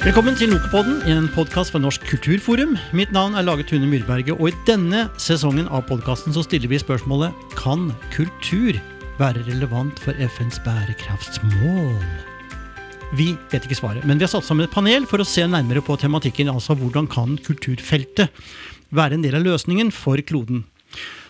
Velkommen 0.00 0.32
til 0.32 0.48
Lokopodden, 0.48 1.02
en 1.12 1.26
podkast 1.28 1.74
fra 1.74 1.78
Norsk 1.82 2.06
kulturforum. 2.08 2.70
Mitt 2.96 3.10
navn 3.12 3.34
er 3.36 3.44
Lage 3.44 3.66
Tune 3.68 3.84
Myrberget, 3.84 4.32
og 4.32 4.48
i 4.48 4.54
denne 4.64 5.02
sesongen 5.20 5.66
av 5.68 5.82
podkasten 5.90 6.32
stiller 6.32 6.72
vi 6.72 6.78
spørsmålet 6.80 7.36
Kan 7.52 7.90
kultur 8.14 8.78
være 9.18 9.42
relevant 9.44 10.00
for 10.00 10.16
FNs 10.16 10.56
bærekraftsmål? 10.64 12.00
Vi 13.12 13.34
vet 13.52 13.68
ikke 13.68 13.76
svaret, 13.76 14.08
men 14.08 14.16
vi 14.16 14.24
har 14.24 14.32
satt 14.32 14.48
sammen 14.48 14.64
et 14.64 14.72
panel 14.72 15.04
for 15.04 15.20
å 15.20 15.28
se 15.28 15.44
nærmere 15.44 15.84
på 15.84 15.98
tematikken, 16.00 16.48
altså 16.48 16.78
hvordan 16.80 17.04
kan 17.12 17.36
kulturfeltet 17.44 18.32
være 18.88 19.20
en 19.20 19.28
del 19.28 19.36
av 19.36 19.44
løsningen 19.44 19.92
for 19.92 20.16
kloden. 20.24 20.64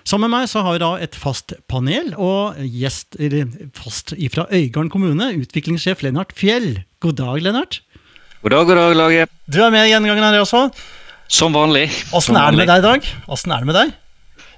Sammen 0.07 0.31
med 0.31 0.45
meg 0.45 0.49
så 0.55 0.63
har 0.63 0.79
vi 0.79 0.85
da 0.87 0.95
et 1.03 1.19
fast 1.19 1.59
panel 1.67 2.15
og 2.15 2.63
gjest 2.63 3.19
eller 3.19 3.51
fast 3.75 4.15
fra 4.31 4.47
Øygarden 4.47 4.95
kommune, 4.95 5.33
utviklingssjef 5.43 6.07
Lennart 6.07 6.39
Fjell. 6.39 6.85
God 7.03 7.19
dag, 7.19 7.43
Lennart. 7.43 7.83
God 8.41 8.55
dag, 8.55 8.67
god 8.67 8.79
dag, 8.79 8.95
laget. 8.97 9.33
Du 9.53 9.59
er 9.61 9.69
med 9.69 9.85
i 9.85 9.91
gjengangen 9.91 10.25
her 10.25 10.41
også. 10.41 10.63
Som 11.29 11.53
vanlig. 11.53 11.91
Åssen 12.17 12.39
er 12.41 12.55
det 12.55 12.63
med 12.63 12.71
deg 12.71 12.81
i 12.81 12.85
dag? 12.87 13.09
Åssen 13.29 13.53
er 13.53 13.61
det 13.61 13.69
med 13.69 13.77
deg? 13.77 13.91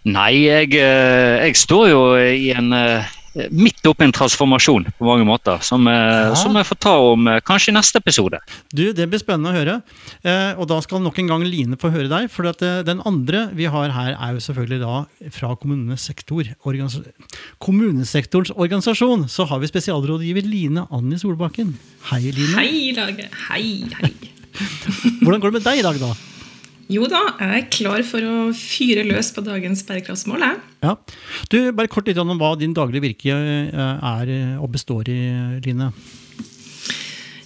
Nei, 0.06 0.28
jeg, 0.44 0.68
eh, 0.78 1.42
jeg 1.48 1.56
står 1.58 1.88
jo 1.90 2.02
i 2.22 2.52
en 2.54 2.70
eh, 2.78 3.10
midt 3.50 3.86
oppi 3.88 4.04
en 4.04 4.12
transformasjon 4.14 4.88
på 4.98 5.06
mange 5.06 5.24
måter, 5.26 5.60
som, 5.64 5.86
eh, 5.88 5.94
ja. 5.94 6.34
som, 6.38 6.56
jeg 6.58 6.68
får 6.68 6.78
ta 6.84 6.94
om 7.12 7.30
kanskje 7.46 7.72
i 7.72 7.76
neste 7.76 8.00
episode. 8.02 8.40
Du, 8.72 8.92
Det 8.92 9.08
blir 9.08 9.22
spennende 9.22 9.52
å 9.52 9.56
høre. 9.56 9.76
Eh, 10.22 10.58
og 10.60 10.68
da 10.68 10.80
skal 10.84 11.02
nok 11.02 11.18
en 11.18 11.30
gang 11.30 11.44
Line 11.46 11.78
få 11.80 11.92
høre 11.94 12.10
deg. 12.12 12.28
For 12.32 12.48
at, 12.48 12.62
eh, 12.62 12.82
den 12.86 13.00
andre 13.08 13.48
vi 13.56 13.64
har 13.72 13.90
her, 13.90 14.12
er 14.14 14.34
jo 14.36 14.44
selvfølgelig 14.44 14.80
da 14.82 15.04
fra 15.32 15.54
kommunesektor, 15.56 16.52
kommunesektorens 17.58 18.52
organisasjon. 18.54 19.28
Så 19.28 19.48
har 19.48 19.62
vi 19.62 19.70
spesialrådgiver 19.70 20.44
Line 20.46 20.86
Anni 20.90 21.16
Solbakken. 21.16 21.76
Hei, 22.10 22.30
Line. 22.30 22.58
Hei, 22.58 22.92
Lage. 22.96 23.30
Hei, 23.48 23.88
hei. 24.00 24.12
Hvordan 25.22 25.40
går 25.40 25.50
det 25.50 25.58
med 25.60 25.66
deg 25.70 25.80
i 25.80 25.88
dag, 25.88 25.98
da? 26.02 26.31
Jo 26.92 27.06
da, 27.08 27.22
jeg 27.40 27.60
er 27.62 27.68
klar 27.72 28.02
for 28.04 28.24
å 28.26 28.38
fyre 28.56 29.04
løs 29.08 29.30
på 29.32 29.44
dagens 29.46 29.84
bærekraftsmål. 29.88 30.44
Ja. 30.84 30.96
Du, 31.48 31.58
bare 31.72 31.90
kort 31.90 32.10
litt 32.10 32.20
om 32.20 32.34
hva 32.36 32.54
din 32.60 32.74
daglige 32.76 33.06
virke 33.06 33.36
eh, 33.36 34.10
er 34.12 34.34
og 34.60 34.74
består 34.74 35.08
i, 35.08 35.22
Line. 35.64 35.92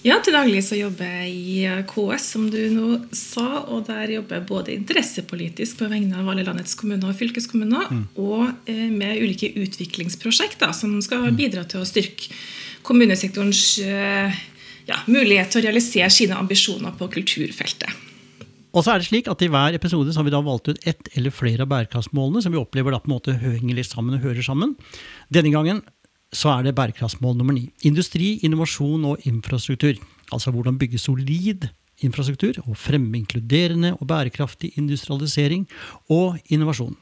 Ja, 0.07 0.21
til 0.23 0.37
daglig 0.37 0.61
så 0.63 0.77
jobber 0.79 1.09
jeg 1.25 1.33
i 1.35 1.63
KS, 1.91 2.29
som 2.37 2.45
du 2.53 2.61
nå 2.71 2.91
sa. 3.17 3.65
Og 3.75 3.89
der 3.89 4.13
jobber 4.15 4.39
jeg 4.39 4.47
både 4.47 4.75
interessepolitisk 4.77 5.81
på 5.81 5.89
vegne 5.91 6.21
av 6.21 6.29
alle 6.31 6.45
landets 6.47 6.79
kommuner 6.79 7.11
og 7.11 7.19
fylkeskommuner, 7.19 7.91
mm. 7.91 8.05
og 8.23 8.71
eh, 8.71 8.87
med 8.93 9.19
ulike 9.19 9.51
utviklingsprosjekter 9.59 10.75
som 10.77 10.95
skal 11.03 11.27
mm. 11.27 11.39
bidra 11.41 11.65
til 11.67 11.83
å 11.83 11.89
styrke 11.89 12.31
kommunesektorens 12.87 13.65
eh, 13.83 14.43
ja, 14.87 15.01
mulighet 15.11 15.51
til 15.51 15.65
å 15.65 15.67
realisere 15.67 16.13
sine 16.15 16.39
ambisjoner 16.39 16.95
på 16.95 17.11
kulturfeltet. 17.17 18.07
Og 18.77 18.85
så 18.85 18.93
er 18.93 19.01
det 19.01 19.09
slik 19.09 19.29
at 19.33 19.41
I 19.41 19.49
hver 19.49 19.77
episode 19.79 20.13
så 20.13 20.21
har 20.21 20.27
vi 20.27 20.35
da 20.35 20.43
valgt 20.45 20.69
ut 20.69 20.83
ett 20.85 21.09
eller 21.17 21.33
flere 21.33 21.65
av 21.65 21.71
bærekraftsmålene 21.71 22.43
som 22.45 22.53
vi 22.53 22.61
opplever 22.61 22.93
da 22.93 23.01
på 23.01 23.09
en 23.09 23.15
måte 23.15 23.37
henger 23.41 23.79
litt 23.79 23.89
sammen 23.89 24.19
og 24.19 24.27
hører 24.27 24.45
sammen. 24.45 24.75
Denne 25.33 25.53
gangen 25.55 25.81
så 26.37 26.53
er 26.53 26.67
det 26.67 26.75
bærekraftsmål 26.77 27.39
nummer 27.39 27.57
ni. 27.57 27.71
Industri, 27.89 28.35
innovasjon 28.45 29.07
og 29.09 29.25
infrastruktur. 29.25 29.97
Altså 30.35 30.53
hvordan 30.53 30.77
bygge 30.77 31.01
solid 31.01 31.71
infrastruktur 32.05 32.61
og 32.67 32.77
fremme 32.77 33.17
inkluderende 33.17 33.95
og 33.97 34.05
bærekraftig 34.11 34.75
industrialisering 34.77 35.65
og 36.13 36.37
innovasjon. 36.53 36.93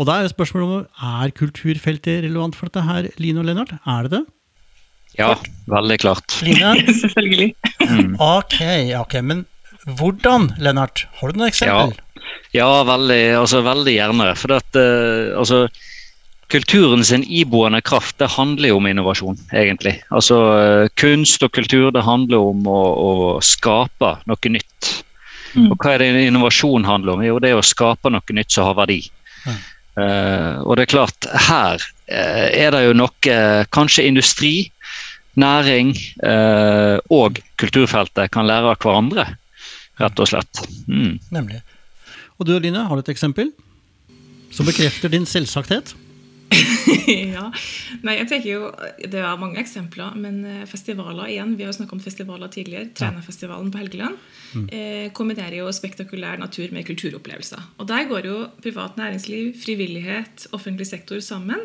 Og 0.00 0.08
da 0.08 0.16
er 0.16 0.32
spørsmålet 0.32 0.88
om 0.88 1.16
er 1.20 1.36
kulturfeltet 1.36 2.24
relevant 2.24 2.56
for 2.56 2.70
dette 2.70 2.86
her, 2.86 3.10
Line 3.20 3.42
og 3.42 3.50
Lennart? 3.50 3.74
Er 3.84 4.08
det 4.08 4.14
det? 4.16 4.24
Ja, 5.18 5.34
veldig 5.68 5.98
klart. 6.00 6.40
Line? 6.46 6.86
Selvfølgelig. 7.02 7.52
Mm. 7.84 8.14
Ok, 8.16 8.62
ok, 8.96 9.20
men 9.20 9.44
hvordan, 9.98 10.50
Lennart? 10.58 11.06
Har 11.20 11.30
du 11.30 11.38
noen 11.38 11.50
eksempel? 11.50 11.94
Ja, 11.94 12.60
ja 12.62 12.68
veldig, 12.88 13.22
altså, 13.40 13.62
veldig 13.66 13.94
gjerne. 13.94 14.28
For 14.38 14.56
at, 14.56 14.78
uh, 14.78 15.38
altså, 15.40 15.64
kulturen 16.50 17.04
sin 17.06 17.24
iboende 17.24 17.80
kraft 17.86 18.18
det 18.22 18.30
handler 18.34 18.72
jo 18.72 18.80
om 18.80 18.88
innovasjon, 18.90 19.38
egentlig. 19.56 19.98
Altså, 20.14 20.40
uh, 20.54 20.86
kunst 21.00 21.44
og 21.46 21.54
kultur 21.56 21.90
det 21.94 22.06
handler 22.06 22.52
om 22.52 22.66
å, 22.68 22.80
å 22.80 23.12
skape 23.44 24.16
noe 24.30 24.54
nytt. 24.56 24.90
Mm. 25.54 25.70
Og 25.72 25.76
hva 25.82 25.96
er 25.96 26.04
det 26.04 26.26
innovasjon 26.28 26.86
handler 26.86 27.16
om? 27.16 27.26
Jo, 27.26 27.40
det 27.42 27.52
er 27.52 27.60
å 27.60 27.66
skape 27.66 28.12
noe 28.12 28.36
nytt 28.36 28.54
som 28.54 28.70
har 28.70 28.78
verdi. 28.82 29.02
Mm. 29.46 29.60
Uh, 30.00 30.54
og 30.64 30.76
det 30.78 30.86
er 30.86 30.94
klart, 30.94 31.30
her 31.48 31.82
er 32.10 32.72
det 32.74 32.80
jo 32.84 32.92
noe 32.96 33.34
Kanskje 33.74 34.06
industri, 34.08 34.52
næring 35.38 35.92
og 37.14 37.38
kulturfeltet 37.62 38.32
kan 38.34 38.48
lære 38.50 38.72
av 38.72 38.80
hverandre 38.82 39.26
rett 40.00 40.22
og 40.22 40.30
slett. 40.30 40.62
Mm. 40.88 41.18
Nemlig. 41.34 41.62
Og 42.40 42.48
du 42.48 42.54
Line, 42.58 42.86
har 42.88 42.96
du 42.96 43.04
et 43.04 43.12
eksempel 43.12 43.52
som 44.50 44.68
bekrefter 44.68 45.12
din 45.12 45.28
selvsakthet? 45.28 45.94
ja. 47.34 47.44
Nei, 48.02 48.16
jeg 48.18 48.28
tenker 48.30 48.48
jo, 48.48 48.70
Det 48.98 49.20
er 49.22 49.38
mange 49.38 49.60
eksempler, 49.62 50.16
men 50.18 50.40
eh, 50.48 50.62
festivaler 50.68 51.30
igjen, 51.30 51.54
vi 51.58 51.66
har 51.66 51.74
snakket 51.76 51.98
om 51.98 52.02
festivaler 52.02 52.50
tidligere. 52.52 52.90
Trenerfestivalen 52.98 53.70
på 53.70 53.82
Helgeland 53.82 54.16
mm. 54.54 54.64
eh, 54.74 55.06
kombinerer 55.16 55.60
jo 55.60 55.70
spektakulær 55.74 56.40
natur 56.40 56.72
med 56.74 56.86
kulturopplevelser. 56.88 57.68
Og 57.78 57.90
Der 57.90 58.08
går 58.10 58.30
jo 58.30 58.38
privat 58.64 58.98
næringsliv, 58.98 59.52
frivillighet, 59.62 60.48
offentlig 60.56 60.88
sektor 60.90 61.22
sammen. 61.24 61.62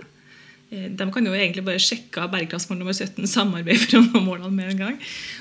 Eh, 0.71 0.87
de 0.89 1.07
kan 1.13 1.27
jo 1.27 1.33
egentlig 1.35 1.65
bare 1.67 1.81
sjekke 1.81 2.23
av 2.23 2.31
bærekraftsmål 2.33 2.79
nummer 2.79 2.95
17, 2.95 3.27
samarbeid 3.29 3.83
for 3.83 3.99
å 3.99 4.03
nå 4.05 4.23
målene 4.25 4.53
med 4.55 4.73
en 4.73 4.81
gang, 4.85 4.97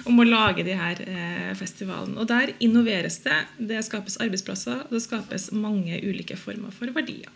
om 0.08 0.20
å 0.20 0.28
lage 0.28 0.66
de 0.66 0.76
her 0.78 1.00
eh, 1.06 1.54
festivalene. 1.58 2.18
Og 2.20 2.28
der 2.30 2.54
innoveres 2.64 3.20
det. 3.24 3.40
Det 3.58 3.80
skapes 3.86 4.20
arbeidsplasser, 4.22 4.84
og 4.86 4.94
det 4.94 5.02
skapes 5.06 5.50
mange 5.56 5.98
ulike 6.04 6.38
former 6.40 6.74
for 6.74 6.92
verdier. 6.96 7.32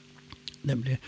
Nemlig. 0.69 0.99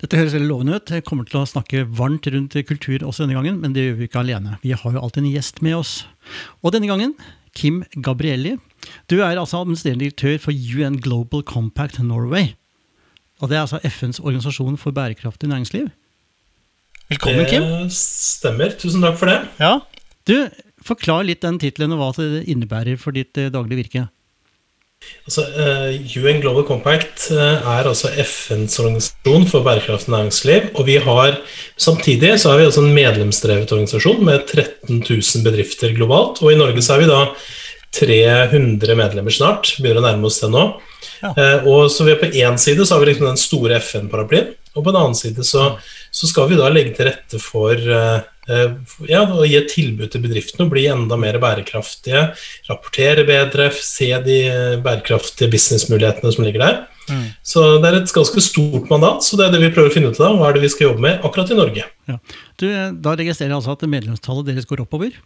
Dette 0.00 0.18
høres 0.18 0.34
veldig 0.34 0.50
lovende 0.50 0.76
ut. 0.78 0.90
Jeg 0.90 1.04
kommer 1.06 1.26
til 1.28 1.40
å 1.40 1.48
snakke 1.48 1.84
varmt 1.86 2.26
rundt 2.30 2.56
kultur 2.68 3.06
også 3.06 3.24
denne 3.24 3.38
gangen, 3.38 3.60
men 3.62 3.76
det 3.76 3.86
gjør 3.86 3.96
vi 4.00 4.08
ikke 4.08 4.24
alene. 4.24 4.58
Vi 4.64 4.74
har 4.76 4.96
jo 4.96 5.00
alltid 5.00 5.22
en 5.22 5.32
gjest 5.32 5.62
med 5.64 5.78
oss. 5.78 5.94
Og 6.62 6.74
denne 6.74 6.90
gangen 6.90 7.14
Kim 7.54 7.84
Gabrielli. 7.94 8.56
Du 9.08 9.20
er 9.22 9.38
altså 9.38 9.62
administrerende 9.62 10.04
direktør 10.04 10.40
for 10.42 10.52
UN 10.52 10.98
Global 11.00 11.44
Compact 11.46 12.00
Norway. 12.02 12.54
Og 13.40 13.48
Det 13.48 13.56
er 13.56 13.60
altså 13.60 13.80
FNs 13.82 14.20
organisasjon 14.20 14.76
for 14.78 14.90
bærekraftig 14.90 15.48
næringsliv. 15.48 15.88
Velkommen, 17.12 17.44
Kim. 17.48 17.64
Det 17.84 17.92
stemmer. 17.96 18.72
Tusen 18.80 19.04
takk 19.04 19.18
for 19.20 19.28
det. 19.28 19.40
Ja. 19.60 19.76
Du, 20.28 20.36
Forklar 20.84 21.24
litt 21.24 21.40
den 21.44 21.56
tittelen 21.60 21.94
og 21.96 22.00
hva 22.00 22.10
det 22.16 22.44
innebærer 22.52 22.98
for 23.00 23.16
ditt 23.16 23.36
uh, 23.40 23.48
daglige 23.52 23.84
virke. 23.84 24.04
Altså, 25.24 25.42
eh, 25.60 26.14
UN 26.16 26.38
Global 26.40 26.64
Compact 26.64 27.26
er 27.34 27.84
altså 27.84 28.08
FNs 28.08 28.78
organisasjon 28.80 29.44
for 29.50 29.64
bærekraftig 29.66 30.12
næringsliv. 30.14 30.70
Og 30.80 30.86
vi 30.88 30.96
har 31.04 31.36
samtidig 31.76 32.30
så 32.40 32.54
er 32.54 32.62
vi 32.62 32.68
også 32.70 32.84
en 32.86 32.96
medlemsdrevet 32.96 33.72
organisasjon 33.72 34.24
med 34.24 34.46
13 34.48 35.02
000 35.02 35.44
bedrifter 35.44 35.92
globalt. 35.96 36.40
Og 36.40 36.52
i 36.52 36.56
Norge 36.56 36.84
så 36.84 36.96
er 36.96 37.04
vi 37.04 37.10
da 37.10 37.20
300 38.00 38.96
medlemmer 38.96 39.36
snart. 39.36 39.74
Begynner 39.76 40.00
å 40.00 40.06
nærme 40.08 40.28
oss 40.30 40.40
det 40.40 40.52
nå. 40.52 40.66
Ja. 41.20 41.30
og 41.68 41.90
så 41.92 42.04
vi 42.04 42.16
På 42.20 42.26
én 42.28 42.56
side 42.60 42.84
så 42.84 42.96
har 42.96 43.04
vi 43.04 43.12
liksom 43.12 43.28
den 43.28 43.40
store 43.40 43.78
FN-paraplyen, 43.80 44.54
og 44.74 44.84
på 44.84 44.90
den 44.90 45.00
annen 45.00 45.16
side 45.16 45.44
så, 45.46 45.74
så, 46.14 46.30
skal 46.30 46.48
vi 46.50 46.60
da 46.60 46.70
legge 46.70 46.94
til 46.94 47.08
rette 47.10 47.40
for 47.42 47.74
uh, 47.74 48.22
ja, 49.08 49.22
å 49.24 49.44
gi 49.48 49.56
et 49.58 49.70
tilbud 49.72 50.12
til 50.12 50.22
bedriftene 50.22 50.66
og 50.66 50.72
bli 50.74 50.86
enda 50.92 51.18
mer 51.18 51.40
bærekraftige. 51.42 52.26
Rapportere 52.68 53.24
bedre, 53.28 53.70
se 53.74 54.10
de 54.26 54.40
bærekraftige 54.84 55.50
businessmulighetene 55.52 56.34
som 56.34 56.46
ligger 56.46 56.64
der. 56.64 56.82
Mm. 57.08 57.24
Så 57.44 57.62
det 57.82 57.90
er 57.90 57.98
et 57.98 58.14
ganske 58.16 58.42
stort 58.44 58.88
mandat, 58.92 59.24
så 59.26 59.36
det 59.40 59.48
er 59.48 59.54
det 59.56 59.62
vi 59.66 59.72
prøver 59.74 59.92
å 59.92 59.94
finne 59.94 60.12
ut 60.12 60.20
av. 60.20 60.38
Hva 60.38 60.50
er 60.50 60.56
det 60.56 60.64
vi 60.64 60.72
skal 60.72 60.90
jobbe 60.90 61.04
med 61.04 61.24
akkurat 61.26 61.52
i 61.52 61.58
Norge. 61.58 61.86
Ja. 62.08 62.18
Du, 62.60 62.66
da 63.04 63.16
registrerer 63.18 63.52
jeg 63.52 63.60
altså 63.60 63.76
at 63.76 63.86
medlemstallet 63.90 64.52
deres 64.52 64.68
går 64.68 64.84
oppover? 64.84 65.16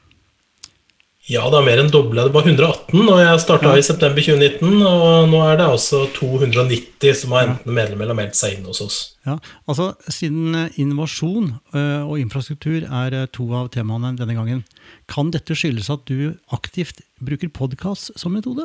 Ja, 1.28 1.42
det 1.52 1.58
er 1.58 1.64
mer 1.66 1.80
enn 1.82 1.90
dobla. 1.92 2.24
Det 2.24 2.32
var 2.32 2.46
118 2.48 3.02
og 3.02 3.18
jeg 3.20 3.40
starta 3.42 3.74
ja. 3.74 3.76
i 3.76 3.84
september 3.84 4.24
2019. 4.24 4.78
Og 4.80 5.28
nå 5.28 5.42
er 5.44 5.58
det 5.60 5.66
altså 5.68 6.06
290 6.16 7.18
som 7.20 7.34
har 7.36 7.50
enten 7.50 7.76
medlem 7.76 8.00
eller 8.04 8.16
meldt 8.16 8.38
seg 8.38 8.56
inn 8.56 8.68
hos 8.68 8.80
oss. 8.84 8.96
Ja, 9.28 9.36
altså 9.68 9.90
Siden 10.08 10.56
eh, 10.56 10.78
innovasjon 10.80 11.50
eh, 11.76 12.00
og 12.00 12.16
infrastruktur 12.22 12.86
er 12.86 13.16
eh, 13.18 13.28
to 13.34 13.44
av 13.58 13.68
temaene 13.74 14.14
denne 14.16 14.38
gangen, 14.38 14.64
kan 15.10 15.28
dette 15.34 15.56
skyldes 15.58 15.92
at 15.92 16.08
du 16.08 16.32
aktivt 16.54 17.04
bruker 17.20 17.52
podkast 17.52 18.14
som 18.16 18.32
metode? 18.32 18.64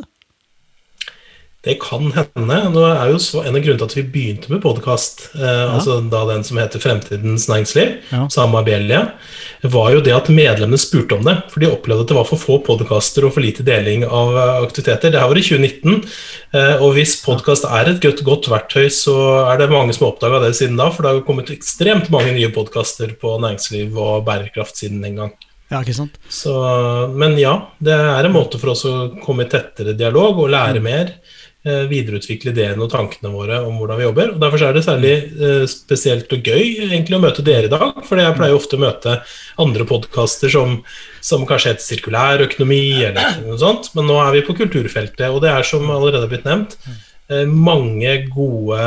Det 1.63 1.77
kan 1.79 2.09
hende. 2.11 2.55
Nå 2.73 2.81
er 2.83 3.13
jo 3.13 3.19
En 3.39 3.55
av 3.55 3.61
grunnene 3.63 3.79
til 3.79 3.85
at 3.87 3.93
vi 3.95 4.01
begynte 4.11 4.49
med 4.51 4.59
podkast, 4.65 5.29
eh, 5.37 5.43
ja. 5.47 5.69
altså 5.71 6.01
da 6.11 6.25
den 6.27 6.43
som 6.43 6.57
heter 6.59 6.81
Fremtidens 6.83 7.45
næringsliv, 7.47 7.93
ja. 8.11 8.25
sammen 8.27 8.51
med 8.57 8.65
Abelia, 8.65 8.99
var 9.71 9.93
jo 9.93 10.01
det 10.03 10.11
at 10.11 10.27
medlemmene 10.27 10.81
spurte 10.81 11.15
om 11.15 11.23
det. 11.23 11.37
For 11.53 11.63
de 11.63 11.69
opplevde 11.71 12.03
at 12.03 12.11
det 12.11 12.17
var 12.17 12.27
for 12.27 12.41
få 12.41 12.57
podkaster 12.67 13.23
og 13.23 13.37
for 13.37 13.45
lite 13.45 13.63
deling 13.63 14.03
av 14.03 14.35
eh, 14.35 14.57
aktiviteter. 14.65 15.13
Det 15.13 15.21
her 15.23 15.31
var 15.31 15.39
i 15.39 15.45
2019. 15.45 16.03
Eh, 16.51 16.83
og 16.83 16.97
hvis 16.97 17.15
podkast 17.23 17.69
er 17.69 17.93
et 17.93 18.03
godt, 18.03 18.25
godt, 18.27 18.51
verktøy, 18.51 18.89
så 18.91 19.15
er 19.47 19.63
det 19.63 19.71
mange 19.71 19.95
som 19.95 20.09
har 20.09 20.17
oppdaga 20.17 20.43
det 20.43 20.51
siden 20.59 20.75
da. 20.81 20.89
For 20.91 21.07
det 21.07 21.13
har 21.15 21.23
kommet 21.29 21.53
ekstremt 21.55 22.11
mange 22.11 22.35
nye 22.35 22.51
podkaster 22.51 23.15
på 23.23 23.37
næringsliv 23.39 23.95
og 23.95 24.27
bærekraft 24.27 24.83
siden 24.83 24.99
den 25.05 25.15
gang. 25.21 25.31
Ja, 25.71 25.79
ikke 25.79 25.95
sant? 25.95 26.19
Så, 26.29 26.51
men 27.15 27.39
ja, 27.39 27.55
det 27.81 27.95
er 27.95 28.27
en 28.27 28.35
måte 28.35 28.59
for 28.61 28.75
oss 28.75 28.83
å 28.85 29.13
komme 29.23 29.47
i 29.47 29.49
tettere 29.49 29.95
dialog 29.97 30.43
og 30.43 30.51
lære 30.53 30.83
Mm. 30.83 30.85
mer. 30.91 31.15
Eh, 31.67 31.83
Videreutvikle 31.89 32.53
ideene 32.53 32.85
og 32.85 32.91
tankene 32.91 33.31
våre 33.33 33.59
om 33.65 33.77
hvordan 33.79 33.99
vi 33.99 34.05
jobber. 34.05 34.33
og 34.33 34.41
Derfor 34.43 34.65
er 34.67 34.75
det 34.75 34.83
særlig 34.85 35.13
eh, 35.33 35.65
spesielt 35.71 36.33
og 36.35 36.49
gøy 36.49 36.89
egentlig 36.89 37.17
å 37.17 37.21
møte 37.23 37.45
dere 37.45 37.69
i 37.69 37.73
dag. 37.73 37.99
For 38.07 38.21
jeg 38.21 38.37
pleier 38.37 38.57
ofte 38.57 38.79
å 38.79 38.83
møte 38.83 39.17
andre 39.63 39.87
podkaster 39.89 40.53
som, 40.53 40.79
som 41.23 41.47
kanskje 41.49 41.73
heter 41.73 41.87
sirkulærøkonomi 41.87 42.83
eller 43.09 43.41
noe 43.43 43.59
sånt. 43.61 43.91
Men 43.97 44.09
nå 44.09 44.19
er 44.23 44.33
vi 44.37 44.45
på 44.47 44.57
kulturfeltet, 44.61 45.27
og 45.29 45.41
det 45.45 45.53
er 45.53 45.67
som 45.67 45.85
allerede 45.89 46.25
har 46.25 46.33
blitt 46.33 46.49
nevnt, 46.49 46.77
eh, 47.31 47.45
mange 47.49 48.17
gode 48.33 48.81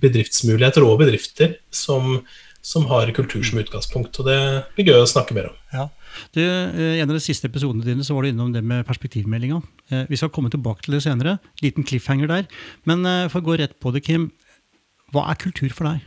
bedriftsmuligheter 0.00 0.84
og 0.86 1.02
bedrifter 1.02 1.58
som, 1.74 2.22
som 2.64 2.86
har 2.90 3.12
kultur 3.16 3.44
som 3.44 3.60
utgangspunkt. 3.60 4.22
Og 4.22 4.30
det 4.30 4.40
blir 4.76 4.94
gøy 4.94 5.02
å 5.04 5.10
snakke 5.10 5.36
mer 5.36 5.52
om. 5.52 5.59
Du, 6.36 6.40
I 6.42 7.00
en 7.00 7.08
av 7.10 7.16
de 7.16 7.22
siste 7.24 7.48
episodene 7.50 7.86
dine 7.86 8.04
så 8.06 8.14
var 8.16 8.26
du 8.26 8.32
innom 8.32 8.52
det 8.54 8.62
med 8.66 8.86
perspektivmeldinga. 8.88 9.62
Eh, 9.90 10.04
Vi 10.10 10.16
skal 10.20 10.32
komme 10.34 10.50
tilbake 10.52 10.84
til 10.86 10.96
det 10.96 11.02
senere. 11.06 11.38
Liten 11.64 11.86
cliffhanger 11.86 12.30
der. 12.30 12.46
Men 12.88 13.04
eh, 13.06 13.26
for 13.32 13.40
å 13.42 13.48
gå 13.50 13.58
rett 13.62 13.78
på 13.80 13.92
det, 13.94 14.04
Kim. 14.06 14.30
Hva 15.14 15.26
er 15.32 15.40
kultur 15.42 15.72
for 15.74 15.90
deg? 15.90 16.06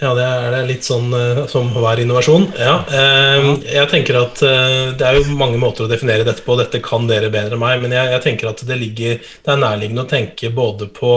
Ja, 0.00 0.14
det 0.16 0.24
er 0.24 0.64
litt 0.64 0.86
sånn 0.86 1.10
eh, 1.12 1.42
som 1.52 1.68
hver 1.74 2.00
innovasjon. 2.00 2.46
Ja, 2.56 2.78
eh, 2.88 3.48
jeg 3.68 3.88
tenker 3.92 4.16
at 4.22 4.40
eh, 4.46 4.94
Det 4.96 5.04
er 5.04 5.18
jo 5.18 5.36
mange 5.36 5.60
måter 5.60 5.84
å 5.84 5.90
definere 5.90 6.24
dette 6.24 6.40
på, 6.46 6.56
dette 6.56 6.80
kan 6.84 7.04
dere 7.10 7.28
bedre 7.32 7.58
enn 7.58 7.60
meg. 7.60 7.82
Men 7.84 7.92
jeg, 7.92 8.14
jeg 8.14 8.24
tenker 8.24 8.48
at 8.48 8.62
det, 8.64 8.78
ligger, 8.80 9.18
det 9.20 9.52
er 9.52 9.60
nærliggende 9.60 10.06
å 10.06 10.08
tenke 10.08 10.48
både 10.56 10.88
på 10.96 11.12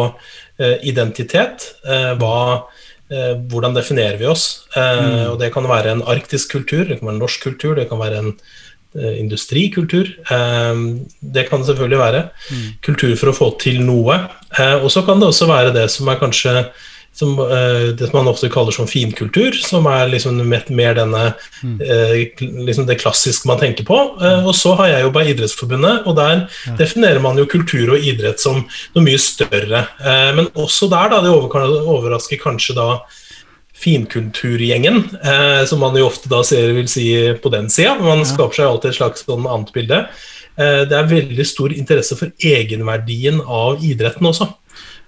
eh, 0.60 0.76
identitet, 0.84 1.70
eh, 1.88 2.12
hva, 2.20 2.36
eh, 3.12 3.34
hvordan 3.50 3.76
definerer 3.76 4.20
vi 4.22 4.30
oss. 4.30 4.66
Eh, 4.76 5.32
og 5.32 5.40
Det 5.40 5.52
kan 5.54 5.68
være 5.70 5.92
en 5.92 6.04
arktisk 6.04 6.52
kultur, 6.58 6.86
det 6.86 7.00
kan 7.00 7.08
være 7.08 7.16
en 7.18 7.26
norsk 7.26 7.44
kultur, 7.44 7.76
det 7.76 7.90
kan 7.90 8.00
være 8.00 8.22
en 8.22 8.32
eh, 8.96 9.20
industrikultur. 9.20 10.08
Eh, 10.32 10.74
det 11.22 11.50
kan 11.50 11.60
det 11.60 11.72
selvfølgelig 11.72 12.00
være. 12.00 12.24
Kultur 12.86 13.16
for 13.16 13.32
å 13.32 13.38
få 13.38 13.52
til 13.60 13.82
noe. 13.84 14.20
Eh, 14.60 14.78
og 14.80 14.92
så 14.92 15.06
kan 15.06 15.20
det 15.20 15.32
også 15.32 15.50
være 15.50 15.74
det 15.76 15.90
som 15.92 16.08
er 16.08 16.22
kanskje 16.22 16.68
som, 17.14 17.38
eh, 17.40 17.94
det 17.94 18.10
som 18.10 18.18
man 18.18 18.28
ofte 18.32 18.50
kaller 18.50 18.74
som 18.74 18.90
finkultur, 18.90 19.54
som 19.54 19.86
er 19.86 20.10
liksom 20.10 20.40
mer, 20.50 20.64
mer 20.74 20.96
denne 20.98 21.24
mm. 21.62 21.76
kl- 22.40 22.66
liksom 22.66 22.88
det 22.90 23.00
klassiske 23.02 23.48
man 23.50 23.62
tenker 23.62 23.86
på. 23.86 24.00
Eh, 24.18 24.48
og 24.48 24.56
så 24.58 24.74
har 24.80 24.90
jeg 24.90 25.06
jobba 25.06 25.24
i 25.24 25.34
Idrettsforbundet, 25.34 26.08
og 26.10 26.18
der 26.18 26.46
definerer 26.80 27.22
man 27.22 27.38
jo 27.38 27.46
kultur 27.50 27.94
og 27.94 28.02
idrett 28.02 28.42
som 28.42 28.64
noe 28.66 29.06
mye 29.06 29.22
større. 29.22 29.86
Eh, 30.02 30.32
men 30.40 30.50
også 30.58 30.90
der, 30.90 31.14
da, 31.14 31.22
det 31.22 31.34
over, 31.34 31.78
overrasker 31.98 32.42
kanskje 32.42 32.78
da 32.82 32.90
finkulturgjengen, 33.84 35.04
eh, 35.22 35.64
som 35.70 35.82
man 35.84 35.98
jo 35.98 36.08
ofte 36.08 36.30
da 36.32 36.42
ser 36.46 36.74
vil 36.74 36.90
si 36.90 37.08
på 37.44 37.52
den 37.54 37.70
sida. 37.74 37.98
Man 38.02 38.26
skaper 38.26 38.58
seg 38.58 38.70
alltid 38.70 38.94
et 38.94 39.02
slags 39.02 39.26
sånn 39.28 39.50
annet 39.50 39.74
bilde. 39.76 40.06
Eh, 40.54 40.84
det 40.90 40.98
er 40.98 41.10
veldig 41.10 41.46
stor 41.46 41.74
interesse 41.74 42.18
for 42.18 42.34
egenverdien 42.38 43.42
av 43.42 43.82
idretten 43.84 44.30
også. 44.30 44.50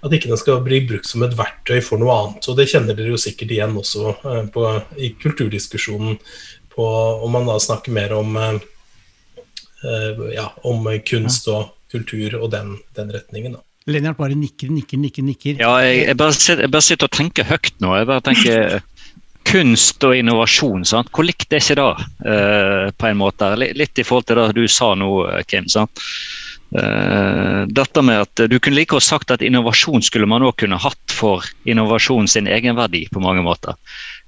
At 0.06 0.14
ikke 0.14 0.30
den 0.30 0.40
skal 0.40 0.62
bli 0.62 0.80
brukt 0.86 1.08
som 1.08 1.24
et 1.26 1.34
verktøy 1.36 1.80
for 1.82 2.00
noe 2.00 2.14
annet. 2.14 2.46
Og 2.46 2.58
det 2.58 2.68
kjenner 2.70 2.94
dere 2.94 3.10
jo 3.10 3.20
sikkert 3.20 3.54
igjen 3.56 3.76
også 3.80 4.12
eh, 4.14 4.42
på, 4.54 4.66
i 5.02 5.12
kulturdiskusjonen 5.18 6.18
på, 6.76 6.88
om 7.26 7.32
man 7.34 7.48
da 7.48 7.56
snakker 7.62 7.94
mer 7.96 8.14
om, 8.14 8.36
eh, 8.38 8.58
eh, 9.82 10.26
ja, 10.36 10.50
om 10.68 10.86
kunst 11.08 11.48
og 11.50 11.72
kultur 11.92 12.38
og 12.38 12.50
den, 12.54 12.76
den 12.98 13.10
retningen. 13.14 13.58
da. 13.58 13.64
Lennart 13.90 14.18
bare 14.18 14.34
nikker, 14.38 14.70
nikker, 14.74 14.98
nikker. 14.98 15.22
nikker. 15.22 15.58
Ja, 15.62 15.76
jeg, 15.84 16.06
jeg, 16.08 16.18
bare 16.18 16.34
sitter, 16.34 16.66
jeg 16.66 16.74
bare 16.74 16.86
sitter 16.86 17.10
og 17.10 17.16
tenker 17.18 17.46
høyt 17.46 17.74
nå. 17.82 17.94
Jeg 18.00 18.10
bare 18.12 18.28
tenker 18.30 18.78
Kunst 19.46 20.02
og 20.02 20.16
innovasjon, 20.18 20.82
sant? 20.82 21.12
hvor 21.14 21.22
likt 21.22 21.52
er 21.54 21.62
ikke 21.62 21.76
det? 21.78 22.06
uh, 22.26 22.88
på 22.98 23.06
en 23.06 23.20
måte? 23.20 23.52
Litt, 23.54 23.76
litt 23.78 24.00
i 24.02 24.04
forhold 24.06 24.26
til 24.26 24.40
det 24.40 24.46
du 24.56 24.64
sa 24.66 24.88
nå, 24.98 25.06
Kim. 25.46 25.68
sant? 25.70 26.02
Eh, 26.74 27.62
dette 27.70 28.02
med 28.02 28.24
at 28.24 28.50
Du 28.50 28.58
kunne 28.58 28.74
like 28.74 28.98
sagt 29.00 29.30
at 29.30 29.44
innovasjon 29.44 30.02
skulle 30.02 30.26
man 30.26 30.42
òg 30.42 30.56
kunne 30.62 30.80
hatt 30.82 31.14
for 31.14 31.46
innovasjon 31.64 32.26
sin 32.28 32.50
egenverdi 32.50 33.06
på 33.12 33.22
mange 33.22 33.44
måter. 33.46 33.78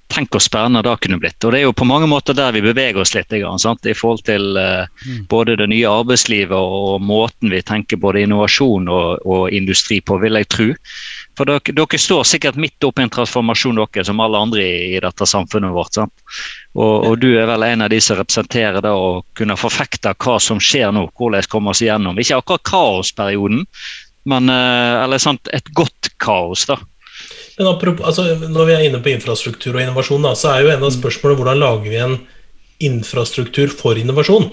Tenk 0.09 0.33
hvor 0.33 0.41
spennende 0.41 0.81
det 0.87 0.95
kunne 1.05 1.19
blitt. 1.21 1.37
Og 1.45 1.53
Det 1.53 1.59
er 1.61 1.67
jo 1.67 1.75
på 1.77 1.85
mange 1.85 2.07
måter 2.09 2.37
der 2.37 2.55
vi 2.57 2.63
beveger 2.65 3.03
oss 3.03 3.13
litt. 3.13 3.35
Sant? 3.61 3.85
I 3.85 3.95
forhold 3.97 4.25
til 4.25 4.57
eh, 4.57 4.89
både 5.29 5.59
det 5.61 5.69
nye 5.69 5.91
arbeidslivet 5.91 6.57
og 6.57 7.03
måten 7.05 7.53
vi 7.53 7.61
tenker 7.63 8.01
både 8.01 8.25
innovasjon 8.25 8.89
og, 8.89 9.27
og 9.29 9.53
industri 9.53 10.01
på, 10.01 10.17
vil 10.23 10.41
jeg 10.41 10.49
tro. 10.49 10.69
For 11.39 11.47
dere, 11.47 11.77
dere 11.77 12.01
står 12.01 12.25
sikkert 12.27 12.57
midt 12.59 12.89
oppi 12.89 13.05
en 13.05 13.13
transformasjon, 13.13 13.79
dere, 13.85 14.07
som 14.09 14.25
alle 14.25 14.41
andre 14.41 14.65
i, 14.65 14.97
i 14.97 15.05
dette 15.05 15.29
samfunnet 15.29 15.77
vårt. 15.77 15.95
sant? 16.01 16.27
Og, 16.75 16.95
og 17.11 17.15
du 17.21 17.31
er 17.37 17.47
vel 17.51 17.69
en 17.69 17.85
av 17.85 17.93
de 17.93 18.01
som 18.03 18.19
representerer 18.19 18.81
det 18.83 18.91
å 18.91 19.21
kunne 19.39 19.61
forfekte 19.61 20.17
hva 20.25 20.39
som 20.43 20.61
skjer 20.63 20.91
nå, 20.95 21.09
hvordan 21.19 21.53
kommer 21.53 21.77
oss 21.77 21.85
igjennom. 21.85 22.19
Ikke 22.19 22.41
akkurat 22.41 22.67
kaosperioden, 22.73 23.67
men 24.29 24.53
eh, 24.53 25.03
eller 25.05 25.21
sant, 25.23 25.53
et 25.53 25.69
godt 25.77 26.11
kaos. 26.23 26.67
da. 26.71 26.81
Men 27.59 27.71
apropos, 27.73 28.07
altså, 28.07 28.37
når 28.47 28.69
vi 28.69 28.75
er 28.75 28.85
inne 28.87 29.01
på 29.03 29.11
infrastruktur 29.13 29.75
og 29.75 29.83
innovasjon, 29.83 30.25
da, 30.25 30.35
så 30.39 30.53
er 30.53 30.65
jo 30.65 30.75
en 30.75 30.85
av 30.87 30.93
spørsmålene 30.95 31.41
hvordan 31.41 31.63
lager 31.63 31.91
vi 31.91 32.03
en 32.05 32.19
infrastruktur 32.89 33.73
for 33.75 33.99
innovasjon? 33.99 34.47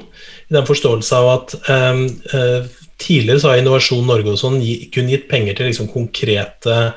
I 0.49 0.57
den 0.57 0.65
forståelse 0.65 1.19
av 1.19 1.29
at 1.35 1.53
eh, 1.69 2.01
eh, 2.33 2.71
tidligere 3.01 3.41
så 3.41 3.51
har 3.51 3.61
Innovasjon 3.61 4.07
Norge 4.07 4.33
og 4.33 4.39
sånn 4.39 4.57
kun 4.93 5.11
gitt 5.11 5.29
penger 5.29 5.57
til 5.57 5.69
liksom, 5.69 5.91
konkrete 5.91 6.95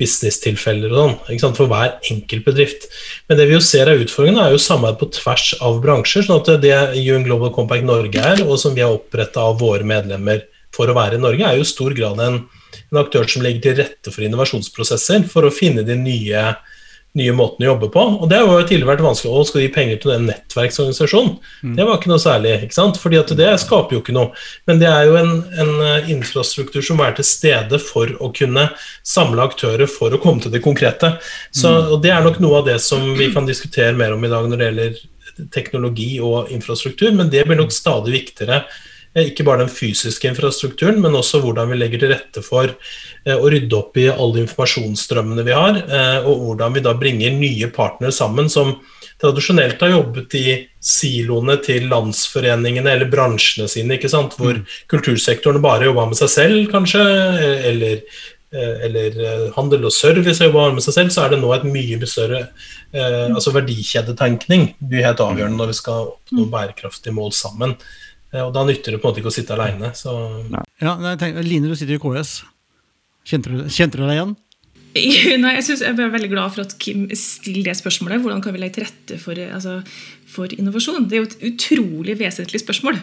business-tilfeller 0.00 0.94
og 0.96 1.32
sånn, 1.42 1.56
for 1.56 1.68
hver 1.68 1.98
enkelt 2.12 2.46
bedrift. 2.46 2.86
Men 3.28 3.36
det 3.36 3.50
vi 3.50 3.56
jo 3.56 3.64
ser 3.64 3.90
av 3.90 4.00
utfordringene, 4.00 4.46
er 4.46 4.54
jo 4.54 4.62
samarbeid 4.62 5.00
på 5.02 5.10
tvers 5.18 5.50
av 5.60 5.82
bransjer. 5.84 6.24
sånn 6.24 6.40
at 6.40 6.62
det 6.62 6.78
UN 6.96 7.26
Global 7.26 7.52
Compact 7.52 7.84
Norge 7.84 8.22
er, 8.32 8.40
og 8.46 8.56
som 8.62 8.72
vi 8.76 8.84
har 8.84 8.94
oppretta 8.96 9.44
av 9.44 9.60
våre 9.60 9.84
medlemmer 9.84 10.46
for 10.80 10.90
å 10.90 10.96
være 10.96 11.20
i 11.20 11.22
Norge, 11.22 11.46
er 11.46 11.60
jo 11.60 11.66
i 11.66 11.70
stor 11.70 11.94
grad 11.96 12.20
en, 12.24 12.42
en 12.90 13.04
aktør 13.04 13.28
som 13.28 13.44
legger 13.44 13.68
til 13.68 13.80
rette 13.84 14.12
for 14.14 14.26
innovasjonsprosesser 14.26 15.28
for 15.30 15.46
å 15.46 15.54
finne 15.54 15.84
de 15.86 15.96
nye, 15.98 16.44
nye 17.18 17.34
måtene 17.36 17.66
å 17.66 17.72
jobbe 17.74 17.90
på. 17.92 18.04
Og 18.22 18.30
det 18.30 18.38
har 18.40 18.48
jo 18.48 18.64
tidligere 18.64 18.92
vært 18.94 19.04
vanskelig 19.04 19.34
å 19.34 19.44
skal 19.48 19.64
gi 19.64 19.70
penger 19.74 20.00
til 20.00 20.14
en 20.14 20.26
nettverksorganisasjon. 20.30 21.30
Det 21.76 21.86
var 21.86 22.00
ikke 22.00 22.12
noe 22.12 22.22
særlig, 22.22 22.56
ikke 22.64 22.78
sant? 22.78 23.00
fordi 23.02 23.20
at 23.20 23.34
det 23.36 23.50
skaper 23.64 23.96
jo 23.98 24.02
ikke 24.04 24.16
noe. 24.16 24.32
Men 24.70 24.80
det 24.82 24.88
er 24.88 25.10
jo 25.10 25.20
en, 25.20 25.32
en 25.64 25.72
eh, 25.88 26.10
infrastruktur 26.16 26.84
som 26.86 27.04
er 27.04 27.16
til 27.18 27.28
stede 27.28 27.82
for 27.82 28.16
å 28.22 28.32
kunne 28.36 28.70
samle 29.06 29.44
aktører 29.50 29.90
for 29.90 30.14
å 30.14 30.22
komme 30.22 30.44
til 30.44 30.54
det 30.54 30.64
konkrete. 30.64 31.16
Så, 31.52 31.74
og 31.90 32.00
Det 32.04 32.14
er 32.14 32.24
nok 32.24 32.40
noe 32.42 32.62
av 32.62 32.70
det 32.70 32.80
som 32.84 33.12
vi 33.18 33.32
kan 33.34 33.48
diskutere 33.48 33.96
mer 33.98 34.16
om 34.16 34.24
i 34.24 34.32
dag 34.32 34.48
når 34.48 34.62
det 34.62 34.70
gjelder 34.70 35.00
teknologi 35.54 36.12
og 36.20 36.50
infrastruktur, 36.52 37.12
men 37.16 37.30
det 37.32 37.44
blir 37.46 37.58
nok 37.60 37.72
stadig 37.72 38.12
viktigere 38.12 38.64
ikke 39.18 39.44
bare 39.46 39.64
den 39.64 39.72
fysiske 39.72 40.28
infrastrukturen, 40.30 41.00
men 41.02 41.16
også 41.18 41.40
hvordan 41.42 41.72
vi 41.72 41.78
legger 41.80 42.02
til 42.02 42.12
rette 42.12 42.42
for 42.46 42.70
eh, 42.70 43.34
å 43.34 43.50
rydde 43.50 43.74
opp 43.74 43.98
i 43.98 44.06
alle 44.12 44.44
informasjonsstrømmene 44.44 45.44
vi 45.46 45.56
har, 45.56 45.80
eh, 45.82 46.18
og 46.22 46.44
hvordan 46.46 46.76
vi 46.76 46.84
da 46.84 46.94
bringer 46.98 47.34
nye 47.34 47.70
partnere 47.74 48.14
sammen 48.14 48.50
som 48.52 48.76
tradisjonelt 49.20 49.82
har 49.82 49.96
jobbet 49.96 50.36
i 50.38 50.44
siloene 50.80 51.58
til 51.64 51.88
landsforeningene 51.90 52.94
eller 52.94 53.10
bransjene 53.10 53.66
sine, 53.68 53.98
ikke 53.98 54.12
sant? 54.12 54.38
hvor 54.38 54.62
kultursektoren 54.92 55.62
bare 55.64 55.90
jobba 55.90 56.06
med 56.12 56.20
seg 56.20 56.36
selv, 56.36 56.60
kanskje, 56.72 57.02
eller 57.70 58.04
eller 58.50 59.52
handel 59.54 59.84
og 59.86 59.92
service 59.94 60.40
har 60.42 60.48
jobba 60.48 60.72
med 60.74 60.82
seg 60.82 60.96
selv, 60.96 61.12
så 61.14 61.22
er 61.22 61.34
det 61.34 61.36
nå 61.38 61.52
et 61.54 61.66
mye 61.70 62.06
større 62.10 62.40
eh, 62.90 63.28
altså 63.28 63.52
verdikjedetenkning 63.54 64.72
blir 64.80 65.06
helt 65.06 65.22
avgjørende 65.22 65.60
når 65.60 65.70
vi 65.70 65.76
skal 65.78 66.08
oppnå 66.16 66.48
bærekraftige 66.50 67.14
mål 67.14 67.30
sammen. 67.36 67.76
Eh, 68.32 68.42
Og 68.44 68.52
da 68.54 68.64
nytter 68.66 68.94
det 68.94 69.00
på 69.02 69.08
en 69.08 69.12
måte 69.12 69.22
ikke 69.22 69.32
å 69.32 69.38
sitte 69.38 69.56
aleine. 69.56 69.92
Ja, 70.80 70.94
Line, 71.42 71.66
du 71.68 71.74
sitter 71.76 71.96
i 71.96 72.02
KS. 72.02 72.40
Kjente 73.26 73.52
du, 73.52 73.66
kjente 73.68 73.98
du 74.00 74.06
deg 74.06 74.16
igjen? 74.18 74.36
Nei, 74.90 75.52
jeg, 75.54 75.62
synes, 75.68 75.82
jeg 75.86 75.94
ble 75.94 76.08
veldig 76.10 76.30
glad 76.32 76.50
for 76.50 76.64
at 76.64 76.72
Kim 76.82 77.04
stiller 77.14 77.68
det 77.68 77.76
spørsmålet. 77.78 78.22
Hvordan 78.24 78.40
kan 78.42 78.56
vi 78.56 78.58
legge 78.58 78.80
til 78.80 78.86
rette 78.88 79.18
for, 79.22 79.38
altså, 79.38 79.76
for 80.26 80.50
innovasjon? 80.50 81.06
Det 81.06 81.14
er 81.18 81.20
jo 81.22 81.28
et 81.28 81.44
utrolig 81.52 82.16
vesentlig 82.18 82.58
spørsmål. 82.64 82.98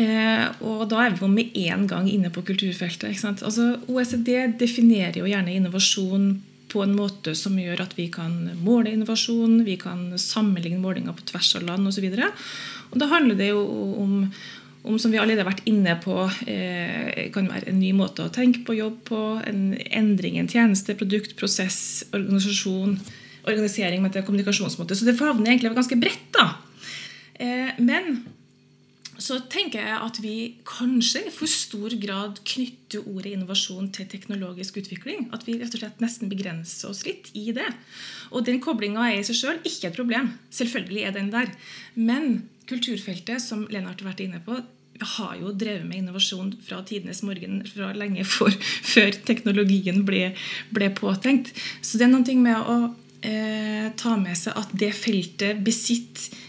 Eh, 0.00 0.46
og 0.64 0.86
da 0.88 1.02
er 1.04 1.12
vi 1.18 1.20
jo 1.26 1.28
med 1.28 1.52
en 1.66 1.84
gang 1.90 2.08
inne 2.08 2.32
på 2.32 2.44
kulturfeltet. 2.48 3.10
Ikke 3.12 3.24
sant? 3.26 3.44
Altså, 3.44 3.74
OECD 3.92 4.32
definerer 4.62 5.20
jo 5.20 5.28
gjerne 5.28 5.58
innovasjon 5.58 6.30
på 6.70 6.84
en 6.84 6.94
måte 6.96 7.34
som 7.38 7.58
gjør 7.58 7.82
at 7.84 7.96
vi 7.98 8.08
kan 8.12 8.32
måle 8.62 8.92
innovasjon, 8.94 9.60
vi 9.66 9.76
kan 9.80 10.08
sammenligne 10.18 10.80
målinger 10.82 11.16
på 11.16 11.26
tvers 11.32 11.52
av 11.58 11.66
land 11.66 11.90
osv. 11.90 12.06
Da 12.10 13.10
handler 13.10 13.38
det 13.38 13.50
jo 13.50 13.62
om, 14.00 14.16
om, 14.82 14.98
som 14.98 15.12
vi 15.12 15.20
allerede 15.20 15.44
har 15.44 15.50
vært 15.50 15.68
inne 15.70 15.96
på, 16.02 16.16
eh, 16.50 17.28
kan 17.34 17.50
være 17.50 17.70
en 17.72 17.80
ny 17.82 17.92
måte 17.96 18.26
å 18.26 18.34
tenke 18.34 18.64
på, 18.66 18.78
jobb 18.78 19.00
på, 19.10 19.22
en 19.50 19.74
endring 19.90 20.38
i 20.38 20.44
en 20.44 20.50
tjeneste, 20.50 20.98
produkt, 20.98 21.36
prosess, 21.40 22.06
organisasjon, 22.14 22.98
organisering 23.48 24.02
med 24.04 24.18
kommunikasjonsmåte. 24.26 24.96
Så 24.96 25.08
det 25.08 25.18
favner 25.18 25.52
egentlig 25.52 25.74
ganske 25.76 26.00
bredt. 26.00 26.28
da. 26.36 26.52
Eh, 27.40 27.72
men 27.78 28.22
så 29.20 29.36
tenker 29.52 29.84
jeg 29.84 29.98
at 30.00 30.18
vi 30.24 30.34
kanskje 30.68 31.26
i 31.28 31.32
for 31.34 31.50
stor 31.50 31.92
grad 32.00 32.40
knytter 32.48 33.04
ordet 33.04 33.34
innovasjon 33.34 33.90
til 33.94 34.08
teknologisk 34.08 34.80
utvikling. 34.80 35.28
At 35.36 35.44
vi 35.48 35.58
rett 35.60 35.76
og 35.76 35.82
slett 35.82 36.00
nesten 36.02 36.32
begrenser 36.32 36.90
oss 36.90 37.04
litt 37.06 37.28
i 37.36 37.50
det. 37.56 37.68
Og 38.32 38.46
den 38.48 38.62
koblinga 38.64 39.10
er 39.10 39.20
i 39.20 39.26
seg 39.26 39.38
sjøl 39.38 39.60
ikke 39.60 39.90
et 39.90 39.98
problem. 39.98 40.32
Selvfølgelig 40.56 41.04
er 41.06 41.16
den 41.16 41.32
der. 41.34 41.52
Men 41.94 42.48
kulturfeltet, 42.70 43.42
som 43.44 43.66
Lennart 43.70 44.00
har 44.00 44.12
vært 44.12 44.24
inne 44.24 44.40
på, 44.44 44.56
har 45.16 45.36
jo 45.40 45.52
drevet 45.56 45.86
med 45.88 46.02
innovasjon 46.02 46.52
fra 46.64 46.82
tidenes 46.84 47.22
morgen, 47.24 47.62
fra 47.68 47.92
lenge 47.96 48.24
for, 48.28 48.52
før 48.92 49.14
teknologien 49.28 50.04
ble, 50.08 50.30
ble, 50.72 50.90
påtenkt. 50.96 51.52
Så 51.80 52.00
det 52.00 52.08
er 52.08 52.14
noe 52.14 52.36
med 52.40 52.56
å 52.60 52.78
eh, 53.24 53.88
ta 54.00 54.16
med 54.20 54.36
seg 54.38 54.56
at 54.60 54.72
det 54.80 54.92
feltet 54.96 55.60
besitter 55.64 56.48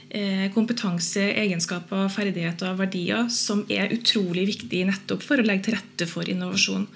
kompetanse, 0.52 1.24
egenskaper, 1.40 2.10
ferdigheter 2.12 2.74
og 2.74 2.82
verdier 2.82 3.30
som 3.32 3.62
er 3.72 3.94
utrolig 3.96 4.44
viktig 4.50 4.82
nettopp 4.90 5.24
for 5.24 5.40
å 5.40 5.46
legge 5.46 5.70
til 5.70 5.78
rette 5.78 6.08
for 6.10 6.28
innovasjon. 6.28 6.88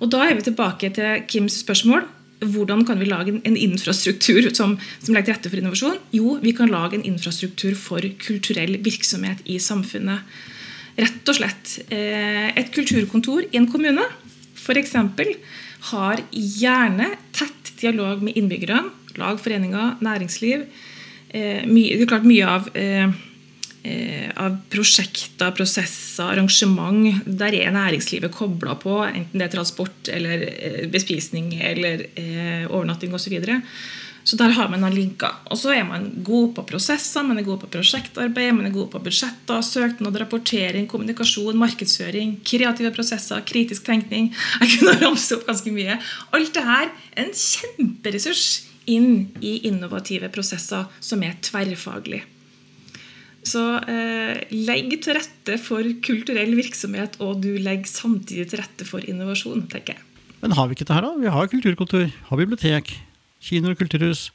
Og 0.00 0.08
Da 0.12 0.22
er 0.24 0.38
vi 0.38 0.46
tilbake 0.46 0.88
til 0.96 1.24
Kims 1.28 1.60
spørsmål. 1.60 2.06
Hvordan 2.40 2.84
kan 2.84 2.98
vi 3.00 3.08
lage 3.08 3.32
en 3.32 3.56
infrastruktur 3.56 4.50
som, 4.54 4.74
som, 5.00 5.14
legger 5.14 5.32
til 5.32 5.36
rette 5.36 5.52
for 5.52 5.60
innovasjon? 5.60 6.00
Jo, 6.12 6.36
vi 6.42 6.52
kan 6.56 6.68
lage 6.72 6.98
en 6.98 7.06
infrastruktur 7.08 7.76
for 7.80 8.04
kulturell 8.20 8.76
virksomhet 8.84 9.40
i 9.48 9.56
samfunnet. 9.62 10.24
Rett 10.96 11.28
og 11.28 11.38
slett. 11.38 11.78
Eh, 11.92 12.52
et 12.56 12.72
kulturkontor 12.72 13.48
i 13.48 13.60
en 13.60 13.68
kommune 13.68 14.04
f.eks. 14.56 14.96
har 15.92 16.22
gjerne 16.32 17.08
tett 17.36 17.72
dialog 17.80 18.22
med 18.24 18.36
innbyggerne, 18.36 18.90
lag, 19.20 19.40
foreninger, 19.40 19.96
næringsliv. 20.04 20.66
Eh, 21.30 21.62
det 21.66 22.02
er 22.02 22.10
klart 22.10 22.26
mye 22.26 22.46
av, 22.46 22.68
eh, 22.76 23.10
av 24.36 24.56
prosjekter, 24.70 25.52
prosesser, 25.54 26.24
arrangement 26.24 27.22
der 27.24 27.54
er 27.54 27.70
næringslivet 27.70 28.34
kobla 28.34 28.74
på, 28.74 28.98
enten 29.06 29.38
det 29.38 29.46
er 29.46 29.54
transport 29.56 30.08
eller 30.08 30.42
bespisning 30.90 31.54
eller 31.60 32.08
overnatting 32.66 33.14
osv. 33.14 33.38
Så 34.26 34.34
der 34.34 34.50
har 34.56 34.66
man 34.72 34.82
noen 34.82 34.94
linker. 34.96 35.36
Og 35.54 35.58
så 35.60 35.70
er 35.70 35.84
man 35.86 36.08
god 36.26 36.56
på 36.56 36.64
prosesser, 36.66 37.22
man 37.22 37.38
er 37.38 37.46
god 37.46 37.60
på 37.62 37.68
prosjektarbeid, 37.76 38.56
man 38.56 38.66
er 38.66 38.74
god 38.74 38.88
på 38.90 39.00
budsjetter, 39.04 39.62
søknad, 39.62 40.18
rapportering, 40.18 40.88
kommunikasjon, 40.90 41.54
markedsføring, 41.60 42.40
kreative 42.42 42.90
prosesser, 42.96 43.44
kritisk 43.46 43.86
tenkning. 43.86 44.32
Jeg 44.64 44.80
kunne 44.80 44.96
ramse 45.04 45.38
opp 45.38 45.46
ganske 45.46 45.70
mye. 45.70 46.00
Alt 46.34 46.50
det 46.58 46.64
her 46.66 46.90
er 46.90 47.22
en 47.22 47.30
kjemperessurs 47.38 48.48
inn 48.90 49.28
i 49.42 49.58
innovative 49.68 50.30
prosesser 50.32 50.88
som 51.02 51.22
er 51.26 51.38
tverrfaglige. 51.44 52.24
Så 53.46 53.62
eh, 53.86 54.40
legg 54.50 54.96
til 55.04 55.14
rette 55.20 55.58
for 55.62 55.86
kulturell 56.02 56.56
virksomhet, 56.58 57.20
og 57.22 57.44
du 57.44 57.52
legger 57.62 57.86
samtidig 57.90 58.48
til 58.50 58.62
rette 58.62 58.86
for 58.88 59.04
innovasjon, 59.06 59.68
tenker 59.70 59.94
jeg. 59.94 60.02
Men 60.42 60.56
har 60.58 60.66
vi 60.66 60.76
ikke 60.76 60.88
det 60.88 60.96
her, 60.96 61.06
da? 61.06 61.12
Vi 61.20 61.30
har 61.32 61.52
kulturkontor, 61.52 62.08
har 62.30 62.40
bibliotek, 62.40 62.90
kinoer 63.46 63.76
og 63.76 63.80
kulturhus. 63.84 64.28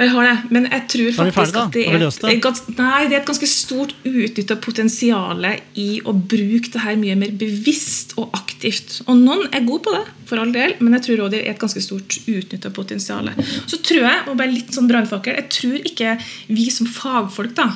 Jeg 0.00 0.08
har 0.08 0.24
det, 0.24 0.50
men 0.54 0.64
jeg 0.70 0.84
tror 0.88 1.10
faktisk 1.18 1.56
at 1.60 1.74
det 1.76 1.82
er, 1.84 2.02
et, 2.02 2.60
nei, 2.78 3.00
det 3.10 3.16
er 3.16 3.18
et 3.18 3.28
ganske 3.28 3.48
stort 3.50 3.92
utnytta 4.08 4.56
potensial 4.64 5.44
i 5.78 5.88
å 6.08 6.14
bruke 6.16 6.72
det 6.72 6.80
her 6.80 6.96
mye 6.98 7.16
mer 7.20 7.34
bevisst 7.38 8.14
og 8.16 8.32
aktivt. 8.38 9.02
Og 9.04 9.20
noen 9.20 9.44
er 9.52 9.66
gode 9.68 9.84
på 9.84 9.92
det, 9.94 10.02
for 10.30 10.40
all 10.40 10.54
del, 10.54 10.74
men 10.80 10.96
jeg 10.96 11.04
tror 11.06 11.26
det 11.34 11.42
er 11.42 11.52
et 11.52 11.60
ganske 11.60 11.84
stort 11.84 12.16
utnytta 12.24 12.72
potensial. 12.72 13.28
Så 13.68 13.82
tror 13.84 14.08
jeg, 14.08 14.24
og 14.32 14.40
bare 14.40 14.54
litt 14.54 14.72
sånn 14.72 14.88
brannfakkel, 14.88 15.36
jeg 15.42 15.52
tror 15.58 15.92
ikke 15.92 16.16
vi 16.48 16.66
som 16.72 16.88
fagfolk 16.88 17.52
da, 17.60 17.68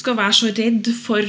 skal 0.00 0.16
være 0.16 0.38
så 0.40 0.54
redd 0.56 0.90
for 0.96 1.28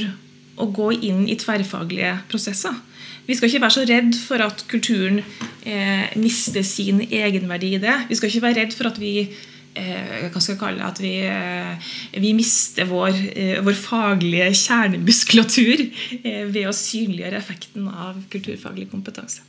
å 0.62 0.70
gå 0.72 0.90
inn 0.96 1.26
i 1.28 1.36
tverrfaglige 1.36 2.16
prosesser. 2.32 2.80
Vi 3.28 3.36
skal 3.36 3.52
ikke 3.52 3.62
være 3.62 3.76
så 3.76 3.86
redd 3.86 4.16
for 4.18 4.42
at 4.42 4.64
kulturen 4.70 5.20
eh, 5.68 6.08
mister 6.18 6.64
sin 6.66 7.04
egenverdi 7.04 7.76
i 7.76 7.82
det. 7.82 7.94
Vi 8.08 8.18
skal 8.18 8.32
ikke 8.32 8.46
være 8.48 8.62
redd 8.64 8.74
for 8.74 8.90
at 8.90 8.98
vi 8.98 9.28
hva 9.74 10.40
skal 10.40 10.52
jeg 10.52 10.60
kalle 10.60 10.84
at 10.84 10.98
vi, 11.00 11.14
eh, 11.24 11.92
vi 12.20 12.32
mister 12.36 12.84
vår, 12.90 13.16
eh, 13.32 13.60
vår, 13.64 13.76
faglige 13.78 14.50
kjernemuskulatur 14.60 15.86
eh, 16.22 16.44
ved 16.44 16.68
å 16.68 16.76
synliggjøre 16.76 17.38
effekten 17.40 17.88
av 17.88 18.20
kulturfaglig 18.32 18.90
kompetanse. 18.90 19.40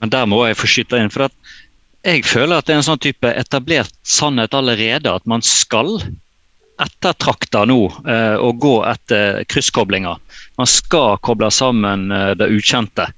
Men 0.00 0.12
Der 0.12 0.26
må 0.28 0.46
jeg 0.46 0.58
få 0.60 0.68
skyte 0.68 1.00
inn. 1.00 1.10
for 1.10 1.30
jeg 2.04 2.22
føler 2.24 2.58
at 2.58 2.66
det 2.66 2.74
er 2.74 2.78
en 2.78 2.86
sånn 2.86 3.02
type 3.02 3.26
etablert 3.26 3.94
sannhet 4.04 4.54
allerede 4.54 5.10
at 5.10 5.26
man 5.26 5.42
skal 5.42 5.96
ettertrakte 6.82 7.64
nå 7.66 7.80
eh, 8.06 8.36
å 8.36 8.52
gå 8.52 8.76
etter 8.84 9.42
krysskoblinger. 9.48 10.20
Man 10.60 10.68
skal 10.68 11.16
koble 11.24 11.48
sammen 11.50 12.10
eh, 12.12 12.34
det 12.38 12.50
ukjente 12.52 13.08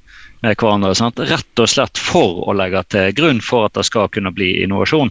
med 0.45 0.57
hverandre. 0.59 0.95
Sant? 0.99 1.19
Rett 1.19 1.63
og 1.63 1.71
slett 1.71 1.99
for 2.01 2.45
å 2.49 2.55
legge 2.57 2.83
til 2.93 3.11
grunn 3.17 3.43
for 3.45 3.69
at 3.69 3.77
det 3.79 3.87
skal 3.89 4.11
kunne 4.13 4.33
bli 4.35 4.53
innovasjon. 4.65 5.11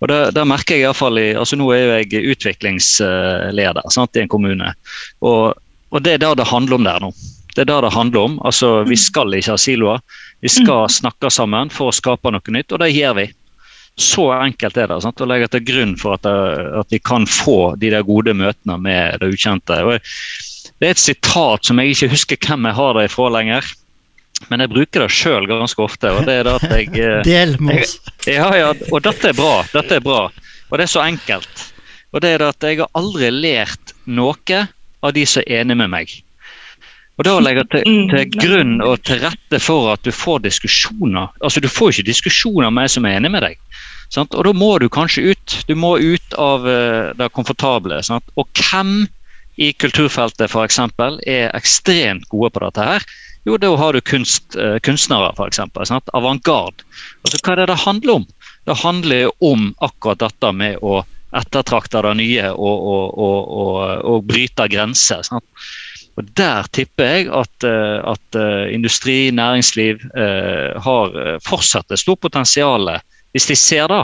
Og 0.00 0.10
det, 0.10 0.20
det 0.36 0.46
merker 0.48 0.76
jeg 0.76 0.84
i, 0.84 0.88
hvert 0.88 1.00
fall 1.00 1.20
i, 1.20 1.28
altså 1.36 1.58
Nå 1.58 1.68
er 1.74 2.00
jeg 2.00 2.24
utviklingsleder 2.34 3.90
sant, 3.92 4.16
i 4.16 4.24
en 4.24 4.32
kommune. 4.32 4.72
Og, 5.20 5.58
og 5.90 6.06
det 6.06 6.16
er 6.16 6.24
det 6.24 6.36
det 6.40 6.48
handler 6.50 6.80
om 6.80 6.88
der 6.88 7.04
nå. 7.04 7.12
Det 7.50 7.64
er 7.64 7.72
det 7.72 7.80
det 7.82 7.94
handler 7.96 8.28
om. 8.28 8.38
Altså, 8.46 8.80
Vi 8.86 8.96
skal 8.96 9.34
ikke 9.34 9.56
ha 9.56 9.60
siloer. 9.60 10.00
Vi 10.40 10.48
skal 10.48 10.88
snakke 10.88 11.30
sammen 11.34 11.70
for 11.74 11.90
å 11.90 11.94
skape 11.94 12.30
noe 12.32 12.54
nytt, 12.54 12.72
og 12.72 12.80
det 12.82 12.92
gjør 12.94 13.18
vi. 13.18 13.26
Så 14.00 14.30
enkelt 14.32 14.78
er 14.78 14.88
det 14.88 15.00
sant? 15.02 15.20
å 15.20 15.28
legge 15.28 15.50
til 15.50 15.64
grunn 15.66 15.96
for 15.98 16.16
at, 16.16 16.24
det, 16.24 16.66
at, 16.78 16.88
vi 16.94 17.00
kan 17.02 17.26
få 17.28 17.74
de 17.80 17.90
der 17.92 18.06
gode 18.06 18.32
møtene 18.38 18.78
med 18.80 19.20
det 19.20 19.32
ukjente. 19.34 19.76
det 20.78 20.86
er 20.86 20.94
et 20.94 21.02
sitat 21.02 21.66
som 21.66 21.82
jeg 21.82 21.92
ikke 21.92 22.12
husker 22.14 22.40
hvem 22.46 22.70
jeg 22.70 22.78
har 22.78 22.96
det 22.96 23.08
ifra 23.10 23.28
lenger. 23.34 23.66
Men 24.48 24.64
jeg 24.64 24.72
bruker 24.72 25.04
det 25.04 25.10
sjøl 25.14 25.46
ganske 25.50 25.82
ofte. 25.84 26.10
og 26.16 26.24
det 26.28 26.40
er 26.40 26.48
det 26.48 26.56
at 26.58 26.70
jeg... 26.70 26.88
Eh, 27.00 27.20
Del 27.26 27.56
med 27.60 27.82
oss. 27.82 27.98
Ja, 28.26 28.48
ja, 28.56 28.72
og 28.90 29.02
dette 29.04 29.30
er 29.30 29.36
bra. 29.36 29.60
Dette 29.72 29.98
er 30.00 30.04
bra. 30.04 30.24
Og 30.70 30.78
det 30.78 30.86
er 30.86 30.92
så 30.94 31.04
enkelt. 31.04 31.66
Og 32.10 32.22
det 32.22 32.34
er 32.34 32.42
det 32.42 32.50
at 32.54 32.66
jeg 32.66 32.80
har 32.80 32.90
aldri 32.98 33.30
lært 33.30 33.94
noe 34.06 34.64
av 35.00 35.14
de 35.14 35.24
som 35.28 35.44
er 35.46 35.62
enig 35.62 35.76
med 35.78 35.92
meg. 35.92 36.16
Og 37.20 37.26
da 37.28 37.36
legger 37.42 37.66
jeg 37.66 37.70
til, 37.74 37.82
mm. 37.84 38.04
til, 38.10 38.36
grunn 38.40 38.76
og 38.80 39.02
til 39.04 39.20
rette 39.20 39.60
for 39.60 39.90
at 39.92 40.00
du 40.06 40.12
får 40.14 40.38
diskusjoner 40.46 41.28
Altså, 41.44 41.60
du 41.60 41.68
får 41.68 41.92
ikke 41.92 42.08
diskusjoner 42.08 42.70
med 42.70 42.78
meg 42.78 42.92
som 42.94 43.04
er 43.04 43.18
enig 43.18 43.32
med 43.34 43.44
deg. 43.44 43.58
Sant? 44.10 44.34
Og 44.34 44.46
da 44.46 44.54
må 44.56 44.70
du 44.80 44.88
kanskje 44.90 45.34
ut. 45.34 45.56
Du 45.68 45.74
må 45.78 45.94
ut 46.00 46.36
av 46.40 46.64
uh, 46.66 47.12
det 47.18 47.28
komfortable. 47.36 48.00
Sant? 48.06 48.24
Og 48.40 48.48
hvem 48.56 49.04
i 49.56 49.72
kulturfeltet 49.72 50.50
f.eks. 50.50 50.78
er 51.26 51.50
ekstremt 51.56 52.28
gode 52.30 52.52
på 52.54 52.62
dette 52.64 52.86
her? 52.86 53.06
Jo, 53.48 53.56
da 53.56 53.70
har 53.76 53.96
du 53.96 54.00
kunst, 54.04 54.56
uh, 54.56 54.78
kunstnere, 54.84 55.32
f.eks. 55.32 55.60
Avantgarde. 56.12 56.84
Altså, 57.24 57.40
hva 57.40 57.54
er 57.54 57.62
det 57.62 57.70
det 57.72 57.80
handler 57.84 58.20
om? 58.20 58.26
Det 58.68 58.76
handler 58.82 59.30
om 59.40 59.70
akkurat 59.80 60.20
dette 60.20 60.52
med 60.52 60.82
å 60.84 61.00
ettertrakte 61.36 62.02
det 62.04 62.16
nye 62.18 62.50
og, 62.52 62.86
og, 62.90 63.22
og, 63.22 63.78
og 64.12 64.26
bryte 64.28 64.66
grenser. 64.70 65.22
Sant? 65.26 65.46
Og 66.18 66.28
Der 66.36 66.66
tipper 66.74 67.06
jeg 67.14 67.28
at, 67.32 67.64
eh, 67.64 67.98
at 68.12 68.36
eh, 68.36 68.74
industri, 68.74 69.30
næringsliv 69.32 70.02
eh, 70.12 70.76
har 70.82 71.14
fortsatt 71.46 71.90
et 71.90 72.02
stort 72.02 72.20
potensial, 72.20 72.90
hvis 73.32 73.48
de 73.48 73.56
ser 73.56 73.88
det. 73.88 74.02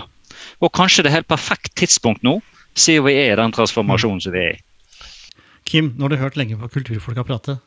Og 0.65 0.73
kanskje 0.73 1.05
det 1.05 1.11
er 1.11 1.19
helt 1.19 1.29
perfekt 1.29 1.75
tidspunkt 1.77 2.25
nå, 2.25 2.39
siden 2.77 3.05
vi 3.09 3.19
er 3.21 3.35
i 3.35 3.41
den 3.43 3.53
transformasjonen 3.53 4.23
som 4.23 4.33
vi 4.33 4.45
er 4.45 4.55
i. 4.55 4.63
Kim, 5.67 5.95
nå 5.97 6.07
har 6.07 6.15
du 6.15 6.21
hørt 6.21 6.37
lenge 6.39 6.59
på 6.61 6.71
kulturfolka 6.79 7.25
prate. 7.27 7.59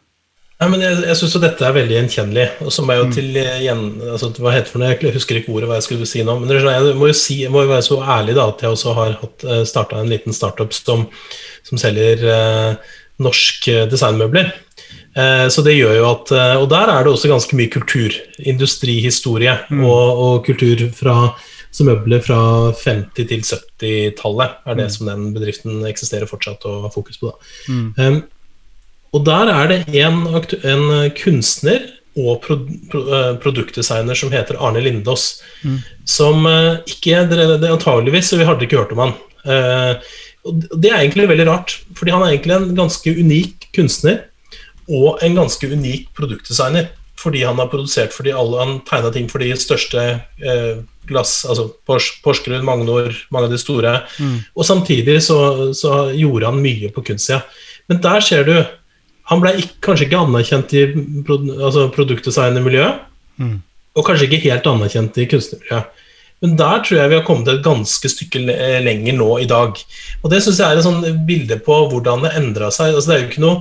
Nei, 0.59 0.67
men 0.73 0.81
Jeg, 0.83 0.95
jeg 1.07 1.15
syns 1.15 1.35
dette 1.39 1.63
er 1.63 1.75
veldig 1.75 1.95
gjenkjennelig. 1.95 2.47
og 2.65 2.71
som 2.75 2.89
er 2.91 2.99
jo 2.99 3.07
mm. 3.07 3.11
til 3.15 3.37
igjen, 3.39 3.83
altså, 4.11 4.31
hva 4.43 4.55
heter 4.55 4.73
for 4.73 4.83
noe, 4.83 4.91
Jeg 4.91 5.15
husker 5.15 5.39
ikke 5.39 5.53
ordet 5.55 5.69
hva 5.69 5.77
jeg 5.79 5.87
skulle 5.87 6.07
si 6.09 6.23
nå. 6.27 6.35
Men 6.41 6.51
jeg 6.51 6.95
må 6.99 7.11
jo 7.11 7.15
si, 7.15 7.41
jeg 7.45 7.53
må 7.53 7.63
jo 7.63 7.71
være 7.71 7.87
så 7.87 7.99
ærlig 8.03 8.35
da, 8.35 8.49
at 8.51 8.63
jeg 8.63 8.75
også 8.75 8.95
har 8.97 9.19
starta 9.67 10.01
en 10.01 10.11
liten 10.11 10.35
startup 10.35 10.75
som, 10.75 11.05
som 11.67 11.79
selger 11.79 12.25
eh, 12.27 12.97
norsk 13.23 13.67
eh, 13.71 13.85
designmøbler. 13.91 14.51
Eh, 15.15 15.47
så 15.51 15.63
det 15.65 15.77
gjør 15.77 15.95
jo 15.97 16.09
at, 16.09 16.31
eh, 16.31 16.55
Og 16.61 16.69
der 16.69 16.91
er 16.91 17.03
det 17.03 17.11
også 17.13 17.31
ganske 17.31 17.55
mye 17.55 17.71
kulturindustrihistorie 17.73 19.57
mm. 19.69 19.83
og, 19.83 20.19
og, 20.23 20.45
kultur 20.45 20.89
fra 20.95 21.15
så 21.71 21.85
møbler 21.85 22.23
fra 22.25 22.39
50- 22.73 23.13
til 23.19 23.43
70-tallet 23.45 24.59
er 24.65 24.79
det 24.79 24.87
mm. 24.89 24.93
som 24.95 25.09
den 25.11 25.29
bedriften 25.35 25.83
eksisterer 25.89 26.29
fortsatt 26.29 26.65
og 26.69 26.87
har 26.87 26.93
fokus 26.93 27.19
på. 27.21 27.33
Mm. 27.69 27.87
Um, 27.97 28.19
og 29.13 29.25
der 29.25 29.51
er 29.53 29.71
det 29.71 29.79
en, 30.01 30.23
en 30.29 30.83
kunstner 31.17 31.85
og 32.19 32.41
pro, 32.43 32.57
pro, 32.91 33.03
produktdesigner 33.41 34.17
som 34.17 34.33
heter 34.33 34.57
Arne 34.61 34.81
Lindås. 34.85 35.43
Mm. 35.65 35.77
Som 36.05 36.45
ikke 36.89 37.23
det, 37.29 37.45
Antageligvis, 37.69 38.33
vi 38.37 38.45
hadde 38.45 38.65
ikke 38.65 38.81
hørt 38.81 38.93
om 38.97 39.05
han. 39.07 39.15
Uh, 39.45 40.17
Det 40.49 40.89
er 40.89 41.01
egentlig 41.01 41.27
veldig 41.29 41.47
rart, 41.49 41.75
fordi 41.97 42.13
han 42.15 42.23
er 42.23 42.33
egentlig 42.33 42.55
en 42.55 42.75
ganske 42.77 43.11
unik 43.11 43.69
kunstner 43.75 44.21
og 44.87 45.19
en 45.25 45.35
ganske 45.35 45.67
unik 45.67 46.07
produktdesigner. 46.17 46.87
Fordi 47.19 47.43
han 47.43 47.59
har 47.59 47.67
produsert 47.71 48.13
fordi 48.15 48.31
alle, 48.31 48.59
han 48.61 48.77
tegna 48.87 49.11
ting 49.11 49.27
for 49.31 49.43
de 49.43 49.51
største 49.59 50.03
eh, 50.39 50.81
glass, 51.09 51.41
altså 51.49 51.67
Porsgrunn, 51.87 52.63
Magnor, 52.65 53.11
mange 53.33 53.49
av 53.49 53.55
de 53.55 53.59
store. 53.59 53.95
Mm. 54.19 54.37
Og 54.55 54.67
samtidig 54.67 55.17
så, 55.25 55.39
så, 55.75 56.09
gjorde 56.15 56.47
han 56.47 56.61
mye 56.63 56.91
på 56.95 57.03
kunstsida. 57.09 57.41
Men 57.91 58.03
der 58.05 58.23
ser 58.23 58.45
du 58.47 58.55
han 59.29 59.41
ble 59.43 59.51
ikke, 59.61 59.75
kanskje 59.85 60.07
ikke 60.07 60.21
anerkjent 60.23 60.71
i 60.73 60.83
altså 60.89 61.89
produktdesignermiljøet. 61.93 63.03
Mm. 63.37 63.57
Og 63.97 64.05
kanskje 64.07 64.25
ikke 64.25 64.47
helt 64.47 64.69
anerkjent 64.69 65.19
i 65.21 65.27
kunstnermiljøet. 65.29 66.05
Men 66.39 66.55
der 66.55 66.83
tror 66.85 67.01
jeg 67.01 67.11
vi 67.11 67.17
har 67.17 67.25
kommet 67.27 67.49
et 67.51 67.65
ganske 67.65 68.09
stykke 68.09 68.41
lenger 68.85 69.17
nå 69.17 69.27
i 69.43 69.47
dag. 69.49 69.75
Og 70.23 70.31
det 70.31 70.39
syns 70.41 70.61
jeg 70.61 70.71
er 70.71 70.79
et 70.79 70.87
sånn 70.87 71.25
bilde 71.27 71.59
på 71.65 71.81
hvordan 71.91 72.23
det 72.23 72.31
endra 72.39 72.71
seg. 72.71 72.95
Altså, 72.95 73.11
det 73.11 73.15
er 73.17 73.21
jo 73.21 73.27
ikke 73.27 73.43
noe 73.43 73.57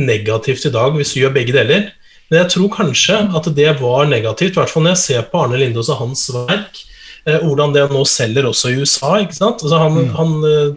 negativt 0.00 0.64
i 0.64 0.72
dag 0.72 0.96
hvis 0.96 1.12
du 1.12 1.20
gjør 1.20 1.34
begge 1.36 1.54
deler. 1.54 1.90
Men 2.32 2.40
jeg 2.40 2.54
tror 2.54 2.70
kanskje 2.72 3.18
at 3.36 3.50
det 3.54 3.74
var 3.82 4.08
negativt, 4.08 4.56
i 4.56 4.60
hvert 4.62 4.72
fall 4.72 4.86
når 4.86 4.96
jeg 4.96 5.04
ser 5.04 5.28
på 5.28 5.42
Arne 5.44 5.60
Lindås 5.60 5.92
og 5.92 6.00
hans 6.00 6.24
verk. 6.32 6.80
Eh, 7.28 7.44
hvordan 7.44 7.74
det 7.76 7.84
nå 7.92 8.00
selger 8.08 8.48
også 8.48 8.72
i 8.72 8.80
USA. 8.80 9.18
ikke 9.20 9.36
sant? 9.36 9.60
Altså, 9.62 9.78
han, 9.78 9.98
mm. 10.00 10.14
han 10.16 10.32
eh, 10.48 10.72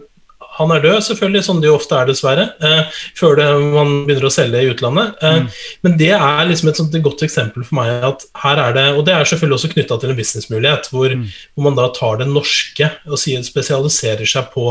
han 0.56 0.72
er 0.72 0.80
død, 0.80 1.00
selvfølgelig, 1.04 1.42
som 1.44 1.58
det 1.60 1.68
jo 1.68 1.76
ofte 1.76 1.96
er, 1.98 2.08
dessverre, 2.08 2.44
eh, 2.64 3.00
før 3.18 3.36
det, 3.36 3.46
man 3.74 3.90
begynner 4.06 4.28
å 4.28 4.32
selge 4.32 4.62
i 4.62 4.70
utlandet. 4.72 5.16
Eh, 5.20 5.40
mm. 5.42 5.48
Men 5.84 5.96
det 6.00 6.12
er 6.16 6.46
liksom 6.48 6.70
et, 6.70 6.80
sånt, 6.80 6.96
et 6.96 7.04
godt 7.04 7.24
eksempel 7.26 7.66
for 7.66 7.76
meg 7.76 8.06
at 8.08 8.24
her 8.42 8.62
er 8.62 8.76
det 8.76 8.86
Og 8.96 9.02
det 9.06 9.14
er 9.14 9.28
selvfølgelig 9.28 9.58
også 9.58 9.72
knytta 9.74 9.98
til 10.00 10.12
en 10.12 10.20
businessmulighet, 10.20 10.88
hvor, 10.92 11.12
mm. 11.12 11.26
hvor, 11.52 11.66
man 11.66 11.76
da 11.76 11.90
tar 11.96 12.22
det 12.22 12.28
norske 12.30 12.88
og 13.04 13.20
sier, 13.20 13.44
spesialiserer 13.44 14.28
seg 14.28 14.48
på 14.54 14.70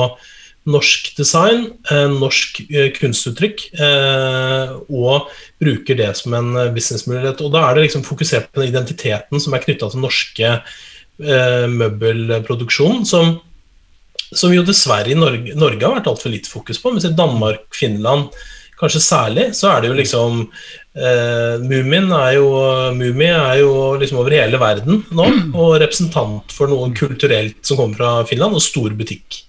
norsk 0.66 1.12
design, 1.18 1.68
eh, 1.92 2.08
norsk 2.10 2.62
eh, 2.70 2.90
kunstuttrykk, 2.96 3.64
eh, 3.78 4.74
og 4.90 5.30
bruker 5.62 5.98
det 6.00 6.12
som 6.18 6.34
en 6.38 6.52
businessmulighet. 6.76 7.42
Og 7.46 7.54
da 7.54 7.68
er 7.68 7.76
det 7.76 7.88
liksom 7.88 8.06
fokusert 8.08 8.52
på 8.52 8.64
den 8.64 8.72
identiteten 8.74 9.42
som 9.42 9.54
er 9.54 9.64
knytta 9.66 9.92
til 9.92 10.04
norske 10.04 10.60
møbelproduksjon, 11.16 13.06
som 13.08 13.38
som 14.36 14.52
jo 14.52 14.66
dessverre 14.66 15.12
i 15.12 15.16
Norge, 15.16 15.54
Norge 15.56 15.86
har 15.86 15.94
vært 16.00 16.10
altfor 16.10 16.34
lite 16.34 16.50
fokus 16.50 16.80
på. 16.82 16.92
Mens 16.92 17.06
i 17.08 17.14
Danmark, 17.16 17.68
Finland 17.78 18.34
kanskje 18.80 19.02
særlig, 19.04 19.46
så 19.56 19.70
er 19.72 19.84
det 19.84 19.92
jo 19.92 19.98
liksom 20.00 20.42
eh, 20.98 21.62
Mumin 21.64 22.10
er 22.12 22.36
jo, 22.36 22.50
Mumi 22.98 23.30
er 23.32 23.62
jo 23.62 23.72
liksom 24.02 24.20
over 24.20 24.36
hele 24.36 24.60
verden 24.60 25.06
nå, 25.16 25.30
og 25.54 25.78
representant 25.84 26.52
for 26.52 26.72
noe 26.72 26.92
kulturelt 26.98 27.62
som 27.64 27.80
kommer 27.80 28.02
fra 28.02 28.14
Finland, 28.28 28.58
og 28.58 28.66
stor 28.66 28.96
butikk. 28.98 29.46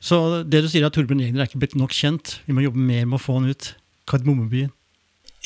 Så 0.00 0.42
det 0.48 0.64
du 0.64 0.68
sier 0.72 0.86
at 0.88 0.96
Torbjørn 0.96 1.22
Egner 1.26 1.44
er 1.44 1.50
ikke 1.50 1.60
blitt 1.60 1.78
nok 1.78 1.92
kjent, 1.94 2.38
vi 2.46 2.56
må 2.56 2.64
jobbe 2.64 2.80
mer 2.80 3.06
med 3.06 3.20
å 3.20 3.22
få 3.22 3.38
han 3.38 3.50
ut. 3.52 3.74
Kardemommebyen. 4.10 4.72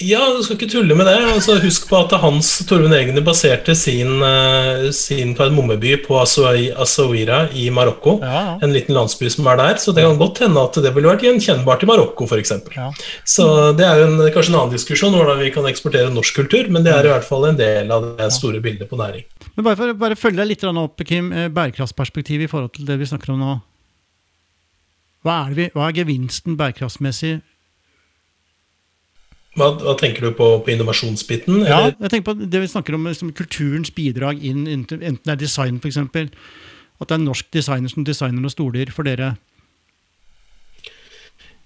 Ja, 0.03 0.25
du 0.35 0.41
skal 0.43 0.57
ikke 0.57 0.67
tulle 0.73 0.95
med 0.99 1.07
det. 1.07 1.15
Altså, 1.31 1.55
husk 1.63 1.85
på 1.87 1.95
at 2.01 2.11
Hans 2.19 2.49
Torbjørn 2.67 2.97
Egner 2.97 3.23
baserte 3.23 3.77
sin, 3.79 4.17
uh, 4.27 4.89
sin 4.91 5.37
kardemommeby 5.39 5.93
på 6.03 6.17
Asawira 6.19 7.45
i 7.55 7.69
Marokko. 7.71 8.17
Ja, 8.25 8.41
ja. 8.49 8.57
En 8.67 8.75
liten 8.75 8.97
landsby 8.97 9.31
som 9.31 9.47
er 9.53 9.61
der. 9.61 9.79
Så 9.79 9.95
det 9.95 10.03
kan 10.03 10.19
godt 10.19 10.41
hende 10.43 10.65
at 10.67 10.75
det 10.83 10.91
ville 10.97 11.13
vært 11.13 11.23
gjenkjennbart 11.23 11.87
i 11.87 11.91
Marokko, 11.93 12.27
f.eks. 12.27 12.57
Ja. 12.75 12.89
Så 13.37 13.47
det 13.79 13.87
er 13.87 14.03
jo 14.03 14.09
en, 14.09 14.25
kanskje 14.35 14.51
en 14.57 14.59
annen 14.65 14.75
diskusjon 14.75 15.15
hvordan 15.15 15.39
vi 15.45 15.53
kan 15.55 15.71
eksportere 15.71 16.11
norsk 16.11 16.43
kultur, 16.43 16.73
men 16.75 16.83
det 16.83 16.91
er 16.97 17.07
i 17.07 17.13
hvert 17.15 17.29
fall 17.29 17.47
en 17.53 17.61
del 17.61 17.95
av 17.95 18.09
det 18.19 18.33
store 18.35 18.63
bildet 18.65 18.91
på 18.91 18.99
næring. 18.99 19.29
Men 19.55 19.69
bare 19.69 19.79
for 19.79 19.95
å 19.95 20.19
følge 20.19 20.43
deg 20.43 20.51
litt 20.57 20.67
opp, 20.75 21.07
Kim, 21.07 21.31
eh, 21.31 21.47
bærekraftsperspektivet 21.55 22.49
i 22.49 22.51
forhold 22.51 22.75
til 22.75 22.91
det 22.91 22.99
vi 22.99 23.07
snakker 23.13 23.37
om 23.37 23.47
nå. 23.47 23.55
Hva 25.25 25.41
er, 25.47 25.57
vi, 25.57 25.69
hva 25.73 25.89
er 25.89 25.99
gevinsten 26.03 26.59
bærekraftsmessig 26.61 27.39
hva, 29.55 29.71
hva, 29.79 29.95
tenker 29.99 30.27
du 30.27 30.35
på 30.35 30.49
på 30.67 30.73
innovasjonsbiten? 30.75 31.63
Eller? 31.63 31.71
Ja, 31.71 31.95
jeg 31.95 32.11
tenker 32.11 32.33
på 32.33 32.37
det 32.43 32.63
vi 32.65 32.71
snakker 32.71 32.97
om 32.97 33.07
liksom, 33.07 33.31
kulturens 33.39 33.93
bidrag 33.95 34.43
inn, 34.43 34.67
enten 34.67 34.99
det 34.99 35.31
er 35.31 35.41
design 35.41 35.79
f.eks. 35.79 36.01
At 36.03 37.11
det 37.11 37.17
er 37.17 37.23
norsk 37.23 37.51
designer 37.55 37.93
som 37.93 38.07
designer 38.07 38.43
noen 38.43 38.55
stoler 38.55 38.91
for 38.95 39.07
dere. 39.07 39.35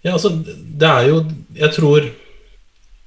Ja, 0.04 0.14
altså, 0.14 0.30
det 0.44 0.86
er 0.88 1.08
jo 1.08 1.16
Jeg 1.58 1.72
tror 1.74 2.04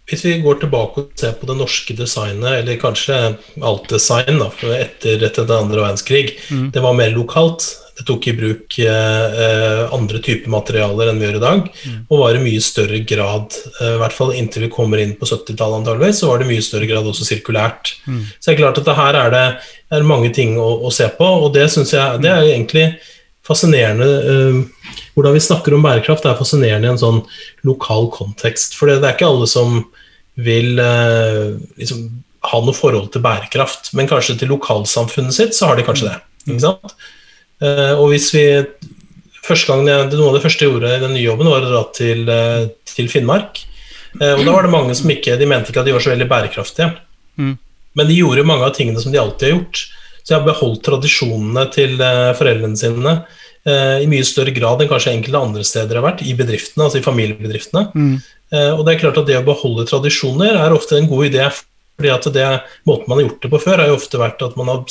Hvis 0.09 0.25
vi 0.25 0.33
går 0.43 0.57
tilbake 0.59 1.01
og 1.01 1.11
ser 1.15 1.37
på 1.39 1.47
det 1.47 1.55
norske 1.55 1.95
designet, 1.95 2.57
eller 2.59 2.81
kanskje 2.81 3.37
alt 3.63 3.85
design 3.89 4.41
da, 4.41 4.49
etter, 4.75 5.21
etter 5.23 5.45
den 5.45 5.69
andre 5.69 5.85
verdenskrig, 5.85 6.33
mm. 6.49 6.65
det 6.75 6.81
var 6.83 6.97
mer 6.97 7.13
lokalt. 7.15 7.63
Det 7.97 8.05
tok 8.07 8.27
i 8.31 8.33
bruk 8.37 8.77
eh, 8.79 9.39
eh, 9.45 9.81
andre 9.93 10.21
typer 10.23 10.51
materialer 10.53 11.11
enn 11.11 11.19
vi 11.19 11.27
gjør 11.27 11.39
i 11.39 11.43
dag. 11.43 11.69
Mm. 11.69 11.97
Og 12.07 12.21
var 12.23 12.37
i 12.37 12.43
mye 12.43 12.63
større 12.63 13.01
grad, 13.07 13.57
eh, 13.79 13.95
i 13.95 14.01
hvert 14.01 14.15
fall 14.15 14.33
inntil 14.37 14.67
vi 14.67 14.73
kommer 14.73 15.01
inn 15.01 15.13
på 15.19 15.27
70-tallet 15.29 15.81
antageligvis, 15.81 16.21
så 16.21 16.31
var 16.31 16.41
det 16.41 16.47
i 16.47 16.51
mye 16.53 16.65
større 16.65 16.89
grad 16.89 17.09
også 17.11 17.27
sirkulært. 17.27 17.95
Mm. 18.07 18.21
Så 18.37 18.47
det 18.47 18.55
er 18.55 18.61
klart 18.63 18.81
at 18.81 18.89
det 18.89 18.97
her 18.99 19.19
er 19.21 19.33
det 19.35 19.45
er 19.97 20.07
mange 20.07 20.31
ting 20.35 20.55
å, 20.61 20.69
å, 20.87 20.93
se 20.93 21.09
på, 21.17 21.27
og 21.45 21.51
det 21.55 21.67
syns 21.73 21.93
jeg 21.95 22.21
det 22.23 22.31
er 22.31 22.47
egentlig 22.53 22.85
fascinerende. 23.47 24.09
Eh, 24.31 24.97
hvordan 25.15 25.35
vi 25.35 25.43
snakker 25.43 25.75
om 25.75 25.85
bærekraft 25.85 26.25
er 26.25 26.39
fascinerende 26.39 26.89
i 26.89 26.93
en 26.93 27.01
sånn 27.01 27.21
lokal 27.67 28.09
kontekst. 28.13 28.77
For 28.79 28.89
det, 28.89 29.01
det 29.01 29.11
er 29.11 29.17
ikke 29.19 29.31
alle 29.31 29.49
som 29.51 29.81
vil 30.39 30.79
eh, 30.79 31.57
liksom, 31.79 32.05
ha 32.51 32.61
noe 32.63 32.75
forhold 32.75 33.11
til 33.13 33.23
bærekraft, 33.25 33.91
men 33.97 34.09
kanskje 34.09 34.39
til 34.41 34.53
lokalsamfunnet 34.53 35.35
sitt 35.35 35.57
så 35.57 35.69
har 35.69 35.79
de 35.79 35.85
kanskje 35.87 36.09
det. 36.09 36.19
ikke 36.47 36.63
sant? 36.63 36.95
Eh, 37.61 37.93
og 37.93 38.09
hvis 38.11 38.29
vi 38.33 38.45
første 39.41 39.69
gang 39.69 39.85
jeg, 39.89 40.09
Noe 40.15 40.31
av 40.31 40.37
det 40.37 40.43
første 40.45 40.65
jeg 40.65 40.73
gjorde 40.73 40.95
i 40.95 41.03
den 41.03 41.15
nye 41.15 41.27
jobben, 41.27 41.49
var 41.51 41.65
å 41.65 41.71
dra 41.71 41.83
til, 41.95 42.23
eh, 42.29 42.69
til 42.89 43.09
Finnmark. 43.11 43.63
Eh, 44.19 44.33
og 44.33 44.43
da 44.45 44.51
var 44.51 44.65
det 44.65 44.73
mange 44.73 44.95
som 44.97 45.09
ikke 45.09 45.37
De 45.39 45.47
mente 45.47 45.71
ikke 45.71 45.83
at 45.83 45.87
de 45.87 45.95
var 45.95 46.03
så 46.03 46.13
veldig 46.13 46.29
bærekraftige. 46.29 46.91
Mm. 47.37 47.57
Men 47.95 48.07
de 48.07 48.17
gjorde 48.17 48.47
mange 48.47 48.65
av 48.65 48.75
tingene 48.75 49.01
som 49.01 49.11
de 49.11 49.21
alltid 49.21 49.47
har 49.49 49.57
gjort. 49.57 49.85
Så 50.21 50.33
jeg 50.33 50.39
har 50.39 50.47
beholdt 50.47 50.83
tradisjonene 50.85 51.63
til 51.73 51.97
foreldrene 52.37 52.77
sine 52.77 53.13
i 53.65 54.05
mye 54.09 54.25
større 54.25 54.53
grad 54.53 54.81
enn 54.81 54.89
kanskje 54.89 55.11
enkelte 55.15 55.41
andre 55.41 55.63
steder 55.65 55.97
har 55.97 56.05
vært, 56.05 56.21
i 56.25 56.33
bedriftene, 56.37 56.85
altså 56.85 57.01
i 57.01 57.05
familiebedriftene. 57.05 57.83
Mm. 57.93 58.13
Og 58.77 58.83
det 58.85 58.93
er 58.93 59.01
klart 59.01 59.17
at 59.17 59.27
det 59.27 59.39
å 59.39 59.45
beholde 59.45 59.87
tradisjoner 59.89 60.57
er 60.61 60.73
ofte 60.77 60.97
en 60.97 61.09
god 61.09 61.25
idé 61.27 61.49
fordi 62.01 62.13
at 62.13 62.29
det, 62.33 62.47
Måten 62.89 63.09
man 63.09 63.19
har 63.19 63.27
gjort 63.27 63.41
det 63.41 63.51
på 63.51 63.61
før, 63.61 63.81
har 63.81 63.91
jo 63.91 63.97
ofte 63.99 64.21
vært 64.21 64.45
at 64.45 64.57
man 64.57 64.71
har 64.71 64.85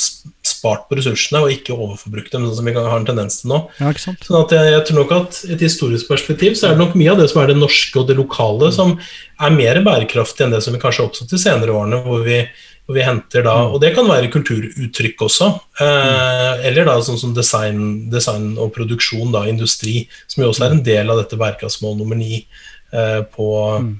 spart 0.61 0.87
på 0.87 0.97
ressursene 0.99 1.41
og 1.43 1.53
ikke 1.53 1.75
overforbrukt 1.75 2.33
dem, 2.33 2.45
sånn 2.47 2.59
som 2.59 2.67
vi 2.69 2.73
har 2.77 2.97
en 2.97 3.07
tendens 3.07 3.41
til 3.41 3.51
nå. 3.51 3.61
Ja, 3.81 3.91
sånn 3.97 4.17
at 4.39 4.55
jeg, 4.55 4.71
jeg, 4.75 4.83
tror 4.87 4.99
nok 5.01 5.13
at 5.17 5.39
I 5.47 5.55
et 5.57 5.65
historisk 5.65 6.11
perspektiv 6.11 6.57
så 6.57 6.69
er 6.69 6.75
det 6.75 6.83
nok 6.83 6.97
mye 6.99 7.13
av 7.13 7.21
det 7.21 7.29
som 7.31 7.41
er 7.41 7.51
det 7.51 7.57
norske 7.59 8.01
og 8.01 8.09
det 8.09 8.17
lokale, 8.19 8.69
som 8.75 8.93
er 9.41 9.55
mer 9.55 9.81
bærekraftig 9.85 10.45
enn 10.45 10.53
det 10.53 10.61
som 10.65 10.77
vi 10.77 10.83
kanskje 10.83 11.03
har 11.03 11.09
oppstått 11.09 11.33
de 11.33 11.41
senere 11.41 11.73
årene, 11.73 12.01
hvor 12.05 12.21
vi, 12.27 12.39
hvor 12.85 12.99
vi 12.99 13.05
henter 13.07 13.45
da, 13.49 13.57
og 13.67 13.81
Det 13.81 13.93
kan 13.97 14.09
være 14.09 14.31
kulturuttrykk 14.33 15.27
også, 15.27 15.51
eh, 15.81 16.65
eller 16.69 16.87
da 16.87 16.97
sånn 17.01 17.19
som 17.19 17.35
design, 17.37 18.09
design, 18.13 18.53
og 18.61 18.73
produksjon, 18.77 19.33
da, 19.33 19.47
industri, 19.49 20.05
som 20.29 20.45
jo 20.45 20.53
også 20.53 20.69
er 20.69 20.77
en 20.77 20.85
del 20.85 21.09
av 21.09 21.23
dette 21.23 21.41
bærekraftsmål 21.41 21.97
nummer 21.99 22.21
ni 22.21 22.45
eh, 22.93 23.21
på 23.33 23.51
mm 23.81 23.93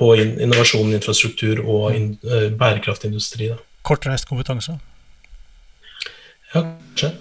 på 0.00 0.14
innovasjon, 0.16 0.94
infrastruktur 0.96 1.60
og 1.66 1.90
in, 1.96 2.14
uh, 2.24 2.48
bærekraftig 2.56 3.10
industri. 3.10 3.50
Da. 3.52 3.58
Kortreist 3.84 4.28
kompetanse? 4.30 4.78
Ja, 6.54 6.62
kanskje. 6.62 7.12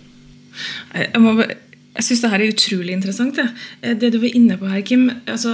Jeg, 0.95 1.21
må, 1.21 1.33
jeg 1.43 2.05
syns 2.05 2.21
det 2.23 2.29
her 2.31 2.41
er 2.41 2.51
utrolig 2.53 2.93
interessant. 2.95 3.37
Det, 3.37 3.45
eh, 3.83 3.95
det 3.99 4.11
du 4.13 4.19
var 4.23 4.35
inne 4.35 4.57
på 4.59 4.69
her, 4.71 4.81
Kim. 4.85 5.07
Altså, 5.29 5.53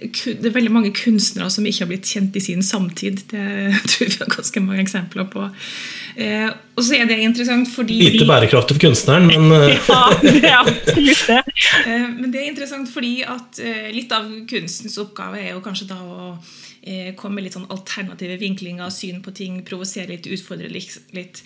det 0.00 0.48
er 0.48 0.54
veldig 0.54 0.72
mange 0.72 0.92
kunstnere 0.96 1.50
som 1.52 1.66
ikke 1.68 1.84
har 1.84 1.90
blitt 1.90 2.08
kjent 2.08 2.36
i 2.36 2.42
sin 2.44 2.64
samtid. 2.64 3.24
Det 3.30 3.44
tror 3.92 4.08
vi 4.08 4.18
har 4.22 4.32
ganske 4.32 4.62
mange 4.64 4.84
eksempler 4.84 5.28
på. 5.32 5.48
Eh, 6.16 6.48
og 6.76 6.86
så 6.86 6.96
er 6.96 7.10
det 7.10 7.20
interessant 7.22 7.68
fordi 7.70 7.98
Lite 8.00 8.26
bærekraftig 8.28 8.78
for 8.78 8.86
kunstneren, 8.88 9.28
men 9.28 9.52
eh. 9.54 9.90
ja, 10.52 10.62
det 10.64 11.36
eh, 11.86 12.08
Men 12.16 12.30
det 12.32 12.40
er 12.40 12.48
interessant 12.48 12.90
fordi 12.90 13.20
at 13.22 13.60
eh, 13.62 13.90
litt 13.94 14.12
av 14.16 14.30
kunstens 14.50 14.98
oppgave 15.02 15.42
er 15.42 15.52
jo 15.54 15.64
kanskje 15.64 15.90
da 15.92 16.00
å 16.00 16.30
eh, 16.82 17.12
komme 17.18 17.38
med 17.38 17.48
litt 17.48 17.58
sånn 17.58 17.68
alternative 17.70 18.40
vinklinger, 18.40 18.90
syn 18.94 19.20
på 19.24 19.34
ting, 19.36 19.60
provosere 19.66 20.14
litt, 20.14 20.30
utfordre 20.30 20.70
litt. 20.72 21.44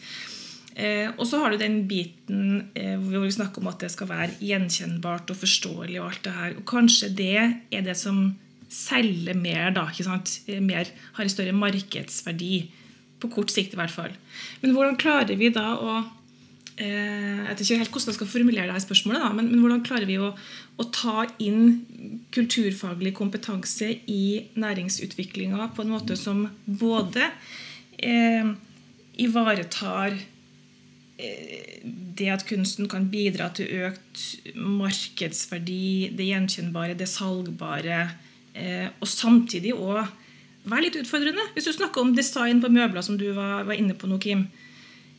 Eh, 0.74 1.06
og 1.14 1.26
så 1.30 1.38
har 1.38 1.52
du 1.52 1.60
den 1.60 1.84
biten 1.86 2.70
eh, 2.74 2.96
hvor 2.98 3.22
vi 3.22 3.34
snakker 3.34 3.62
om 3.62 3.70
at 3.70 3.84
det 3.84 3.92
skal 3.94 4.10
være 4.10 4.40
gjenkjennbart 4.42 5.30
og 5.30 5.38
forståelig. 5.38 6.00
og 6.00 6.08
alt 6.08 6.24
det 6.24 6.32
her. 6.34 6.56
Og 6.58 6.64
kanskje 6.66 7.12
det 7.14 7.36
er 7.70 7.84
det 7.86 7.94
som 7.98 8.34
selger 8.74 9.38
mer, 9.38 9.70
da. 9.74 9.86
ikke 9.90 10.08
sant? 10.08 10.40
Mer, 10.48 10.90
har 11.14 11.24
en 11.24 11.30
større 11.30 11.54
markedsverdi. 11.54 12.66
På 13.22 13.30
kort 13.30 13.54
sikt, 13.54 13.72
i 13.72 13.78
hvert 13.78 13.94
fall. 13.94 14.12
Men 14.60 14.74
hvordan 14.74 14.98
klarer 15.00 15.38
vi 15.38 15.48
da 15.54 15.78
å 15.78 15.92
eh, 16.76 16.82
Jeg 16.82 17.46
vet 17.46 17.62
ikke 17.62 17.78
helt 17.78 17.94
hvordan 17.94 18.10
jeg 18.10 18.18
skal 18.18 18.32
formulere 18.34 18.66
det 18.66 18.74
her 18.74 18.82
spørsmålet, 18.82 19.22
da, 19.22 19.30
men, 19.36 19.48
men 19.52 19.62
hvordan 19.62 19.86
klarer 19.86 20.10
vi 20.10 20.18
å, 20.18 20.32
å, 20.34 20.88
ta 20.90 21.22
inn 21.38 22.18
kulturfaglig 22.34 23.14
kompetanse 23.14 23.92
i 24.10 24.24
næringsutviklinga 24.58 25.70
på 25.76 25.86
en 25.86 25.94
måte 25.94 26.18
som 26.18 26.48
både 26.66 27.30
eh, 28.02 28.50
ivaretar 29.22 30.18
eh, 30.18 30.30
det 31.14 32.26
at 32.32 32.42
kunsten 32.48 32.88
kan 32.90 33.06
bidra 33.10 33.48
til 33.54 33.70
økt 33.86 34.54
markedsverdi, 34.58 36.10
det 36.16 36.26
gjenkjennbare, 36.26 36.96
det 36.98 37.06
salgbare, 37.10 38.00
eh, 38.54 38.88
og 38.98 39.08
samtidig 39.08 39.76
òg 39.76 40.02
være 40.64 40.86
litt 40.86 40.98
utfordrende. 40.98 41.44
Hvis 41.54 41.68
du 41.68 41.72
snakker 41.76 42.02
om 42.02 42.14
design 42.16 42.62
på 42.62 42.72
møbler, 42.72 43.02
som 43.02 43.18
du 43.20 43.28
var, 43.36 43.70
inne 43.76 43.94
på 43.94 44.10
nå, 44.10 44.18
Kim. 44.18 44.48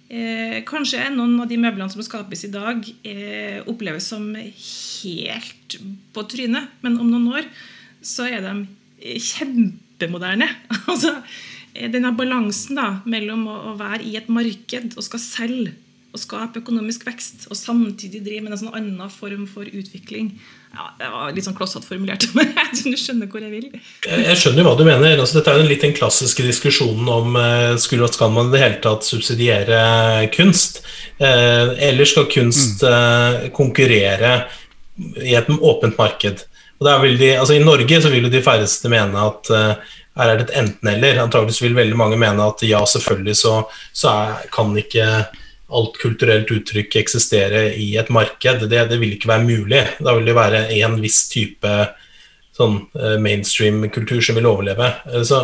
Eh, 0.10 0.62
kanskje 0.68 1.08
noen 1.14 1.40
av 1.42 1.48
de 1.50 1.58
møblene 1.58 1.90
som 1.92 2.04
skapes 2.04 2.44
i 2.46 2.52
dag, 2.52 2.84
eh, 3.04 3.62
oppleves 3.66 4.12
som 4.12 4.28
helt 4.36 5.80
på 6.14 6.28
trynet. 6.28 6.76
Men 6.82 7.00
om 7.00 7.10
noen 7.10 7.32
år 7.40 7.48
så 8.02 8.28
er 8.28 8.44
de 8.44 8.68
kjempemoderne. 9.00 10.50
altså, 10.92 11.16
denne 11.74 12.12
balansen 12.16 12.76
da, 12.76 13.00
mellom 13.06 13.48
å 13.48 13.76
være 13.80 14.04
i 14.04 14.16
et 14.20 14.28
marked 14.28 14.96
og 14.96 15.08
skal 15.08 15.24
selge 15.24 15.76
og 16.16 16.22
skape 16.22 16.62
økonomisk 16.64 17.04
vekst, 17.08 17.50
og 17.50 17.58
samtidig 17.60 18.22
drive 18.24 18.46
med 18.46 18.56
en 18.56 18.62
sånn 18.64 18.78
annen 18.78 19.12
form 19.12 19.44
for 19.52 19.68
utvikling. 19.68 20.32
Ja, 20.76 20.88
Det 21.00 21.10
var 21.12 21.36
litt 21.36 21.48
sånn 21.48 21.58
klossete 21.58 21.88
formulert, 21.88 22.28
men 22.38 22.54
du 22.80 22.96
skjønner 23.00 23.30
hvor 23.32 23.44
jeg 23.44 23.52
vil. 23.52 23.68
Jeg 24.08 24.40
skjønner 24.40 24.68
hva 24.68 24.76
du 24.80 24.86
mener. 24.88 25.20
Altså, 25.20 25.40
dette 25.40 25.52
er 25.52 25.62
jo 25.62 25.70
litt 25.70 25.84
den 25.84 25.96
klassiske 25.96 26.46
diskusjonen 26.48 27.12
om 27.12 27.36
uh, 27.40 27.76
skal 27.80 28.32
man 28.32 28.50
i 28.50 28.56
det 28.56 28.64
hele 28.64 28.82
tatt 28.84 29.08
subsidiere 29.08 29.80
kunst, 30.36 30.84
uh, 31.20 31.76
eller 31.76 32.08
skal 32.08 32.30
kunst 32.32 32.84
mm. 32.84 33.52
konkurrere 33.56 34.38
i 35.20 35.36
et 35.36 35.52
åpent 35.52 36.00
marked. 36.00 36.48
Og 36.80 36.88
de, 36.88 37.36
altså 37.40 37.56
I 37.56 37.64
Norge 37.64 38.02
så 38.04 38.12
vil 38.12 38.28
jo 38.28 38.32
de 38.32 38.44
færreste 38.44 38.92
mene 38.92 39.20
at 39.20 39.52
her 40.16 40.32
er 40.32 40.40
det 40.40 40.48
et 40.48 40.58
enten-eller. 40.62 41.20
Antakeligvis 41.24 41.62
vil 41.64 41.76
veldig 41.76 41.98
mange 42.00 42.20
mene 42.20 42.44
at 42.48 42.64
ja, 42.68 42.82
selvfølgelig 42.88 43.36
så, 43.40 43.56
så 43.96 44.12
er, 44.12 44.46
kan 44.54 44.72
ikke 44.80 45.08
alt 45.74 45.98
kulturelt 45.98 46.52
uttrykk 46.54 47.00
eksistere 47.02 47.68
i 47.82 47.96
et 47.98 48.12
marked. 48.14 48.68
Det, 48.70 48.86
det, 48.92 49.00
vil 49.02 49.16
ikke 49.16 49.32
være 49.32 49.48
mulig. 49.48 49.82
Da 50.00 50.14
vil 50.18 50.28
det 50.28 50.38
være 50.38 50.68
en 50.78 51.00
viss 51.02 51.26
type 51.32 51.74
sånn 52.56 52.86
uh, 52.96 53.18
mainstream-kultur 53.22 54.22
som 54.24 54.38
vil 54.38 54.48
overleve. 54.50 54.92
Uh, 55.10 55.24
så, 55.26 55.42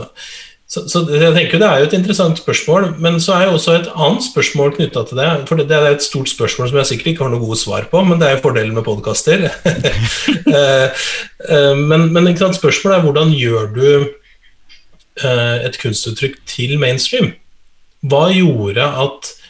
så, 0.70 0.86
så, 0.88 1.02
jeg 1.10 1.34
tenker 1.36 1.60
Det 1.60 1.68
er 1.68 1.82
jo 1.82 1.90
et 1.90 1.98
interessant 1.98 2.38
spørsmål, 2.40 2.92
men 3.02 3.18
så 3.24 3.36
er 3.36 3.50
jo 3.50 3.58
også 3.58 3.80
et 3.80 3.90
annet 3.96 4.28
spørsmål 4.30 4.78
knytta 4.78 5.04
til 5.10 5.24
det. 5.24 5.28
For 5.50 5.60
det, 5.60 5.68
det, 5.74 5.82
er 5.82 5.98
et 5.98 6.06
stort 6.06 6.32
spørsmål 6.32 6.70
som 6.70 6.80
jeg 6.84 6.92
sikkert 6.94 7.12
ikke 7.12 7.26
har 7.26 7.34
noe 7.34 7.44
gode 7.44 7.60
svar 7.64 7.90
på, 7.92 8.06
men 8.06 8.22
det 8.22 8.30
er 8.30 8.38
jo 8.38 8.46
fordelen 8.46 8.78
med 8.78 8.88
podkaster. 8.88 9.50
Men 11.72 12.04
men, 12.12 12.14
men 12.14 12.36
spørsmålet 12.36 12.98
er 12.98 13.04
hvordan 13.06 13.32
gjør 13.34 13.70
du 13.74 13.86
et 15.24 15.78
kunstuttrykk 15.82 16.36
til 16.48 16.76
mainstream? 16.80 17.32
Hva 18.06 18.28
gjorde 18.36 18.86
at 18.86 19.32
Eh, 19.32 19.41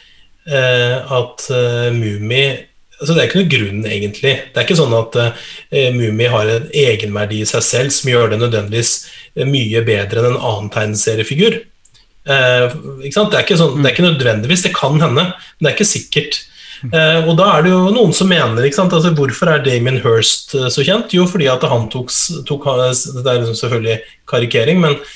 at 0.46 1.48
uh, 1.54 1.88
Mummi 1.94 2.44
altså 3.02 3.16
Det 3.16 3.22
er 3.22 3.28
ikke 3.28 3.40
noe 3.40 3.50
grunn, 3.50 3.78
egentlig. 3.88 4.32
Det 4.52 4.60
er 4.60 4.66
ikke 4.66 4.78
sånn 4.78 4.94
at 4.94 5.16
uh, 5.18 5.48
Mummi 5.94 6.28
har 6.30 6.50
en 6.50 6.68
egenverdi 6.70 7.40
i 7.42 7.48
seg 7.48 7.64
selv 7.66 7.94
som 7.94 8.12
gjør 8.12 8.30
det 8.30 8.38
nødvendigvis 8.44 8.92
mye 9.48 9.82
bedre 9.86 10.22
enn 10.22 10.28
en 10.34 10.38
annen 10.38 10.70
tegneseriefigur. 10.70 11.58
Uh, 12.28 12.70
det, 13.02 13.10
er 13.10 13.42
ikke 13.42 13.58
sånn, 13.58 13.80
det 13.80 13.88
er 13.88 13.94
ikke 13.96 14.06
nødvendigvis, 14.06 14.62
det 14.68 14.74
kan 14.76 15.02
hende, 15.02 15.26
men 15.32 15.34
det 15.58 15.72
er 15.72 15.74
ikke 15.74 15.88
sikkert. 15.90 16.38
Uh, 16.92 17.26
og 17.30 17.34
da 17.38 17.48
er 17.56 17.66
det 17.66 17.74
jo 17.74 17.90
noen 17.94 18.14
som 18.14 18.30
mener 18.30 18.58
altså, 18.66 19.12
Hvorfor 19.14 19.50
er 19.50 19.60
Damien 19.62 20.00
Hirst 20.02 20.54
så 20.54 20.86
kjent? 20.86 21.14
Jo, 21.14 21.28
fordi 21.30 21.46
at 21.50 21.62
han 21.70 21.84
tok, 21.90 22.10
tok 22.48 22.64
Det 22.66 23.22
er 23.22 23.42
liksom 23.44 23.58
selvfølgelig 23.60 24.00
karikering, 24.30 24.80
men 24.82 24.98
Eh, 24.98 25.10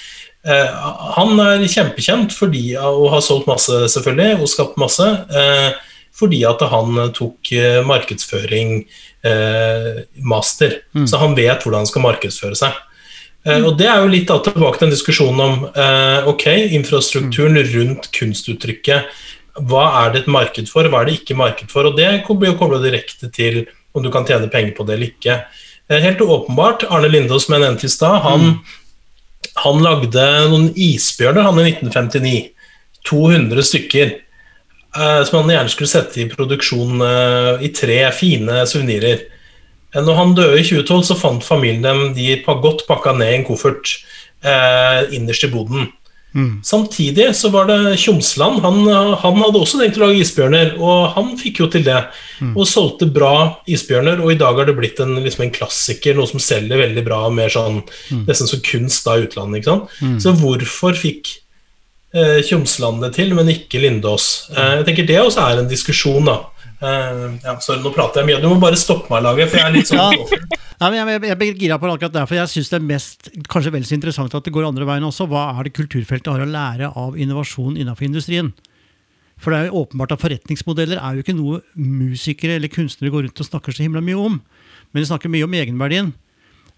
han 0.47 1.41
er 1.43 1.67
kjempekjent 1.67 2.35
fordi, 2.37 2.77
og 2.79 3.11
har 3.17 3.23
solgt 3.25 3.49
masse, 3.51 3.75
selvfølgelig, 3.91 4.39
og 4.39 4.51
skapt 4.51 4.81
masse. 4.81 5.07
Eh, 5.35 5.71
fordi 6.17 6.41
at 6.49 6.63
han 6.71 6.97
tok 7.17 7.53
eh, 7.53 7.83
markedsføring 7.87 8.81
master. 10.23 10.77
Mm. 10.95 11.07
Så 11.11 11.19
han 11.19 11.33
vet 11.35 11.65
hvordan 11.65 11.83
han 11.83 11.89
skal 11.91 12.05
markedsføre 12.05 12.55
seg. 12.55 12.77
Mm. 13.43 13.65
Og 13.67 13.73
Det 13.81 13.89
er 13.91 13.99
jo 13.99 14.13
litt 14.13 14.29
da, 14.31 14.37
tilbake 14.39 14.79
til 14.79 14.87
en 14.87 14.93
diskusjon 14.93 15.41
om 15.43 15.65
ok, 16.31 16.45
infrastrukturen 16.79 17.59
mm. 17.59 17.73
rundt 17.73 18.07
kunstuttrykket. 18.15 19.11
Hva 19.67 19.83
er 20.05 20.15
det 20.15 20.21
et 20.23 20.31
marked 20.31 20.71
for, 20.71 20.87
hva 20.87 21.03
er 21.03 21.11
det 21.11 21.17
ikke 21.19 21.39
marked 21.41 21.75
for? 21.75 21.91
og 21.91 21.99
Det 21.99 22.07
blir 22.29 22.53
jo 22.53 22.61
kobla 22.61 22.79
direkte 22.85 23.33
til 23.35 23.65
om 23.99 24.07
du 24.07 24.13
kan 24.15 24.29
tjene 24.29 24.47
penger 24.53 24.77
på 24.79 24.87
det 24.87 24.95
eller 24.95 25.11
ikke. 25.11 25.41
Helt 26.07 26.23
åpenbart, 26.23 26.87
Arne 26.87 27.11
Lindås, 27.11 27.49
som 27.49 27.59
jeg 27.59 27.67
nevnte 27.67 27.91
i 27.91 27.97
stad, 27.97 28.23
han 28.23 28.47
mm 28.53 28.57
han 29.62 29.83
lagde 29.85 30.27
noen 30.51 30.71
isbjørner 30.73 31.47
han 31.47 31.61
i 31.62 31.71
1959. 31.71 32.37
200 33.07 33.62
stykker. 33.62 34.14
Eh, 34.97 35.23
som 35.29 35.42
han 35.42 35.53
gjerne 35.53 35.73
skulle 35.73 35.90
sette 35.90 36.23
i 36.23 36.29
produksjon 36.31 37.03
eh, 37.05 37.64
i 37.69 37.73
tre 37.77 37.99
fine 38.16 38.62
suvenirer. 38.69 39.27
Eh, 39.92 40.01
når 40.01 40.19
han 40.21 40.35
døde 40.38 40.61
i 40.61 40.64
2012, 40.64 41.05
så 41.11 41.19
fant 41.21 41.45
familien 41.45 41.85
dem 41.85 42.16
de 42.16 42.40
godt 42.47 42.87
pakka 42.88 43.16
ned 43.16 43.33
i 43.33 43.38
en 43.40 43.49
koffert 43.49 43.99
innerst 45.16 45.42
i 45.42 45.49
boden. 45.51 45.88
Mm. 46.37 46.61
Samtidig 46.64 47.31
så 47.37 47.49
var 47.49 47.68
det 47.70 47.96
Tjomsland. 47.96 48.61
Han, 48.61 48.83
han, 49.22 49.38
hadde 49.40 49.61
også 49.62 49.81
tenkt 49.81 49.96
å 49.96 50.05
lage 50.05 50.20
isbjørner, 50.20 50.75
og 50.77 51.14
han 51.14 51.33
fikk 51.40 51.62
jo 51.62 51.70
til 51.72 51.87
det. 51.87 52.03
Mm. 52.44 52.53
Og 52.53 52.68
solgte 52.68 53.09
bra 53.09 53.33
isbjørner, 53.72 54.20
og 54.20 54.35
i 54.35 54.38
dag 54.40 54.61
har 54.61 54.68
det 54.68 54.77
blitt 54.77 55.01
en, 55.03 55.16
liksom 55.25 55.46
en 55.46 55.55
klassiker, 55.55 56.18
noe 56.18 56.29
som 56.29 56.42
selger 56.42 56.83
veldig 56.83 57.07
bra, 57.07 57.22
mer 57.33 57.53
sånn 57.53 57.81
mm. 57.81 58.27
nesten 58.29 58.53
som 58.53 58.62
kunst 58.66 59.09
da 59.09 59.16
i 59.16 59.25
utlandet. 59.25 59.70
Mm. 60.05 60.18
Så 60.22 60.35
hvorfor 60.37 60.99
fikk 60.99 61.33
eh, 62.12 62.42
Tjomsland 62.44 63.01
det 63.07 63.14
til, 63.16 63.33
men 63.38 63.55
ikke 63.55 63.81
Lindås? 63.81 64.51
Eh, 64.53 64.77
jeg 64.83 64.90
tenker 64.90 65.09
Det 65.09 65.22
også 65.22 65.49
er 65.49 65.64
en 65.64 65.72
diskusjon, 65.72 66.29
da. 66.29 66.42
Uh, 66.77 67.39
ja, 67.41 67.55
sorry, 67.65 67.81
nå 67.81 67.93
prater 67.95 68.21
jeg 68.21 68.29
mye. 68.29 68.41
Du 68.43 68.51
må 68.51 68.59
bare 68.61 68.77
stoppe 68.81 69.09
meg, 69.12 69.23
Laget, 69.25 69.49
for 69.53 69.62
jeg 69.62 69.69
er 69.69 69.75
litt 69.75 69.89
sånn 69.89 70.01
ja. 70.03 70.61
Nei, 70.77 70.91
men 70.93 70.99
Jeg, 70.99 71.23
jeg, 71.25 71.37
jeg 71.41 71.59
gira 71.62 71.79
på 71.81 71.89
akkurat 71.89 72.12
derfor. 72.19 72.37
Jeg 72.37 72.53
syns 72.53 72.69
det 72.73 72.79
er 72.79 72.89
mest 72.91 73.31
kanskje 73.53 73.73
vel 73.73 73.87
så 73.89 73.97
interessant 73.97 74.35
at 74.37 74.45
det 74.45 74.53
går 74.53 74.69
andre 74.69 74.89
veien 74.89 75.07
også. 75.09 75.29
Hva 75.31 75.49
er 75.55 75.69
det 75.69 75.77
kulturfeltet 75.79 76.29
har 76.35 76.45
å 76.45 76.49
lære 76.51 76.91
av 76.93 77.17
innovasjon 77.17 77.79
innenfor 77.81 78.09
industrien? 78.11 78.53
For 79.41 79.53
det 79.53 79.59
er 79.59 79.71
jo 79.71 79.83
åpenbart 79.85 80.15
at 80.17 80.23
Forretningsmodeller 80.23 81.01
er 81.01 81.17
jo 81.17 81.25
ikke 81.25 81.37
noe 81.37 81.61
musikere 81.77 82.57
eller 82.57 82.73
kunstnere 82.73 83.12
går 83.12 83.27
rundt 83.27 83.43
og 83.43 83.49
snakker 83.49 83.77
så 83.77 83.85
himla 83.85 84.05
mye 84.05 84.21
om. 84.21 84.39
Men 84.93 85.01
de 85.01 85.09
snakker 85.09 85.33
mye 85.33 85.49
om 85.49 85.57
egenverdien. 85.57 86.12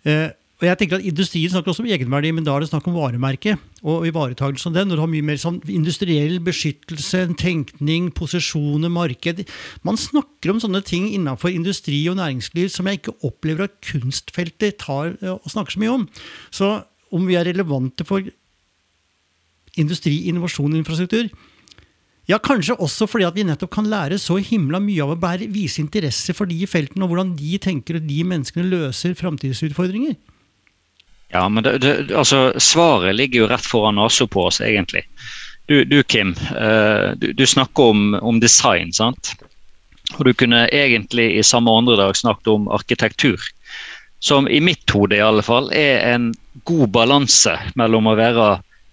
Uh, 0.06 0.30
og 0.58 0.64
jeg 0.66 0.78
tenker 0.80 0.98
at 0.98 1.06
Industrien 1.06 1.52
snakker 1.52 1.70
også 1.70 1.84
om 1.84 1.90
egenverdi, 1.94 2.32
men 2.34 2.42
da 2.42 2.56
er 2.56 2.64
det 2.64 2.68
snakk 2.72 2.88
om 2.90 2.96
varemerke 2.96 3.52
og 3.86 4.08
ivaretakelse 4.08 4.66
av 4.66 4.74
den. 4.74 4.88
Når 4.90 4.98
du 4.98 5.02
har 5.04 5.10
mye 5.12 5.26
mer 5.28 5.36
sånn 5.38 5.60
industriell 5.70 6.40
beskyttelse, 6.42 7.20
tenkning, 7.38 8.08
posisjoner, 8.10 8.90
marked. 8.90 9.44
Man 9.86 10.00
snakker 10.00 10.50
om 10.50 10.58
sånne 10.58 10.80
ting 10.82 11.06
innenfor 11.12 11.54
industri 11.54 12.00
og 12.10 12.18
næringsliv 12.18 12.72
som 12.74 12.90
jeg 12.90 12.98
ikke 12.98 13.14
opplever 13.28 13.68
at 13.68 13.76
kunstfeltet 13.86 14.80
tar 14.82 15.14
og 15.30 15.46
snakker 15.46 15.76
så 15.76 15.82
mye 15.84 15.92
om. 15.94 16.06
Så 16.50 16.70
om 17.14 17.28
vi 17.30 17.36
er 17.38 17.46
relevante 17.46 18.02
for 18.08 18.26
industri, 19.78 20.24
innovasjon 20.26 20.74
og 20.74 20.80
infrastruktur, 20.80 21.30
ja, 22.28 22.40
kanskje 22.42 22.74
også 22.82 23.06
fordi 23.08 23.28
at 23.28 23.38
vi 23.38 23.46
nettopp 23.46 23.70
kan 23.78 23.86
lære 23.88 24.18
så 24.20 24.40
himla 24.42 24.82
mye 24.82 25.06
av 25.06 25.14
å 25.14 25.20
bære, 25.22 25.46
vise 25.54 25.78
interesse 25.80 26.34
for 26.36 26.50
de 26.50 26.58
feltene, 26.68 27.06
og 27.06 27.14
hvordan 27.14 27.30
de 27.38 27.62
tenker 27.62 28.00
og 28.00 28.10
de 28.10 28.18
menneskene 28.26 28.66
løser 28.68 29.14
framtidsutfordringer. 29.16 30.18
Ja, 31.28 31.48
men 31.48 31.64
det, 31.64 31.78
det, 31.78 32.14
altså, 32.16 32.52
Svaret 32.56 33.14
ligger 33.14 33.42
jo 33.42 33.48
rett 33.50 33.66
foran 33.66 33.98
nesa 34.00 34.26
på 34.26 34.46
oss, 34.48 34.60
egentlig. 34.64 35.04
Du, 35.68 35.82
du 35.84 36.02
Kim, 36.02 36.32
uh, 36.56 37.12
du, 37.16 37.32
du, 37.32 37.46
snakker 37.46 37.92
om, 37.92 38.14
om, 38.14 38.40
design, 38.40 38.92
sant? 38.96 39.34
Og 40.16 40.24
du 40.24 40.32
kunne 40.32 40.64
egentlig 40.72 41.34
i 41.36 41.44
samme 41.44 41.70
åndedrag 41.70 42.16
snakket 42.16 42.48
om 42.54 42.70
arkitektur. 42.72 43.42
Som 44.24 44.48
i 44.48 44.60
mitt 44.64 44.88
hode 44.90 45.18
i 45.18 45.22
alle 45.22 45.44
fall 45.44 45.68
er 45.76 46.00
en 46.14 46.32
god 46.66 46.88
balanse 46.96 47.52
mellom 47.76 48.08
å 48.08 48.16
være 48.18 48.46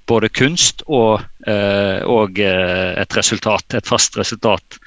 både 0.06 0.30
kunst 0.30 0.84
og, 0.86 1.24
uh, 1.48 2.02
og 2.04 2.36
uh, 2.44 2.92
et 3.00 3.16
resultat, 3.16 3.80
et 3.80 3.88
fast 3.88 4.20
resultat. 4.20 4.78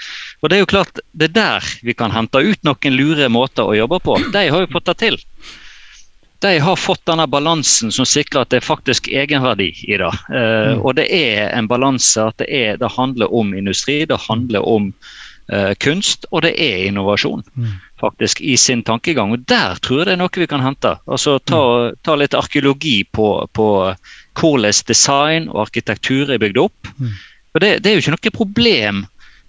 Og 0.43 0.53
Det 0.53 0.59
er 0.59 0.63
jo 0.63 0.69
klart, 0.77 1.01
det 1.17 1.31
er 1.31 1.39
der 1.41 1.73
vi 1.83 1.97
kan 1.97 2.13
hente 2.13 2.45
ut 2.45 2.69
noen 2.69 3.01
lure 3.01 3.33
måter 3.33 3.65
å 3.65 3.75
jobbe 3.81 4.03
på. 4.05 4.21
De 4.37 4.45
har 4.53 4.67
jo 4.67 4.71
fått 4.77 4.93
det 4.93 4.99
til 5.01 5.19
de 6.39 6.59
har 6.59 6.77
fått 6.77 7.07
denne 7.07 7.27
balansen 7.27 7.93
som 7.93 8.07
sikrer 8.07 8.45
at 8.45 8.53
det 8.53 8.61
er 8.61 8.67
faktisk 8.67 9.09
egenverdi 9.11 9.73
i 9.89 9.97
det. 9.99 10.11
Uh, 10.31 10.75
mm. 10.79 10.83
Og 10.85 10.95
det 10.99 11.09
er 11.15 11.49
en 11.51 11.69
balanse 11.71 12.23
at 12.31 12.39
det, 12.39 12.47
er, 12.55 12.77
det, 12.79 12.93
handler 12.95 13.33
om 13.35 13.55
industri, 13.59 14.05
det 14.07 14.21
handler 14.29 14.63
om 14.63 14.93
uh, 15.53 15.73
kunst, 15.83 16.29
og 16.31 16.45
det 16.47 16.55
er 16.63 16.87
innovasjon. 16.87 17.43
Mm. 17.55 17.77
faktisk 17.99 18.41
I 18.41 18.57
sin 18.57 18.83
tankegang. 18.83 19.33
Og 19.35 19.43
der 19.51 19.81
tror 19.83 19.99
jeg 19.99 20.07
det 20.07 20.15
er 20.15 20.23
noe 20.23 20.43
vi 20.45 20.47
kan 20.47 20.63
hente. 20.63 20.95
Altså 21.11 21.39
Ta, 21.43 21.59
mm. 21.59 22.03
ta 22.07 22.15
litt 22.15 22.35
arkeologi 22.39 23.03
på, 23.05 23.49
på, 23.53 23.69
hvordan 24.39 24.85
design 24.87 25.49
og 25.51 25.67
arkitektur 25.67 26.31
er 26.31 26.39
bygd 26.39 26.63
opp. 26.63 26.93
Mm. 26.99 27.17
Og 27.55 27.65
det, 27.65 27.73
det 27.83 27.91
er 27.91 27.99
jo 27.99 28.05
ikke 28.05 28.15
noe 28.15 28.37
problem 28.37 29.03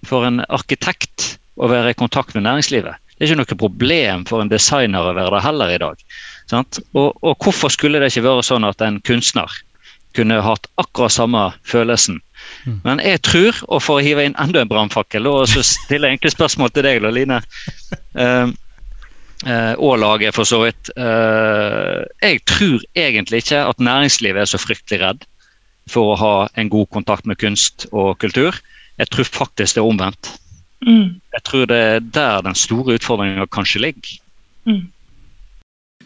for 0.08 0.26
en 0.26 0.42
arkitekt 0.48 1.36
å 1.60 1.68
være 1.70 1.92
i 1.92 1.98
kontakt 1.98 2.34
med 2.34 2.48
næringslivet. 2.48 2.98
Det 3.20 3.26
er 3.26 3.34
ikke 3.34 3.42
noe 3.42 3.60
problem 3.60 4.22
for 4.26 4.42
en 4.42 4.50
designer 4.50 5.04
å 5.04 5.14
være 5.14 5.34
det 5.36 5.44
heller 5.44 5.74
i 5.74 5.80
dag. 5.82 6.04
Og, 6.52 7.10
og, 7.22 7.36
hvorfor 7.42 7.72
skulle 7.72 8.00
det 8.00 8.12
ikke 8.12 8.26
være 8.28 8.46
sånn 8.46 8.66
at 8.68 8.82
en 8.84 9.00
kunstner 9.06 9.52
kunne 10.16 10.40
hatt 10.42 10.66
akkurat 10.80 11.14
samme 11.14 11.44
følelsen? 11.68 12.18
Mm. 12.64 12.80
Men 12.84 13.02
jeg 13.04 13.22
tror, 13.26 13.60
og 13.68 13.82
for 13.84 14.00
å 14.00 14.04
hive 14.04 14.24
inn 14.26 14.38
enda 14.40 14.64
en 14.64 14.70
brannfakkel, 14.70 15.28
og 15.30 15.46
så 15.50 15.62
stiller 15.66 16.08
jeg 16.08 16.18
egentlig 16.18 16.34
spørsmål 16.34 16.72
til 16.74 16.88
deg, 16.88 17.04
Line. 17.04 17.40
Uh, 18.16 18.50
uh, 19.50 19.74
og 19.78 20.00
laget, 20.02 20.34
for 20.34 20.48
så 20.48 20.62
vidt. 20.64 20.92
Uh, 20.96 22.02
jeg 22.24 22.42
tror 22.50 22.82
egentlig 22.98 23.44
ikke 23.44 23.64
at 23.70 23.82
næringslivet 23.90 24.44
er 24.44 24.50
så 24.50 24.60
fryktelig 24.60 25.02
redd 25.04 25.26
for 25.90 26.12
å 26.12 26.20
ha 26.20 26.34
en 26.60 26.70
god 26.72 26.90
kontakt 26.94 27.26
med 27.26 27.40
kunst 27.40 27.88
og 27.90 28.16
kultur. 28.22 28.56
Jeg 29.00 29.10
tror 29.14 29.28
faktisk 29.28 29.76
det 29.76 29.82
er 29.82 29.88
omvendt. 29.88 30.34
Mm. 30.86 31.20
Jeg 31.34 31.42
tror 31.44 31.66
det 31.68 31.76
er 31.76 32.00
der 32.00 32.42
den 32.44 32.56
store 32.56 32.96
utfordringa 32.98 33.46
kanskje 33.52 33.82
ligger. 33.84 34.16
Mm. 34.68 34.88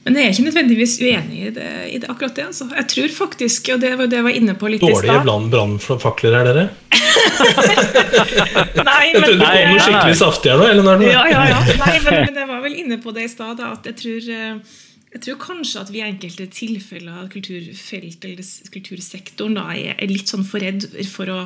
Men 0.04 0.18
jeg 0.18 0.26
er 0.26 0.34
ikke 0.34 0.44
nødvendigvis 0.50 0.94
uenig 1.00 1.38
i 1.40 1.50
det, 1.56 1.68
i 1.88 1.98
det 2.02 2.08
akkurat 2.12 2.34
det. 2.36 2.44
Altså. 2.50 2.66
Jeg 2.76 2.88
tror 2.92 3.12
faktisk, 3.18 3.70
og 3.72 3.80
det 3.80 3.92
var 3.96 4.10
det 4.12 4.18
jeg 4.18 4.26
var 4.26 4.36
inne 4.36 4.54
på 4.60 4.68
litt 4.68 4.82
Dårlige 4.84 5.00
i 5.00 5.22
stad 5.24 5.46
brannfakler 5.54 6.36
er 6.40 6.48
dere? 6.50 6.64
Nei, 8.84 9.06
men, 9.14 9.14
Jeg 9.14 9.22
trodde 9.22 9.38
det 9.38 9.48
kom 9.48 9.70
noe 9.70 9.84
skikkelig 9.86 10.18
saftig 10.20 10.52
her 10.52 10.60
nå. 10.60 10.66
Eller 10.74 10.84
noe. 10.86 11.08
ja, 11.08 11.22
ja, 11.30 11.44
ja. 11.54 11.60
Nei, 11.80 11.94
men, 12.04 12.18
men 12.26 12.42
jeg 12.42 12.50
var 12.50 12.60
vel 12.66 12.76
inne 12.84 12.98
på 13.00 13.14
det 13.16 13.24
i 13.24 13.32
stad, 13.32 13.62
at 13.64 13.88
jeg 13.88 13.96
tror, 14.02 14.28
eh, 14.36 14.76
jeg 15.14 15.24
tror 15.24 15.40
kanskje 15.46 15.86
at 15.86 15.94
vi 15.94 16.02
i 16.02 16.06
enkelte 16.08 16.48
tilfeller 16.52 17.22
av 17.22 17.30
kulturfelt 17.32 18.28
eller 18.28 18.44
kultursektoren 18.76 19.56
da, 19.56 19.70
er 19.72 20.12
litt 20.12 20.28
sånn 20.32 20.44
for 20.44 20.60
redd 20.64 20.84
for 21.08 21.32
å, 21.32 21.40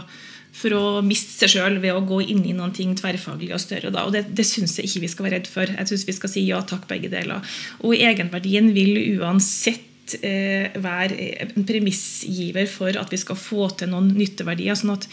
for 0.54 0.74
å 0.74 0.84
miste 1.04 1.34
seg 1.36 1.54
sjøl 1.54 1.78
ved 1.82 1.94
å 1.94 2.04
gå 2.06 2.20
inn 2.32 2.44
i 2.48 2.54
noen 2.56 2.72
ting 2.74 2.94
tverrfaglig 2.98 3.52
og 3.54 3.62
større. 3.62 3.92
Da. 3.94 4.06
Og 4.08 4.14
det, 4.14 4.26
det 4.34 4.46
syns 4.48 4.78
jeg 4.78 4.88
ikke 4.88 5.04
vi 5.04 5.12
skal 5.12 5.28
være 5.28 5.38
redd 5.38 5.50
for. 5.50 5.74
Jeg 5.74 5.90
syns 5.90 6.06
vi 6.08 6.16
skal 6.16 6.32
si 6.32 6.46
ja 6.48 6.62
takk, 6.66 6.88
begge 6.90 7.12
deler. 7.12 7.58
Og 7.84 7.94
egenverdien 7.94 8.72
vil 8.74 8.96
uansett 9.18 10.16
eh, 10.22 10.74
være 10.80 11.18
en 11.44 11.66
premissgiver 11.68 12.66
for 12.70 12.96
at 13.00 13.12
vi 13.12 13.20
skal 13.20 13.38
få 13.38 13.68
til 13.78 13.92
noen 13.92 14.10
nytteverdier. 14.16 14.78
sånn 14.78 14.96
at 14.96 15.06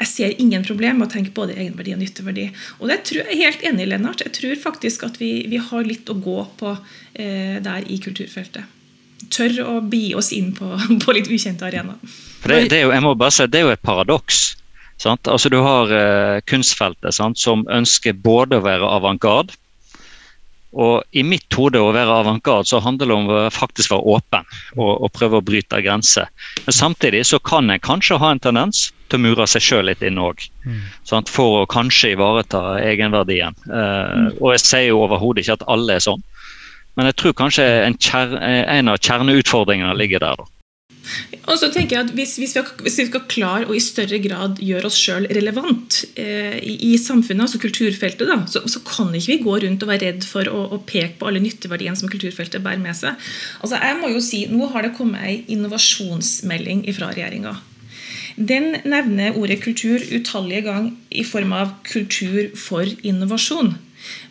jeg 0.00 0.10
ser 0.10 0.36
ingen 0.42 0.64
problem 0.64 1.00
med 1.00 1.08
å 1.08 1.12
tenke 1.12 1.34
både 1.36 1.56
egenverdi 1.58 1.94
og 1.94 2.02
nytteverdi. 2.02 2.48
Og 2.80 2.90
det 2.90 3.00
tror 3.08 3.22
jeg 3.22 3.36
er 3.36 3.44
helt 3.46 3.64
enig 3.70 3.86
i, 3.86 3.90
Lennart. 3.92 4.24
Jeg 4.24 4.36
tror 4.36 4.60
faktisk 4.68 5.04
at 5.08 5.20
vi, 5.20 5.32
vi 5.50 5.60
har 5.60 5.86
litt 5.86 6.08
å 6.10 6.18
gå 6.18 6.38
på 6.60 6.74
eh, 7.14 7.58
der 7.62 7.88
i 7.88 8.00
kulturfeltet. 8.02 8.78
Tør 9.30 9.60
å 9.66 9.74
bi 9.84 10.10
oss 10.16 10.32
inn 10.32 10.54
på, 10.56 10.72
på 11.04 11.16
litt 11.16 11.28
ukjente 11.30 11.68
arenaer. 11.68 12.00
Det, 12.40 12.64
det, 12.72 12.86
jeg 12.88 13.04
må 13.04 13.14
bare 13.20 13.36
si, 13.36 13.46
det 13.52 13.60
er 13.60 13.68
jo 13.68 13.76
et 13.76 13.84
paradoks. 13.84 14.56
Sant? 15.00 15.28
Altså, 15.32 15.48
du 15.48 15.58
har 15.64 15.92
eh, 15.96 16.42
kunstfeltet 16.50 17.16
sant, 17.16 17.40
som 17.40 17.64
ønsker 17.72 18.18
både 18.20 18.60
å 18.60 18.66
være 18.66 18.94
avantgarde 18.98 19.56
og 20.70 21.02
i 21.10 21.22
mitt 21.26 21.50
hode 21.58 21.80
å 21.82 21.90
være 21.94 22.14
avantgarde 22.22 22.68
så 22.70 22.78
handler 22.82 23.10
det 23.10 23.14
om 23.16 23.30
å 23.34 23.38
faktisk 23.50 23.90
være 23.90 24.14
åpen 24.14 24.46
og, 24.76 24.92
og 25.02 25.10
prøve 25.16 25.40
å 25.40 25.44
bryte 25.44 25.80
grenser. 25.82 26.30
Men 26.66 26.76
samtidig 26.76 27.24
så 27.26 27.40
kan 27.42 27.70
en 27.70 27.82
kanskje 27.82 28.20
ha 28.22 28.30
en 28.30 28.42
tendens 28.42 28.90
til 29.10 29.18
å 29.18 29.24
mure 29.24 29.46
seg 29.50 29.64
sjøl 29.66 29.88
litt 29.90 30.04
inn 30.06 30.20
òg. 30.22 30.46
For 31.26 31.62
å 31.62 31.66
kanskje 31.70 32.14
ivareta 32.14 32.62
egenverdien. 32.84 33.58
Eh, 33.66 34.30
og 34.38 34.54
jeg 34.54 34.62
sier 34.62 34.88
jo 34.92 35.02
overhodet 35.08 35.42
ikke 35.42 35.58
at 35.58 35.66
alle 35.74 35.98
er 35.98 36.06
sånn. 36.06 36.22
Men 36.98 37.10
jeg 37.10 37.18
tror 37.18 37.38
kanskje 37.42 37.66
en, 37.88 37.98
kjer, 37.98 38.38
en 38.38 38.92
av 38.92 39.02
kjerneutfordringene 39.02 39.98
ligger 39.98 40.22
der. 40.22 40.38
da. 40.38 40.59
Og 41.50 41.56
så 41.58 41.70
tenker 41.72 41.96
jeg 41.96 42.06
at 42.06 42.12
hvis, 42.14 42.36
hvis, 42.38 42.52
vi, 42.54 42.60
har, 42.60 42.68
hvis 42.84 42.98
vi 43.00 43.06
skal 43.08 43.24
klare 43.30 43.68
å 43.70 43.76
i 43.76 43.82
større 43.82 44.20
grad 44.22 44.60
gjøre 44.62 44.90
oss 44.90 44.98
sjøl 45.00 45.26
relevant 45.32 46.02
eh, 46.20 46.58
i, 46.60 46.74
i 46.90 46.98
samfunnet, 47.00 47.46
altså 47.46 47.60
kulturfeltet, 47.62 48.28
da, 48.28 48.38
så, 48.50 48.62
så 48.70 48.82
kan 48.86 49.10
ikke 49.16 49.32
vi 49.32 49.38
gå 49.46 49.56
rundt 49.64 49.86
og 49.86 49.90
være 49.90 50.10
redd 50.10 50.28
for 50.28 50.50
å, 50.50 50.66
å 50.76 50.80
peke 50.86 51.16
på 51.18 51.30
alle 51.30 51.42
nytteverdiene 51.42 51.98
som 51.98 52.12
kulturfeltet 52.12 52.62
bærer 52.64 52.82
med 52.82 52.98
seg. 52.98 53.18
Altså 53.60 53.80
jeg 53.80 53.98
må 54.02 54.12
jo 54.12 54.22
si, 54.24 54.44
Nå 54.50 54.70
har 54.72 54.86
det 54.86 54.94
kommet 54.96 55.24
ei 55.26 55.40
innovasjonsmelding 55.54 56.84
fra 56.96 57.10
regjeringa. 57.14 57.56
Den 58.40 58.76
nevner 58.88 59.36
ordet 59.36 59.60
kultur 59.64 60.00
utallige 60.14 60.64
ganger 60.68 60.94
i 61.10 61.24
form 61.26 61.52
av 61.56 61.74
kultur 61.86 62.52
for 62.58 62.88
innovasjon. 63.02 63.74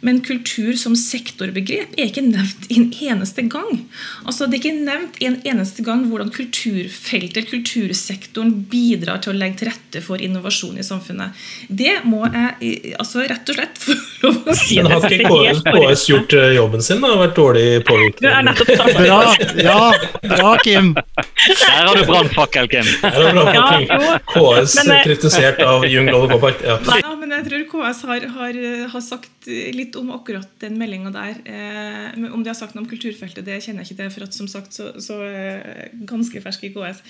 Men 0.05 0.21
kultur 0.25 0.75
som 0.79 0.95
sektorbegrep 0.95 1.95
er 1.97 2.09
ikke 2.09 2.23
nevnt 2.25 2.69
en 2.71 2.87
eneste 3.09 3.43
gang. 3.51 3.83
Altså 4.25 4.47
Det 4.47 4.59
er 4.59 4.63
ikke 4.63 4.85
nevnt 4.85 5.19
en 5.25 5.39
eneste 5.47 5.83
gang 5.85 6.05
hvordan 6.09 6.31
kulturfeltet, 6.33 7.49
kultursektoren, 7.51 8.53
bidrar 8.71 9.21
til 9.23 9.33
å 9.33 9.39
legge 9.39 9.61
til 9.61 9.71
rette 9.71 10.03
for 10.05 10.21
innovasjon 10.21 10.79
i 10.79 10.85
samfunnet. 10.85 11.35
Det 11.67 11.99
må 12.07 12.23
jeg 12.27 12.55
eh, 12.59 12.95
altså 12.99 13.25
rett 13.27 13.51
og 13.51 13.59
slett 13.59 13.81
få 13.83 13.97
lov 14.25 14.49
å 14.49 14.57
si. 14.57 14.79
Men 14.79 14.93
har 14.93 15.05
det 15.05 15.19
ikke 15.19 15.33
KS, 15.33 15.63
KS 15.67 16.05
gjort 16.11 16.37
eh, 16.39 16.49
jobben 16.57 16.85
sin? 16.85 17.03
da? 17.03 17.13
Vært 17.23 17.35
dårlig 17.39 17.67
påvirkning? 17.87 18.53
Bra! 18.99 19.19
Ja, 19.59 19.93
bra, 20.23 20.53
Kim. 20.63 20.93
Der 20.95 21.87
har 21.87 21.95
du 21.95 22.05
brannfakkel, 22.07 22.69
Kim. 22.71 22.87
Det 23.03 23.17
Ja. 23.49 24.19
KS 24.29 24.75
Men, 24.79 24.91
eh, 24.91 25.03
kritisert 25.03 25.59
av 25.63 25.85
Young 25.85 26.07
Global 26.07 26.29
Compact. 26.29 26.63
Ja. 26.65 26.77
Ja, 27.01 27.15
men 27.15 27.31
jeg 27.31 27.45
tror 27.47 27.65
KS 27.71 28.01
har, 28.07 28.25
har, 28.35 28.59
har 28.93 29.03
sagt 29.03 29.49
litt 29.75 29.95
om 29.99 30.11
akkurat 30.15 30.49
den 30.61 30.77
meldinga 30.79 31.11
der. 31.13 31.41
Eh, 31.45 32.31
om 32.33 32.43
de 32.43 32.51
har 32.51 32.57
sagt 32.57 32.75
noe 32.75 32.85
om 32.85 32.89
kulturfeltet, 32.89 33.45
det 33.47 33.59
kjenner 33.63 33.83
jeg 33.83 33.91
ikke 33.91 33.99
til, 34.03 34.13
for 34.15 34.27
at 34.27 34.37
som 34.37 34.49
sagt 34.51 34.75
så, 34.75 34.91
så 35.03 35.19
eh, 35.25 35.91
ganske 36.09 36.41
fersk 36.43 36.65
i 36.67 36.71
KS. 36.75 37.03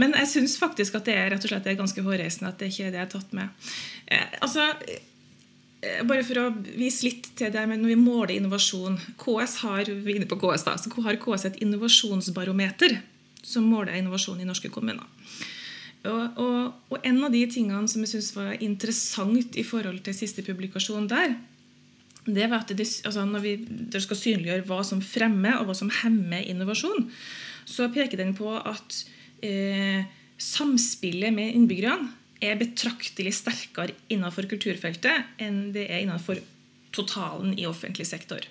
Men 0.00 0.16
jeg 0.18 0.30
syns 0.34 0.58
faktisk 0.60 0.98
at 0.98 1.08
det 1.08 1.16
er 1.18 1.32
rett 1.34 1.46
og 1.46 1.52
slett 1.52 1.72
ganske 1.78 2.06
hårreisende 2.06 2.52
at 2.52 2.60
det 2.60 2.70
ikke 2.72 2.88
er 2.88 2.94
det 2.94 3.02
jeg 3.02 3.06
har 3.08 3.14
tatt 3.16 3.34
med. 3.36 3.72
Eh, 4.06 4.36
altså, 4.44 4.68
eh, 4.88 6.04
bare 6.08 6.26
for 6.26 6.42
å 6.42 6.46
vise 6.74 7.08
litt 7.08 7.32
til 7.38 7.52
det 7.54 7.64
men 7.70 7.82
når 7.82 7.94
vi 7.94 7.98
måler 8.00 8.36
innovasjon. 8.36 9.00
KS 9.20 9.58
har 9.64 9.90
vi 9.90 10.14
er 10.14 10.20
inne 10.20 10.30
på 10.30 10.40
KS 10.42 10.68
da, 10.68 10.78
så 10.80 10.92
har 11.06 11.20
KS 11.22 11.48
et 11.50 11.60
innovasjonsbarometer 11.64 13.00
som 13.44 13.66
måler 13.68 13.98
innovasjon 13.98 14.40
i 14.40 14.48
norske 14.48 14.70
kommuner. 14.72 15.04
Og, 16.04 16.40
og, 16.40 16.72
og 16.92 17.06
en 17.06 17.22
av 17.24 17.32
de 17.32 17.40
tingene 17.48 17.88
som 17.88 18.02
jeg 18.04 18.12
syns 18.12 18.34
var 18.36 18.56
interessant 18.64 19.56
i 19.56 19.64
forhold 19.64 20.02
til 20.04 20.16
siste 20.16 20.44
publikasjon 20.44 21.08
der, 21.08 21.38
det 22.24 22.48
var 22.48 22.62
at 22.62 22.72
det, 22.72 22.86
altså 23.04 23.24
når 23.28 23.44
vi 23.44 23.54
skal 24.00 24.20
synliggjøre 24.20 24.66
hva 24.68 24.80
som 24.86 25.02
fremmer 25.04 25.58
og 25.58 25.68
hva 25.68 25.76
som 25.76 25.92
hemmer 26.02 26.44
innovasjon, 26.48 27.08
så 27.68 27.88
peker 27.92 28.20
den 28.20 28.34
på 28.36 28.48
at 28.56 29.00
eh, 29.44 30.04
samspillet 30.40 31.34
med 31.36 31.54
innbyggerne 31.56 32.12
er 32.44 32.58
betraktelig 32.60 33.32
sterkere 33.38 33.94
innenfor 34.12 34.48
kulturfeltet 34.50 35.40
enn 35.42 35.70
det 35.76 35.86
er 35.88 36.02
innenfor 36.02 36.40
totalen 36.94 37.54
i 37.58 37.66
offentlig 37.68 38.06
sektor. 38.08 38.44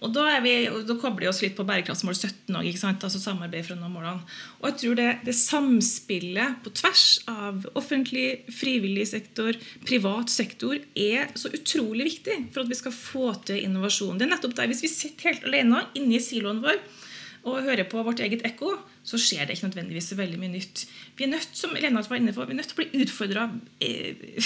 Og 0.00 0.12
Da, 0.14 0.24
vi, 0.40 0.54
da 0.88 0.96
kobler 0.96 1.26
vi 1.26 1.28
oss 1.28 1.42
litt 1.44 1.56
på 1.58 1.66
bærekraftsmål 1.68 2.16
17 2.16 2.56
òg, 2.56 2.68
altså 2.90 3.20
samarbeid 3.20 3.66
for 3.66 3.76
å 3.76 3.80
nå 3.80 3.90
målene. 3.92 4.24
Og 4.60 4.70
jeg 4.70 4.78
tror 4.82 4.96
det, 5.00 5.08
det 5.26 5.34
samspillet 5.36 6.62
på 6.64 6.72
tvers 6.80 7.04
av 7.28 7.66
offentlig, 7.76 8.46
frivillig 8.54 9.10
sektor, 9.12 9.58
privat 9.84 10.32
sektor, 10.32 10.80
er 10.96 11.28
så 11.36 11.52
utrolig 11.52 12.08
viktig 12.08 12.38
for 12.54 12.64
at 12.64 12.72
vi 12.72 12.80
skal 12.80 12.96
få 12.96 13.34
til 13.48 13.60
innovasjon. 13.66 14.16
Det 14.16 14.26
er 14.26 14.32
nettopp 14.32 14.56
der, 14.56 14.72
Hvis 14.72 14.86
vi 14.86 14.92
sitter 14.94 15.32
helt 15.32 15.46
alene 15.50 15.84
inne 15.98 16.16
i 16.16 16.24
siloen 16.24 16.64
vår 16.64 16.80
og 17.48 17.62
hører 17.64 17.86
på 17.88 18.02
vårt 18.04 18.20
eget 18.20 18.42
ekko, 18.44 18.74
så 19.06 19.16
skjer 19.20 19.46
det 19.46 19.56
ikke 19.56 19.70
nødvendigvis 19.70 20.12
veldig 20.18 20.38
mye 20.42 20.52
nytt. 20.52 20.84
Vi 21.16 21.24
er 21.24 21.32
nødt 21.32 21.56
som 21.56 21.72
Lennart 21.72 22.10
var 22.10 22.20
inne 22.20 22.34
på, 22.36 22.44
vi 22.44 22.52
er 22.52 22.58
nødt 22.58 22.68
til 22.72 22.76
å 22.76 22.80
bli 22.82 23.02
utfordra 23.04 23.46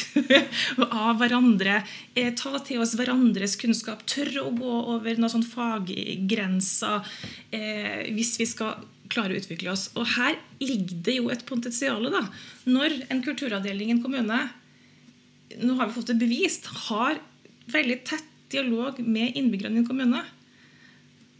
av 1.04 1.18
hverandre. 1.18 1.80
Eh, 2.14 2.30
ta 2.38 2.54
til 2.62 2.82
oss 2.84 2.94
hverandres 2.98 3.58
kunnskap. 3.58 4.06
Tørre 4.10 4.46
å 4.46 4.54
gå 4.54 4.74
over 4.94 5.18
noen 5.18 5.32
sånn 5.32 5.46
faggrenser 5.46 7.14
eh, 7.50 8.12
hvis 8.14 8.36
vi 8.38 8.48
skal 8.50 8.84
klare 9.10 9.34
å 9.34 9.42
utvikle 9.42 9.74
oss. 9.74 9.88
Og 9.98 10.06
her 10.14 10.38
ligger 10.62 11.02
det 11.08 11.18
jo 11.18 11.32
et 11.34 11.42
potensial. 11.48 12.06
da. 12.14 12.28
Når 12.70 13.00
en 13.10 13.24
kulturavdeling 13.26 13.90
i 13.90 13.96
en 13.98 14.04
kommune 14.04 14.44
nå 15.62 15.74
har 15.78 15.90
vi 15.90 15.94
fått 15.94 16.10
det 16.10 16.18
bevist, 16.18 16.66
har 16.88 17.18
veldig 17.70 17.98
tett 18.06 18.30
dialog 18.52 18.98
med 19.02 19.36
innbyggerne 19.38 19.78
i 19.78 19.82
en 19.82 19.88
kommune, 19.88 20.22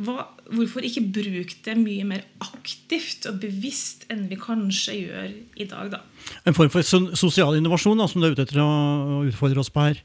hva, 0.03 0.25
hvorfor 0.51 0.83
ikke 0.83 1.05
bruke 1.15 1.61
det 1.63 1.77
mye 1.79 2.07
mer 2.09 2.25
aktivt 2.43 3.29
og 3.31 3.39
bevisst 3.43 4.09
enn 4.11 4.27
vi 4.31 4.39
kanskje 4.41 4.97
gjør 4.99 5.29
i 5.31 5.69
dag, 5.71 5.93
da? 5.93 6.01
En 6.49 6.57
form 6.57 6.73
for 6.73 6.83
sosial 7.15 7.55
innovasjon 7.61 8.01
da, 8.01 8.09
som 8.11 8.23
du 8.23 8.27
er 8.27 8.35
ute 8.35 8.47
etter 8.49 8.59
å 8.65 9.23
utfordre 9.29 9.63
oss 9.63 9.71
på 9.71 9.87
her. 9.87 10.03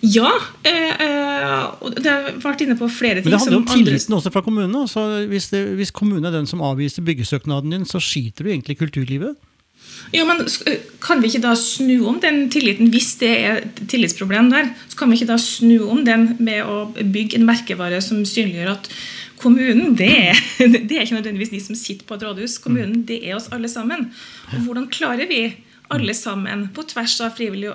Ja, 0.00 0.30
eh, 0.64 0.96
eh, 1.04 1.64
og 1.84 1.96
det 2.00 2.08
har 2.08 2.30
vært 2.40 2.62
inne 2.64 2.76
på 2.80 2.88
flere 2.88 3.20
ting 3.20 3.28
Men 3.28 3.36
det 3.36 3.40
handler 3.42 3.58
om 3.58 3.66
som 3.66 3.74
andre 3.74 3.92
tilliten 3.92 4.16
også 4.16 4.32
fra 4.32 4.42
kommunen. 4.44 4.76
Altså, 4.80 5.04
hvis, 5.28 5.50
det, 5.52 5.60
hvis 5.76 5.92
kommunen 5.92 6.24
er 6.28 6.32
den 6.32 6.48
som 6.48 6.64
avviser 6.64 7.04
byggesøknaden 7.04 7.76
din, 7.76 7.84
så 7.88 8.00
skiter 8.00 8.46
du 8.46 8.52
egentlig 8.52 8.78
i 8.78 8.80
kulturlivet. 8.80 9.36
Ja, 10.14 10.24
men 10.28 10.44
Kan 11.02 11.20
vi 11.20 11.28
ikke 11.28 11.42
da 11.44 11.54
snu 11.58 12.06
om 12.08 12.20
den 12.22 12.46
tilliten, 12.52 12.88
hvis 12.92 13.14
det 13.20 13.32
er 13.34 13.58
et 13.60 13.82
tillitsproblem 13.90 14.48
der? 14.52 14.70
Så 14.88 14.96
kan 15.00 15.10
vi 15.10 15.18
ikke 15.18 15.32
da 15.32 15.38
snu 15.40 15.88
om 15.90 16.04
den 16.06 16.30
med 16.38 16.62
å 16.64 16.86
bygge 16.94 17.40
en 17.40 17.46
merkevare 17.48 18.00
som 18.04 18.22
synliggjør 18.28 18.72
at 18.76 18.88
kommunen, 19.42 19.92
det 19.98 20.10
er, 20.30 20.40
det 20.88 20.96
er 20.96 21.04
ikke 21.04 21.18
nødvendigvis 21.18 21.52
de 21.52 21.62
som 21.66 21.78
sitter 21.78 22.08
på 22.08 22.16
et 22.16 22.24
rådhus. 22.24 22.56
Kommunen, 22.62 23.02
det 23.08 23.20
er 23.26 23.36
oss 23.36 23.50
alle 23.52 23.68
sammen. 23.68 24.08
Og 24.54 24.64
hvordan 24.68 24.88
klarer 24.92 25.28
vi 25.28 25.42
alle 25.92 26.14
sammen, 26.16 26.68
på 26.74 26.86
tvers 26.88 27.18
av 27.20 27.34
frivillig 27.36 27.74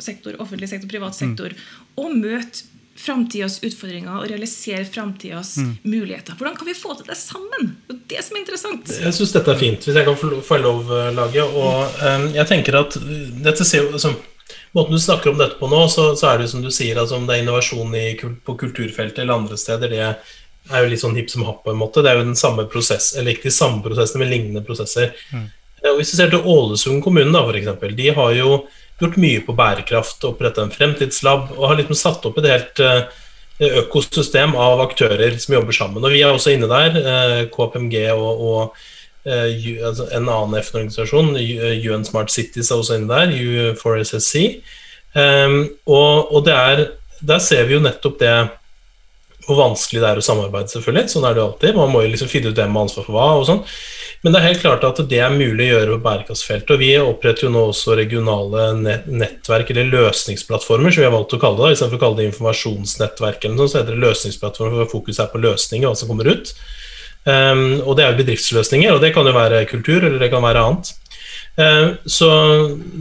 sektor, 0.00 0.38
offentlig 0.40 0.70
sektor, 0.70 0.88
privat 0.88 1.16
sektor, 1.16 1.52
å 2.00 2.08
møte 2.08 2.69
framtidas 3.00 3.58
utfordringer 3.64 4.20
og 4.20 4.26
realisere 4.30 4.84
framtidas 4.84 5.54
muligheter? 5.82 6.36
Hvordan 6.38 6.56
kan 6.58 6.68
vi 6.68 6.74
få 6.76 6.94
til 6.98 7.08
det 7.08 7.16
sammen? 7.18 7.74
Det 7.88 7.96
er 7.96 8.02
det 8.14 8.24
som 8.26 8.36
er 8.36 8.42
interessant. 8.42 8.92
Jeg 9.06 9.16
syns 9.16 9.34
dette 9.36 9.54
er 9.54 9.60
fint, 9.60 9.86
hvis 9.86 10.00
jeg 10.00 10.08
kan 10.08 10.42
få 10.46 10.58
lov, 10.60 10.90
eh, 10.96 11.12
Lage. 11.16 11.46
Og 11.46 12.02
um, 12.02 12.26
jeg 12.36 12.46
tenker 12.50 12.80
at 12.80 12.98
eh, 13.00 13.30
dette 13.46 13.66
ser 13.66 13.86
jo 13.86 13.94
altså, 13.94 14.14
Måten 14.74 14.94
du 14.94 15.00
snakker 15.02 15.30
om 15.30 15.38
dette 15.38 15.58
på 15.58 15.66
nå, 15.70 15.78
så, 15.90 16.08
så 16.18 16.28
er 16.28 16.38
det 16.38 16.46
jo 16.46 16.50
som 16.52 16.62
du 16.62 16.70
sier, 16.74 16.98
altså 16.98 17.16
om 17.18 17.24
det 17.26 17.36
er 17.36 17.42
innovasjon 17.42 17.94
i, 17.98 18.04
på 18.18 18.54
kulturfeltet 18.58 19.22
eller 19.22 19.40
andre 19.40 19.58
steder, 19.58 19.90
det 19.90 20.02
er 20.06 20.84
jo 20.84 20.90
litt 20.90 21.02
sånn 21.02 21.16
hipp 21.18 21.30
som 21.30 21.44
happ 21.46 21.64
på 21.64 21.72
en 21.72 21.78
måte. 21.78 22.02
Det 22.02 22.10
er 22.10 22.18
jo 22.18 22.26
den 22.28 22.38
samme 22.38 22.64
prosess, 22.70 23.12
eller 23.18 23.34
ikke 23.34 23.48
de 23.48 23.54
samme 23.54 23.82
prosessene, 23.82 24.22
men 24.22 24.30
lignende 24.30 24.62
prosesser. 24.66 25.14
Mm. 25.34 25.48
Og 25.90 25.98
hvis 25.98 26.12
du 26.12 26.18
ser 26.18 26.30
til 26.30 26.46
Ålesund 26.46 27.02
kommune, 27.02 27.32
da, 27.34 27.42
for 27.46 27.58
eksempel, 27.58 27.94
de 27.98 28.10
har 28.14 28.34
jo 28.36 28.60
gjort 29.02 29.18
mye 29.20 29.42
på 29.46 29.56
bærekraft, 29.58 30.24
opprettet 30.28 30.62
en 30.64 30.72
fremtidslab 30.74 31.50
og 31.56 31.66
har 31.70 31.80
liksom 31.80 31.98
satt 31.98 32.26
opp 32.28 32.38
et 32.40 32.48
helt 32.50 32.82
eh, 32.84 33.02
økosystem 33.80 34.54
av 34.56 34.80
aktører 34.86 35.36
som 35.40 35.58
jobber 35.58 35.76
sammen. 35.76 36.04
Og 36.04 36.14
Vi 36.14 36.22
er 36.24 36.32
også 36.32 36.54
inne 36.54 36.70
der, 36.70 37.48
KPMG 37.52 37.96
og, 38.14 38.40
og 38.40 38.78
altså 39.28 40.06
en 40.16 40.30
annen 40.32 40.62
FN-organisasjon, 40.62 41.34
UN 41.36 42.06
Smart 42.08 42.32
Cities 42.32 42.70
er 42.70 42.80
også 42.80 42.96
inne 42.96 43.10
der, 43.12 43.34
U4SSC. 43.76 44.62
Um, 45.12 45.64
og, 45.90 46.32
og 46.32 46.48
er, 46.48 46.86
der 47.20 47.42
ser 47.42 47.66
vi 47.68 47.74
jo 47.74 47.82
nettopp 47.84 48.20
det 48.20 48.34
hvor 49.46 49.58
vanskelig 49.58 50.02
det 50.02 50.06
er 50.10 50.20
å 50.20 50.22
samarbeide, 50.22 50.70
selvfølgelig. 50.70 51.10
Sånn 51.10 51.24
er 51.26 51.34
det 51.34 51.40
jo 51.42 51.46
alltid. 51.48 51.74
Man 51.74 51.90
må 51.90 52.04
jo 52.04 52.12
liksom 52.12 52.30
finne 52.30 52.52
ut 52.52 52.58
hvem 52.60 52.76
har 52.76 52.86
ansvar 52.86 53.06
for 53.06 53.16
hva 53.16 53.26
og 53.40 53.46
sånn. 53.48 53.62
Men 54.20 54.34
det 54.34 54.40
er 54.40 54.48
helt 54.50 54.60
klart 54.60 54.82
at 54.84 54.98
det 55.08 55.20
er 55.22 55.32
mulig 55.32 55.70
å 55.70 55.78
gjøre 55.78 55.94
på 55.94 56.04
bærekraftsfeltet. 56.04 56.74
Og 56.74 56.82
vi 56.82 56.90
oppretter 57.00 57.46
jo 57.46 57.52
nå 57.54 57.62
også 57.70 57.94
regionale 57.96 58.66
nettverk, 59.08 59.72
eller 59.72 59.88
løsningsplattformer, 59.94 60.92
som 60.92 61.00
vi 61.00 61.08
har 61.08 61.14
valgt 61.14 61.32
å 61.36 61.40
kalle 61.40 61.62
det. 61.62 61.78
Istedenfor 61.78 61.96
å 61.96 62.02
kalle 62.04 62.20
det 62.20 62.28
informasjonsnettverk, 62.28 63.46
eller 63.46 63.56
noe, 63.56 63.70
så 63.72 63.80
heter 63.80 63.96
det 63.96 64.04
løsningsplattformer, 64.04 64.82
for 64.82 64.98
fokus 64.98 65.22
er 65.24 65.32
på 65.32 65.40
løsninger, 65.40 65.88
hva 65.88 65.96
som 65.96 66.12
kommer 66.12 66.28
ut. 66.28 66.52
Um, 67.24 67.64
og 67.84 67.96
det 67.96 68.04
er 68.04 68.12
jo 68.12 68.20
bedriftsløsninger, 68.20 68.92
og 68.92 69.00
det 69.04 69.14
kan 69.16 69.28
jo 69.28 69.36
være 69.36 69.64
kultur, 69.72 70.04
eller 70.04 70.20
det 70.20 70.30
kan 70.32 70.44
være 70.44 70.66
annet. 70.68 70.92
Uh, 71.56 71.96
så, 72.04 72.30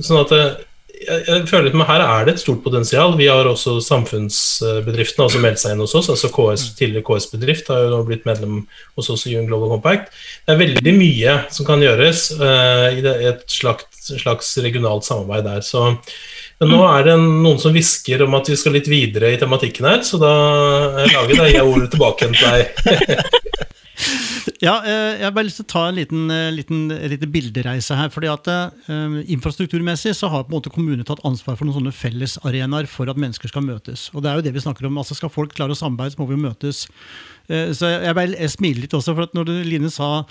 sånn 0.05 0.23
at 0.23 0.33
jeg, 0.99 1.45
føler 1.47 1.69
at 1.71 1.87
Her 1.87 2.03
er 2.03 2.25
det 2.27 2.33
et 2.35 2.41
stort 2.41 2.63
potensial. 2.63 3.15
Vi 3.17 3.29
har 3.29 3.47
også 3.47 3.77
samfunnsbedriftene 3.83 5.25
altså 5.25 5.41
meldt 5.43 5.61
seg 5.61 5.75
inn 5.75 5.83
hos 5.83 5.95
oss. 5.95 6.09
altså 6.11 6.31
KS, 6.33 6.65
Tidligere 6.79 7.05
KS-bedrift 7.07 7.71
har 7.71 7.85
jo 7.87 8.01
blitt 8.07 8.27
medlem 8.27 8.61
hos 8.99 9.09
oss 9.13 9.25
i 9.27 9.37
UN 9.37 9.47
Global 9.47 9.71
Compact. 9.75 10.11
Det 10.45 10.55
er 10.55 10.61
veldig 10.63 10.95
mye 10.97 11.37
som 11.55 11.67
kan 11.69 11.83
gjøres 11.83 12.25
uh, 12.41 12.89
i 12.91 13.03
et 13.31 13.45
slags, 13.47 13.87
slags, 14.09 14.51
regionalt 14.59 15.07
samarbeid 15.07 15.47
der. 15.47 15.65
Så 15.65 15.87
men 16.59 16.73
nå 16.73 16.81
er 16.83 17.05
det 17.07 17.15
noen 17.15 17.59
som 17.61 17.71
hvisker 17.71 18.25
om 18.25 18.33
at 18.35 18.49
vi 18.51 18.57
skal 18.59 18.73
litt 18.75 18.89
videre 18.91 19.31
i 19.31 19.39
tematikken 19.39 19.85
her, 19.87 20.01
så 20.03 20.19
da 20.19 20.33
lager 21.07 21.45
jeg 21.47 21.63
ordet 21.63 21.93
tilbake 21.93 22.27
til 22.33 22.41
deg. 22.43 23.69
Ja, 24.63 24.79
eh, 24.83 25.19
jeg 25.19 25.25
har 25.25 25.33
bare 25.35 25.47
lyst 25.47 25.59
til 25.61 25.67
å 25.67 25.71
ta 25.71 25.83
en 25.89 25.97
liten, 25.97 26.27
eh, 26.33 26.49
liten, 26.53 26.87
liten 27.11 27.31
bildereise 27.31 27.97
her. 27.97 28.11
fordi 28.13 28.29
at 28.31 28.49
uh, 28.51 29.19
Infrastrukturmessig 29.31 30.15
så 30.17 30.29
har 30.31 30.45
på 30.45 30.53
en 30.53 30.59
måte 30.59 30.73
kommunene 30.73 31.07
tatt 31.07 31.23
ansvar 31.27 31.57
for 31.57 31.67
noen 31.67 31.79
sånne 31.79 31.95
fellesarenaer 31.95 32.89
for 32.91 33.11
at 33.11 33.19
mennesker 33.19 33.51
skal 33.51 33.65
møtes. 33.65 34.09
Og 34.13 34.23
det 34.23 34.31
er 34.31 34.39
jo 34.39 34.45
det 34.47 34.55
vi 34.55 34.63
snakker 34.63 34.89
om. 34.89 34.99
altså 35.01 35.17
Skal 35.17 35.33
folk 35.33 35.55
klare 35.55 35.75
å 35.75 35.79
samarbeide, 35.79 36.15
så 36.15 36.21
må 36.21 36.29
vi 36.29 36.37
jo 36.37 36.45
møtes. 36.47 36.85
Uh, 37.49 37.71
så 37.75 37.91
jeg, 37.95 38.15
jeg 38.35 38.55
smiler 38.55 38.85
litt 38.85 38.97
også, 38.97 39.15
for 39.15 39.27
at 39.27 39.37
når 39.37 39.53
Line 39.67 39.91
sa 39.93 40.25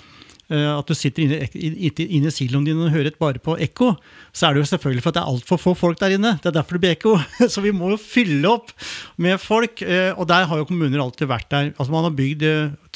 at 0.49 0.89
du 0.89 0.95
sitter 0.97 1.27
inne, 1.27 1.45
inne 1.53 2.31
i 2.31 2.33
siloen 2.33 2.65
din 2.65 2.79
og 2.81 2.89
hører 2.89 3.13
bare 3.21 3.41
på 3.43 3.53
ekko, 3.61 3.91
så 4.33 4.47
er 4.47 4.55
det 4.55 4.63
jo 4.63 4.69
selvfølgelig 4.71 5.03
for 5.05 5.11
at 5.11 5.19
det 5.19 5.21
er 5.21 5.33
altfor 5.33 5.61
få 5.61 5.75
folk 5.77 5.99
der 6.01 6.15
inne. 6.15 6.31
Det 6.41 6.49
er 6.49 6.55
derfor 6.57 6.77
det 6.77 6.83
blir 6.85 6.95
ekko. 6.95 7.13
Så 7.53 7.61
vi 7.61 7.73
må 7.75 7.91
jo 7.93 7.99
fylle 8.01 8.49
opp 8.49 8.73
med 9.21 9.37
folk. 9.43 9.83
Og 10.17 10.25
der 10.29 10.49
har 10.49 10.61
jo 10.61 10.65
kommuner 10.69 11.03
alltid 11.03 11.29
vært 11.29 11.49
der. 11.53 11.69
Altså 11.75 11.93
Man 11.93 12.07
har 12.07 12.17
bygd, 12.17 12.47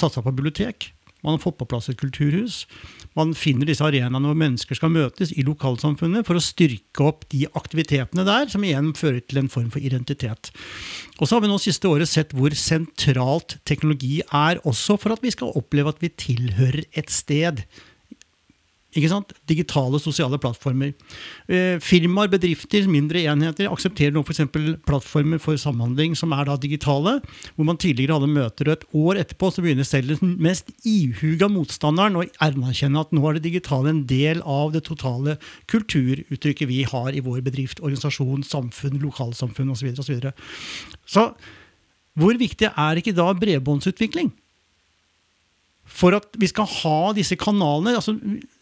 satsa 0.01 0.25
på 0.25 0.33
bibliotek. 0.33 0.89
Man 1.23 1.37
har 1.37 1.43
fått 1.45 1.59
på 1.61 1.69
plass 1.69 1.87
et 1.91 1.99
kulturhus. 1.99 2.63
Man 3.17 3.35
finner 3.37 3.69
disse 3.69 3.85
arenaene 3.85 4.29
hvor 4.29 4.37
mennesker 4.39 4.77
skal 4.77 4.93
møtes 4.93 5.33
i 5.35 5.45
lokalsamfunnet 5.45 6.25
for 6.27 6.39
å 6.39 6.43
styrke 6.43 7.05
opp 7.05 7.27
de 7.33 7.45
aktivitetene 7.53 8.25
der, 8.27 8.49
som 8.49 8.65
igjen 8.65 8.91
fører 8.97 9.21
til 9.21 9.43
en 9.43 9.51
form 9.53 9.69
for 9.73 9.83
identitet. 9.83 10.51
Og 11.19 11.27
så 11.27 11.37
har 11.37 11.45
vi 11.45 11.51
nå 11.51 11.59
siste 11.61 11.89
året 11.91 12.09
sett 12.09 12.33
hvor 12.37 12.55
sentralt 12.57 13.59
teknologi 13.69 14.21
er 14.25 14.61
også 14.67 14.97
for 15.01 15.15
at 15.15 15.23
vi 15.23 15.33
skal 15.35 15.53
oppleve 15.59 15.93
at 15.93 16.01
vi 16.03 16.13
tilhører 16.25 16.85
et 16.97 17.13
sted 17.13 17.65
ikke 18.93 19.09
sant? 19.11 19.33
Digitale 19.49 19.99
sosiale 20.01 20.37
plattformer. 20.41 20.93
Eh, 21.47 21.79
firmaer, 21.83 22.31
bedrifter, 22.31 22.85
mindre 22.91 23.23
enheter 23.29 23.71
aksepterer 23.71 24.13
nå 24.13 24.23
f.eks. 24.23 24.43
plattformer 24.87 25.41
for 25.41 25.57
samhandling 25.59 26.17
som 26.19 26.33
er 26.35 26.47
da 26.49 26.57
digitale, 26.61 27.17
hvor 27.55 27.67
man 27.67 27.79
tidligere 27.81 28.19
hadde 28.19 28.31
møter, 28.33 28.69
og 28.69 28.75
et 28.77 28.85
år 29.03 29.21
etterpå 29.23 29.49
så 29.53 29.63
begynner 29.65 29.87
selv 29.87 30.13
den 30.19 30.35
mest 30.43 30.69
ihuga 30.87 31.49
motstanderen 31.51 32.21
å 32.21 32.27
erkjenne 32.43 33.01
at 33.01 33.15
nå 33.15 33.25
er 33.29 33.39
det 33.39 33.47
digitale 33.49 33.93
en 33.93 34.05
del 34.09 34.43
av 34.45 34.75
det 34.75 34.85
totale 34.89 35.37
kulturuttrykket 35.71 36.69
vi 36.69 36.83
har 36.89 37.13
i 37.13 37.23
vår 37.25 37.41
bedrift, 37.45 37.81
organisasjon, 37.83 38.45
samfunn, 38.47 39.01
lokalsamfunn 39.03 39.73
osv. 39.73 39.89
Så, 40.03 40.09
videre, 40.09 40.33
og 40.33 41.09
så, 41.09 41.27
så 41.33 41.61
hvor 42.19 42.37
viktig 42.37 42.69
er 42.69 42.99
ikke 42.99 43.15
da 43.17 43.31
bredbåndsutvikling? 43.33 44.29
For 45.93 46.15
at 46.17 46.37
vi 46.41 46.49
skal 46.49 46.65
ha 46.81 47.11
disse 47.13 47.35
kanalene 47.37 47.93
altså, 47.99 48.15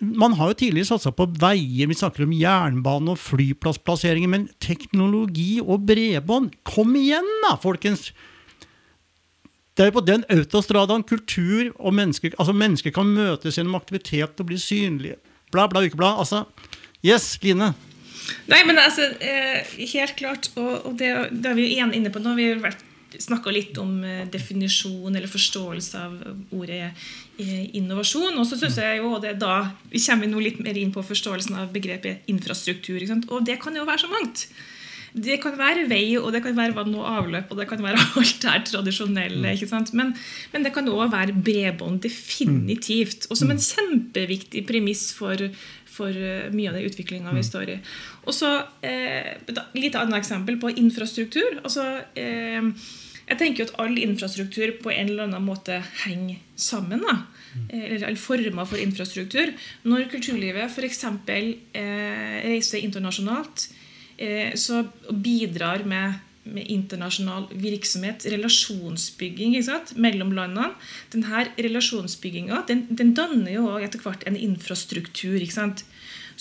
Man 0.04 0.36
har 0.36 0.52
jo 0.52 0.58
tidligere 0.60 0.89
satsa 0.89 1.13
på 1.15 1.30
veier, 1.39 1.88
vi 1.88 1.96
snakker 1.96 2.26
om 2.26 2.34
jernbane 2.36 3.13
og 3.13 3.22
flyplassplasseringer, 3.24 4.32
men 4.32 4.50
teknologi 4.63 5.62
og 5.63 5.86
bredbånd 5.88 6.52
Kom 6.67 6.91
igjen, 7.00 7.28
da, 7.46 7.56
folkens! 7.62 8.12
Det 9.72 9.86
er 9.86 9.88
jo 9.88 10.00
på 10.02 10.04
den 10.04 10.26
autostradaen 10.30 11.06
kultur 11.08 11.72
og 11.80 11.96
mennesker 11.96 12.36
altså 12.36 12.54
mennesker 12.54 12.91
kan 12.94 13.08
møtes 13.15 13.56
gjennom 13.56 13.80
aktivitet 13.80 14.44
og 14.44 14.50
bli 14.50 14.60
synlige. 14.60 15.15
Bla, 15.52 15.70
bla, 15.72 15.82
ikke 15.88 16.00
bla. 16.00 16.12
Altså, 16.20 16.44
yes, 17.04 17.38
Line? 17.44 17.72
Nei, 18.52 18.62
men 18.67 18.78
altså, 18.80 19.08
eh, 19.24 19.63
helt 19.94 20.15
klart, 20.20 20.52
og, 20.60 20.94
det, 21.00 21.10
det, 21.32 21.50
er 21.50 21.58
vi 21.58 21.72
igjen 21.72 21.96
inne 21.96 22.12
på 22.13 22.22
nå. 22.22 22.36
Vi 22.38 22.52
har 22.52 22.62
vært 22.63 22.84
snakka 23.19 23.52
litt 23.52 23.78
om 23.82 24.04
eh, 24.04 24.26
definisjon 24.32 25.15
eller 25.15 25.30
forståelse 25.32 26.02
av 26.02 26.17
ordet 26.56 26.91
eh, 27.38 27.76
innovasjon. 27.78 28.38
Og 28.38 28.47
så 28.47 28.60
synes 28.60 28.80
jeg 28.82 29.02
jo, 29.02 29.15
det 29.24 29.38
da, 29.41 29.71
Vi 29.91 30.02
kommer 30.06 30.30
nå 30.32 30.43
litt 30.43 30.62
mer 30.63 30.78
inn 30.78 30.93
på 30.95 31.04
forståelsen 31.06 31.58
av 31.63 31.74
begrepet 31.74 32.30
infrastruktur. 32.32 33.02
Og 33.30 33.41
det 33.45 33.60
kan 33.62 33.76
jo 33.76 33.88
være 33.88 34.06
så 34.06 34.12
mangt. 34.12 34.47
Det 35.12 35.41
kan 35.43 35.58
være 35.60 35.89
vei, 35.89 36.15
og 36.15 36.30
det 36.32 36.39
kan 36.45 36.56
være 36.56 36.76
vann 36.78 36.93
og 36.95 37.04
avløp, 37.10 37.50
og 37.52 37.60
det 37.60 37.65
kan 37.67 37.82
være 37.84 38.00
alt 38.21 38.38
det 38.45 38.54
tradisjonelle. 38.69 39.43
Mm. 39.43 39.50
ikke 39.58 39.67
sant? 39.67 39.91
Men, 39.97 40.13
men 40.54 40.63
det 40.63 40.71
kan 40.76 40.88
òg 40.88 41.12
være 41.12 41.36
bredbånd. 41.36 42.00
Definitivt. 42.06 43.28
Og 43.30 43.39
som 43.39 43.52
en 43.52 43.60
kjempeviktig 43.60 44.63
premiss 44.69 45.10
for, 45.17 45.50
for 46.01 46.17
eh, 46.17 46.49
mye 46.53 46.73
av 46.73 46.79
den 46.79 46.89
utviklinga 46.89 47.29
vi 47.31 47.45
mm. 47.45 47.49
står 47.51 47.75
i. 47.75 47.77
Og 48.25 48.35
så 48.35 48.57
eh, 48.81 49.37
Litt 49.77 49.95
annet 49.95 50.19
eksempel 50.19 50.59
på 50.61 50.73
infrastruktur. 50.81 51.61
altså 51.63 51.87
eh, 52.17 52.73
jeg 53.31 53.39
tenker 53.39 53.63
jo 53.63 53.67
at 53.69 53.77
all 53.79 53.99
infrastruktur 53.99 54.73
på 54.83 54.91
en 54.91 55.11
eller 55.13 55.29
annen 55.29 55.45
måte 55.45 55.77
henger 56.03 56.41
sammen. 56.59 57.03
da, 57.05 57.21
Eller 57.71 58.17
former 58.19 58.67
for 58.67 58.81
infrastruktur. 58.81 59.53
Når 59.87 60.09
kulturlivet 60.11 60.67
f.eks. 60.67 61.05
Eh, 61.31 62.35
reiser 62.43 62.83
internasjonalt, 62.83 63.69
eh, 64.17 64.51
så 64.59 64.83
bidrar 65.11 65.85
med, 65.87 66.19
med 66.43 66.67
internasjonal 66.75 67.47
virksomhet, 67.55 68.27
relasjonsbygging 68.33 69.55
mellom 69.95 70.35
landene. 70.35 70.73
Denne 71.13 71.47
relasjonsbygginga 71.55 72.65
den, 72.67 72.87
den 72.89 73.15
danner 73.15 73.55
jo 73.55 73.69
etter 73.79 74.03
hvert 74.03 74.27
en 74.27 74.35
infrastruktur 74.35 75.39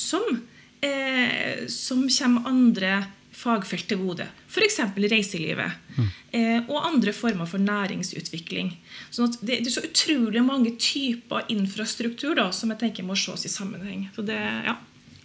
som, 0.01 0.43
eh, 0.81 1.67
som 1.69 2.07
kommer 2.09 2.49
andre 2.49 2.93
fagfelt 3.41 3.89
til 3.89 4.01
gode. 4.01 4.27
F.eks. 4.51 4.81
reiselivet. 4.97 5.77
Mm. 5.97 6.09
Eh, 6.37 6.69
og 6.69 6.87
andre 6.89 7.13
former 7.17 7.49
for 7.49 7.63
næringsutvikling. 7.63 8.73
Sånn 9.11 9.33
det, 9.41 9.61
det, 9.63 9.71
er 9.71 9.77
så 9.77 9.87
utrolig 9.87 10.43
mange 10.45 10.75
typer 10.81 11.49
infrastruktur 11.53 12.37
da, 12.39 12.51
som 12.55 12.73
jeg 12.75 12.83
tenker 12.85 13.07
må 13.07 13.17
ses 13.19 13.47
i 13.47 13.53
sammenheng. 13.53 14.09
Så 14.17 14.25
det 14.27 14.37
er 14.37 14.73
ja, 14.73 14.77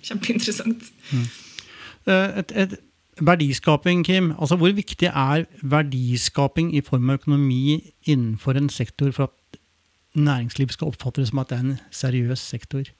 kjempeinteressant. 0.06 0.92
Mm. 1.12 1.26
Eh, 2.06 2.28
et, 2.44 2.58
et, 2.66 2.78
verdiskaping, 3.16 4.04
Kim. 4.04 4.34
Altså, 4.36 4.58
hvor 4.60 4.74
viktig 4.76 5.08
er 5.08 5.46
verdiskaping 5.64 6.74
i 6.76 6.84
form 6.84 7.10
av 7.10 7.22
økonomi 7.22 7.94
innenfor 8.04 8.60
en 8.60 8.68
sektor 8.70 9.14
for 9.16 9.32
at 9.32 9.60
næringslivet 10.20 10.76
skal 10.76 10.92
oppfatte 10.92 11.24
det 11.24 11.30
som 11.32 11.40
at 11.40 11.52
det 11.52 11.58
er 11.58 11.64
en 11.64 11.78
seriøs 11.96 12.44
sektor? 12.44 12.92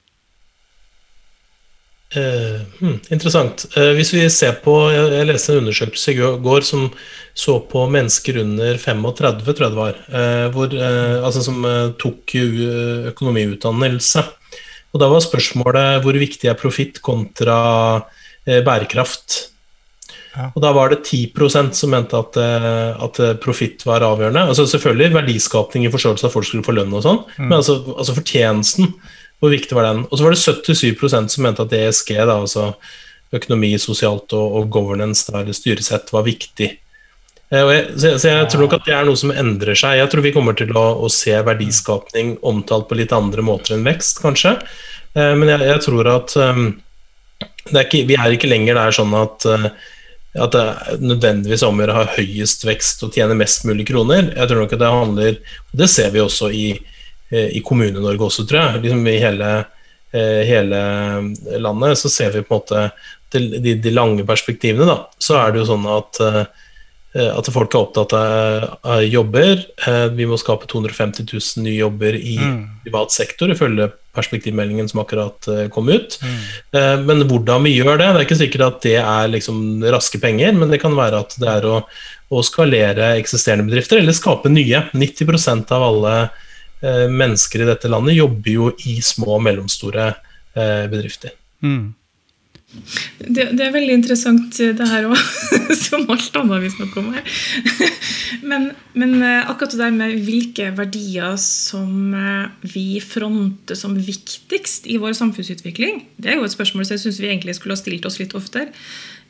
Uh, 2.14 2.62
hmm, 2.78 3.00
interessant. 3.10 3.64
Uh, 3.74 3.90
hvis 3.98 4.12
vi 4.14 4.20
ser 4.30 4.60
på 4.62 4.72
Jeg, 4.94 5.08
jeg 5.10 5.26
leste 5.26 5.50
en 5.52 5.64
undersøkelse 5.64 6.12
i 6.12 6.28
går 6.44 6.62
som 6.62 6.84
så 7.36 7.56
på 7.66 7.82
mennesker 7.92 8.38
under 8.44 8.78
35, 8.78 9.42
tror 9.50 9.66
jeg 9.66 9.74
det 9.74 9.80
var, 9.80 9.98
uh, 10.14 10.46
hvor, 10.54 10.76
altså 11.26 11.42
som 11.44 11.66
tok 12.00 12.36
økonomiutdannelse. 13.10 14.22
Og 14.94 15.02
Da 15.02 15.10
var 15.10 15.20
spørsmålet 15.20 16.00
hvor 16.06 16.16
viktig 16.16 16.48
er 16.48 16.56
profitt 16.56 17.02
kontra 17.04 17.58
bærekraft. 18.46 19.50
Ja. 20.36 20.48
Og 20.54 20.62
Da 20.62 20.70
var 20.72 20.94
det 20.94 21.02
10% 21.04 21.74
som 21.76 21.92
mente 21.92 22.16
at, 22.16 22.38
at 22.38 23.20
profitt 23.42 23.84
var 23.84 24.06
avgjørende. 24.06 24.46
Altså 24.46 24.64
Selvfølgelig 24.70 25.12
verdiskapning 25.18 25.84
i 25.84 25.92
forståelse 25.92 26.24
av 26.24 26.30
at 26.30 26.38
folk 26.38 26.48
skulle 26.48 26.64
få 26.64 26.78
lønn 26.78 26.94
og 26.96 27.04
sånn, 27.04 27.20
mm. 27.34 27.44
men 27.44 27.58
altså, 27.58 27.82
altså 27.98 28.16
fortjenesten 28.16 28.94
hvor 29.40 29.52
viktig 29.52 29.76
var 29.76 29.90
den? 29.90 30.04
Og 30.08 30.16
så 30.16 30.24
var 30.24 30.34
det 30.34 30.42
77% 30.42 31.34
som 31.34 31.44
mente 31.44 31.66
at 31.66 31.74
ESG, 31.76 32.14
da, 32.16 32.38
altså 32.40 32.70
økonomi, 33.36 33.74
sosialt 33.80 34.32
og, 34.36 34.58
og 34.60 34.68
governance, 34.72 35.26
da, 35.28 35.42
eller 35.42 35.56
styresett, 35.56 36.12
var 36.14 36.26
viktig. 36.26 36.70
Eh, 37.50 37.72
jeg, 37.74 37.82
så, 37.94 38.12
jeg, 38.12 38.22
så, 38.22 38.30
jeg 38.32 38.48
tror 38.52 38.64
nok 38.64 38.78
at 38.78 38.86
det 38.88 38.96
er 38.96 39.08
noe 39.08 39.20
som 39.20 39.34
endrer 39.34 39.78
seg. 39.78 39.98
Jeg 40.00 40.12
tror 40.12 40.24
vi 40.24 40.34
kommer 40.36 40.56
til 40.58 40.72
å, 40.76 40.86
å 41.04 41.10
se 41.12 41.36
verdiskapning 41.46 42.36
omtalt 42.46 42.88
på 42.88 42.98
litt 42.98 43.14
andre 43.16 43.44
måter 43.46 43.76
enn 43.76 43.86
vekst, 43.86 44.22
kanskje. 44.24 44.56
Eh, 45.16 45.34
men 45.36 45.52
jeg, 45.52 45.68
jeg 45.68 45.84
tror 45.88 46.12
at 46.14 46.38
um, 46.40 46.64
er 47.74 47.84
ikke, 47.84 48.06
vi 48.08 48.16
er 48.16 48.34
ikke 48.34 48.50
lenger 48.50 48.78
der 48.78 48.96
sånn 48.96 49.14
at 49.18 49.46
uh, 49.50 49.68
at 50.36 50.52
det 50.52 51.00
nødvendigvis 51.00 51.64
om 51.66 51.78
å 51.78 51.82
gjøre 51.82 51.94
å 51.94 52.02
ha 52.02 52.16
høyest 52.16 52.66
vekst 52.66 53.04
og 53.06 53.14
tjene 53.16 53.36
mest 53.38 53.64
mulig 53.68 53.86
kroner. 53.88 54.30
Jeg 54.34 54.50
tror 54.50 54.62
nok 54.62 54.74
at 54.76 54.82
det 54.82 54.92
handler 54.92 55.38
Det 55.72 55.88
ser 55.90 56.10
vi 56.12 56.20
også 56.20 56.50
i, 56.52 56.66
eh, 56.72 56.78
i 57.30 57.62
Kommune-Norge 57.64 58.28
også, 58.28 58.46
tror 58.46 58.62
jeg. 58.62 58.84
Liksom 58.84 59.08
I 59.10 59.16
hele, 59.22 59.50
eh, 60.12 60.42
hele, 60.48 60.82
landet 61.58 61.98
så 61.98 62.12
ser 62.12 62.36
vi 62.36 62.44
på 62.46 62.54
en 62.54 62.62
måte 62.62 62.86
de, 63.36 63.74
de 63.82 63.92
lange 63.92 64.24
perspektivene. 64.26 64.86
da, 64.86 65.00
Så 65.18 65.38
er 65.40 65.52
det 65.52 65.64
jo 65.64 65.72
sånn 65.74 65.90
at 65.96 66.22
at 67.16 67.46
folk 67.48 67.72
er 67.72 67.80
opptatt 67.80 68.12
av 68.12 68.98
jobber. 69.08 69.62
Vi 70.12 70.26
må 70.28 70.36
skape 70.36 70.66
250 70.68 71.24
000 71.24 71.62
nye 71.64 71.78
jobber 71.78 72.12
i 72.12 72.34
mm. 72.36 72.58
privat 72.84 73.14
sektor, 73.14 73.48
ifølge 73.54 73.86
perspektivmeldingen 74.16 74.88
som 74.88 75.02
akkurat 75.02 75.48
eh, 75.48 75.66
kom 75.72 75.88
ut. 75.88 76.18
Mm. 76.22 77.06
Men 77.06 77.24
hvordan 77.28 77.66
vi 77.66 77.76
gjør 77.76 78.00
det, 78.00 78.08
det 78.08 78.20
er 78.20 78.26
ikke 78.26 78.40
sikkert 78.40 78.66
at 78.66 78.80
det 78.86 78.96
er 79.02 79.32
liksom 79.32 79.84
raske 79.92 80.20
penger, 80.22 80.56
men 80.56 80.72
det 80.72 80.80
kan 80.82 80.96
være 80.96 81.22
at 81.24 81.36
det 81.40 81.50
er 81.52 81.68
å, 81.68 81.80
å 82.32 82.42
skalere 82.46 83.14
eksisterende 83.20 83.68
bedrifter 83.68 84.00
eller 84.00 84.16
skape 84.16 84.52
nye. 84.52 84.86
90% 84.96 85.72
av 85.76 85.86
alle 85.90 86.16
eh, 86.24 86.42
mennesker 86.82 87.62
i 87.62 87.68
dette 87.68 87.88
landet 87.88 88.18
jobber 88.18 88.50
jo 88.52 88.66
i 88.88 88.98
små 89.04 89.38
og 89.38 89.44
mellomstore 89.46 90.10
bedrifter. 90.92 91.32
Mm. 91.64 91.94
Det, 93.18 93.44
det, 93.56 93.62
er 93.62 93.72
veldig 93.74 93.94
interessant, 93.94 94.58
det 94.58 94.88
her 94.90 95.06
òg, 95.08 95.16
som 95.86 96.04
alt 96.12 96.36
annet 96.36 96.64
vi 96.64 96.72
snakker 96.74 97.02
om 97.02 97.12
her. 97.14 97.30
Men, 98.46 98.68
men, 98.98 99.14
eh, 99.22 99.48
akkurat 99.48 99.72
det 99.72 99.80
der 99.80 99.94
med 99.94 100.18
hvilke 100.26 100.68
verdier 100.76 101.36
som 101.40 102.14
eh, 102.14 102.48
vi 102.66 103.00
fronter 103.02 103.78
som 103.78 103.94
viktigst 103.96 104.86
i 104.90 104.98
vår 105.02 105.16
samfunnsutvikling, 105.18 106.02
det 106.20 106.30
er 106.30 106.38
jo 106.38 106.46
et 106.46 106.54
spørsmål 106.54 106.86
som 106.86 106.96
jeg 106.96 107.04
syns 107.04 107.20
vi 107.22 107.30
egentlig 107.30 107.56
skulle 107.56 107.74
ha 107.74 107.80
stilt 107.80 108.06
oss 108.06 108.18
litt 108.20 108.34
oftere. 108.38 108.68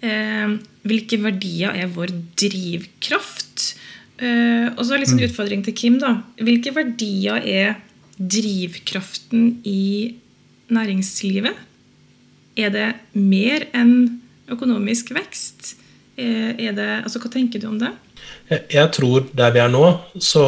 Eh, 0.05 0.57
hvilke 0.89 1.21
verdier 1.23 1.77
er 1.77 1.93
vår 1.93 2.13
drivkraft? 2.41 3.71
Eh, 4.17 4.69
og 4.73 4.81
så 4.81 4.97
sånn 4.97 5.19
mm. 5.19 5.25
utfordring 5.29 5.65
til 5.67 5.77
Kim. 5.77 5.99
da. 6.01 6.19
Hvilke 6.41 6.73
verdier 6.77 7.43
er 7.43 7.77
drivkraften 8.17 9.61
i 9.69 10.17
næringslivet? 10.73 11.65
Er 12.57 12.73
det 12.73 12.87
mer 13.13 13.67
enn 13.77 14.23
økonomisk 14.53 15.13
vekst? 15.17 15.75
Eh, 16.17 16.55
er 16.57 16.73
det, 16.77 16.91
altså, 17.05 17.21
hva 17.21 17.33
tenker 17.33 17.61
du 17.61 17.69
om 17.69 17.81
det? 17.81 17.93
Jeg 18.49 18.89
tror 18.95 19.27
der 19.37 19.53
vi 19.53 19.61
er 19.61 19.73
nå, 19.73 19.85
så, 20.23 20.47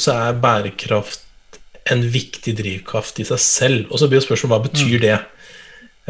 så 0.00 0.14
er 0.16 0.38
bærekraft 0.40 1.26
en 1.90 2.04
viktig 2.12 2.54
drivkraft 2.56 3.20
i 3.20 3.26
seg 3.26 3.42
selv. 3.42 3.90
Og 3.90 4.00
så 4.00 4.08
blir 4.08 4.22
spørsmålet 4.22 4.54
hva 4.54 4.64
betyr 4.70 4.96
mm. 4.96 5.04
det? 5.04 5.18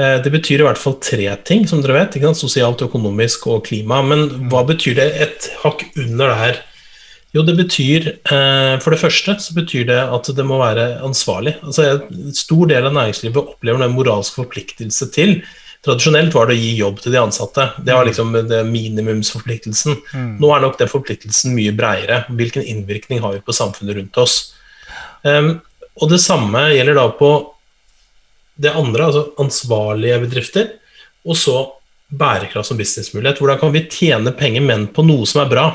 Eh, 0.01 0.17
det 0.23 0.33
betyr 0.33 0.63
i 0.63 0.67
hvert 0.69 0.81
fall 0.81 0.99
tre 1.03 1.27
ting, 1.49 1.67
som 1.69 1.83
dere 1.83 2.05
vet. 2.05 2.19
Sosialt, 2.39 2.85
økonomisk 2.87 3.49
og 3.51 3.65
klima. 3.67 4.01
Men 4.07 4.51
hva 4.53 4.63
betyr 4.69 4.99
det 5.01 5.09
et 5.27 5.51
hakk 5.65 5.89
under 5.97 6.31
det 6.31 6.41
her? 6.45 6.61
Jo, 7.31 7.45
det 7.47 7.55
betyr 7.55 8.09
eh, 8.11 8.77
For 8.83 8.91
det 8.91 9.01
første 9.01 9.37
så 9.39 9.55
betyr 9.55 9.87
det 9.91 9.99
at 10.03 10.31
det 10.35 10.47
må 10.47 10.59
være 10.61 10.99
ansvarlig. 11.07 11.57
Altså, 11.63 12.03
En 12.11 12.35
stor 12.37 12.71
del 12.71 12.89
av 12.89 12.97
næringslivet 12.97 13.39
opplever 13.39 13.87
en 13.87 13.95
moralsk 13.95 14.41
forpliktelse 14.41 15.11
til. 15.15 15.39
Tradisjonelt 15.87 16.35
var 16.37 16.51
det 16.51 16.59
å 16.59 16.61
gi 16.61 16.73
jobb 16.77 16.99
til 17.01 17.15
de 17.15 17.21
ansatte. 17.23 17.71
Det 17.81 17.95
var 17.95 18.05
mm. 18.05 18.11
liksom 18.11 18.35
det 18.51 18.61
minimumsforpliktelsen. 18.69 19.97
Mm. 20.13 20.33
Nå 20.43 20.51
er 20.53 20.65
nok 20.67 20.77
den 20.81 20.91
forpliktelsen 20.91 21.55
mye 21.57 21.73
breiere. 21.77 22.25
Hvilken 22.37 22.67
innvirkning 22.69 23.23
har 23.25 23.39
vi 23.39 23.45
på 23.47 23.57
samfunnet 23.57 23.97
rundt 23.97 24.21
oss? 24.21 24.37
Um, 25.25 25.55
og 26.01 26.13
det 26.13 26.21
samme 26.21 26.67
gjelder 26.75 26.99
da 26.99 27.07
på 27.17 27.31
det 28.61 28.75
andre, 28.77 29.07
altså 29.07 29.23
ansvarlige 29.41 30.19
bedrifter. 30.27 30.69
Og 31.25 31.39
så 31.39 31.57
bærekraft 32.11 32.69
som 32.69 32.81
businessmulighet. 32.81 33.41
Hvordan 33.41 33.63
kan 33.63 33.73
vi 33.73 33.87
tjene 33.89 34.35
penger, 34.37 34.67
men 34.67 34.89
på 34.93 35.07
noe 35.07 35.29
som 35.29 35.47
er 35.47 35.53
bra? 35.55 35.67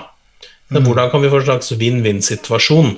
Mm. 0.74 0.82
Hvordan 0.88 1.12
kan 1.12 1.22
vi 1.22 1.30
få 1.30 1.40
en 1.42 1.48
slags 1.50 1.72
vinn-vinn-situasjon? 1.78 2.92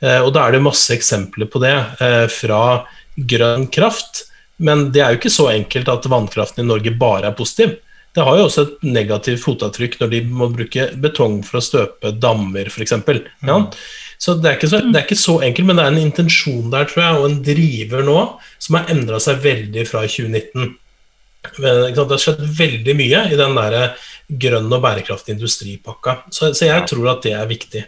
Eh, 0.00 0.20
og 0.24 0.32
Da 0.34 0.46
er 0.46 0.56
det 0.56 0.64
masse 0.64 0.94
eksempler 0.94 1.50
på 1.52 1.60
det 1.60 1.76
eh, 2.00 2.26
fra 2.32 2.86
grønn 3.16 3.68
kraft. 3.72 4.24
Men 4.60 4.90
det 4.92 5.02
er 5.04 5.12
jo 5.12 5.20
ikke 5.20 5.32
så 5.32 5.50
enkelt 5.52 5.88
at 5.88 6.08
vannkraften 6.08 6.64
i 6.64 6.68
Norge 6.68 6.92
bare 6.96 7.30
er 7.30 7.36
positiv. 7.36 7.78
Det 8.10 8.24
har 8.26 8.36
jo 8.36 8.46
også 8.48 8.64
et 8.64 8.86
negativt 8.90 9.42
fotavtrykk 9.44 10.00
når 10.00 10.10
de 10.10 10.20
må 10.34 10.48
bruke 10.50 10.88
betong 11.00 11.40
for 11.46 11.60
å 11.60 11.64
støpe 11.64 12.10
dammer, 12.18 12.66
f.eks. 12.66 12.96
Ja? 13.46 13.60
Mm. 13.60 13.68
Så 14.20 14.34
det, 14.42 14.56
så 14.66 14.80
det 14.82 14.98
er, 14.98 15.04
ikke 15.04 15.16
så, 15.16 15.38
enkelt, 15.46 15.68
men 15.68 15.78
det 15.78 15.84
er 15.84 15.92
en 15.94 16.02
intensjon 16.02 16.72
der, 16.72 16.88
tror 16.90 17.04
jeg, 17.04 17.20
og 17.20 17.28
en 17.28 17.38
driver 17.46 18.04
nå 18.04 18.18
som 18.58 18.76
har 18.76 18.90
endra 18.92 19.20
seg 19.22 19.40
veldig 19.44 19.86
fra 19.88 20.02
2019. 20.04 20.74
Det 21.40 21.96
har 21.96 22.20
skjedd 22.20 22.42
veldig 22.58 22.94
mye 22.98 23.24
i 23.32 23.38
den 23.38 23.56
der 23.56 23.76
grønn 24.30 24.70
og 24.70 24.82
bærekraftig 24.84 25.34
industripakka. 25.36 26.20
Så, 26.30 26.52
så, 26.52 26.68
jeg 26.68 26.86
tror 26.90 27.14
at 27.14 27.24
det 27.26 27.34
er 27.36 27.48
viktig. 27.50 27.84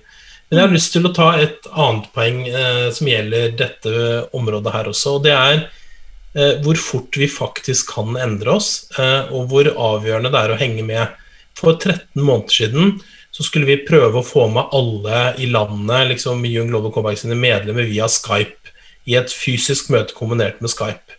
Men 0.48 0.59
jeg 0.59 0.66
har 0.66 0.74
lyst 0.74 0.92
til 0.94 1.09
å 1.09 1.14
ta 1.16 1.28
et 1.40 1.68
annet 1.70 2.09
poeng 2.12 2.42
eh, 2.48 2.88
som 2.92 3.09
gjelder 3.09 3.55
dette 3.57 3.92
området 4.36 4.74
her 4.74 4.90
også. 4.90 5.16
og 5.16 5.24
det 5.24 5.32
er 5.36 5.55
eh, 5.62 6.59
hvor 6.64 6.80
fort 6.80 7.16
vi 7.16 7.28
faktisk 7.30 7.94
kan 7.94 8.18
endre 8.20 8.59
oss, 8.59 8.72
eh, 8.98 9.32
og 9.32 9.53
hvor 9.53 9.70
avgjørende 9.70 10.32
det 10.32 10.42
er 10.42 10.53
å 10.53 10.61
henge 10.61 10.84
med. 10.88 11.18
For 11.57 11.76
13 11.76 12.20
måneder 12.20 12.57
siden 12.57 12.94
så 13.32 13.46
skulle 13.46 13.68
vi 13.68 13.84
prøve 13.86 14.20
å 14.20 14.26
få 14.26 14.44
med 14.53 14.72
alle 14.76 15.22
i 15.40 15.48
landet 15.48 16.11
liksom 16.11 16.44
Young 16.48 16.68
Global 16.72 16.92
Comeback 16.92 17.20
sine 17.20 17.36
medlemmer 17.38 17.88
via 17.88 18.09
Skype 18.12 18.74
i 19.09 19.16
et 19.18 19.32
fysisk 19.32 19.88
møte 19.92 20.16
kombinert 20.16 20.61
med 20.61 20.72
Skype. 20.72 21.12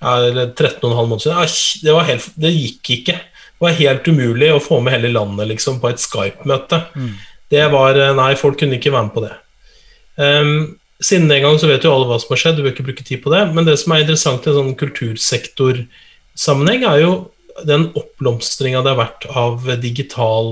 Ja, 0.00 0.16
13,5 0.16 0.96
måneder 0.96 1.46
siden. 1.46 1.84
Det, 1.84 2.04
helt, 2.08 2.28
det 2.40 2.50
gikk 2.54 2.90
ikke. 2.96 3.16
Det 3.20 3.66
var 3.66 3.76
helt 3.76 4.08
umulig 4.08 4.48
å 4.54 4.64
få 4.64 4.80
med 4.80 4.94
hele 4.96 5.10
landet 5.12 5.50
liksom, 5.50 5.80
på 5.82 5.90
et 5.90 6.00
Skype-møte. 6.00 6.78
Mm. 6.96 7.14
Det 7.52 7.66
var 7.72 7.98
eh, 7.98 8.16
Nei, 8.16 8.32
folk 8.40 8.56
kunne 8.60 8.76
ikke 8.78 8.94
være 8.94 9.06
med 9.10 9.16
på 9.16 9.24
det. 9.26 9.34
Um, 10.20 10.54
siden 11.00 11.30
den 11.30 11.42
gang 11.44 11.56
så 11.60 11.68
vet 11.68 11.84
jo 11.84 11.94
alle 11.94 12.08
hva 12.08 12.18
som 12.20 12.32
har 12.34 12.40
skjedd, 12.42 12.56
du 12.58 12.62
bør 12.64 12.74
ikke 12.74 12.88
bruke 12.88 13.06
tid 13.06 13.20
på 13.24 13.32
det. 13.34 13.42
Men 13.56 13.64
det 13.68 13.76
som 13.80 13.92
er 13.92 14.00
interessant 14.04 14.46
i 14.46 14.48
en 14.52 14.58
sånn 14.58 14.80
kultursektorsammenheng, 14.80 16.82
er 16.88 16.98
jo 17.04 17.12
den 17.68 17.82
oppblomstringa 17.98 18.80
det 18.84 18.92
har 18.94 19.02
vært 19.02 19.22
av 19.36 19.54
digital 19.82 20.44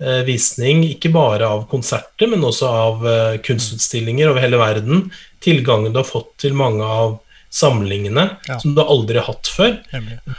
eh, 0.00 0.22
visning, 0.28 0.76
ikke 0.92 1.10
bare 1.14 1.44
av 1.48 1.60
konserter, 1.70 2.26
men 2.28 2.44
også 2.44 2.66
av 2.68 3.06
eh, 3.08 3.38
kunstutstillinger 3.44 4.28
over 4.32 4.40
hele 4.44 4.58
verden. 4.60 4.96
Tilgangen 5.44 5.92
du 5.94 5.98
har 6.02 6.08
fått 6.08 6.32
til 6.44 6.54
mange 6.56 6.84
av 6.84 7.18
samlingene 7.56 8.24
ja. 8.48 8.58
som 8.60 8.74
du 8.76 8.82
aldri 8.82 9.16
har 9.16 9.28
hatt 9.30 9.48
før. 9.48 9.76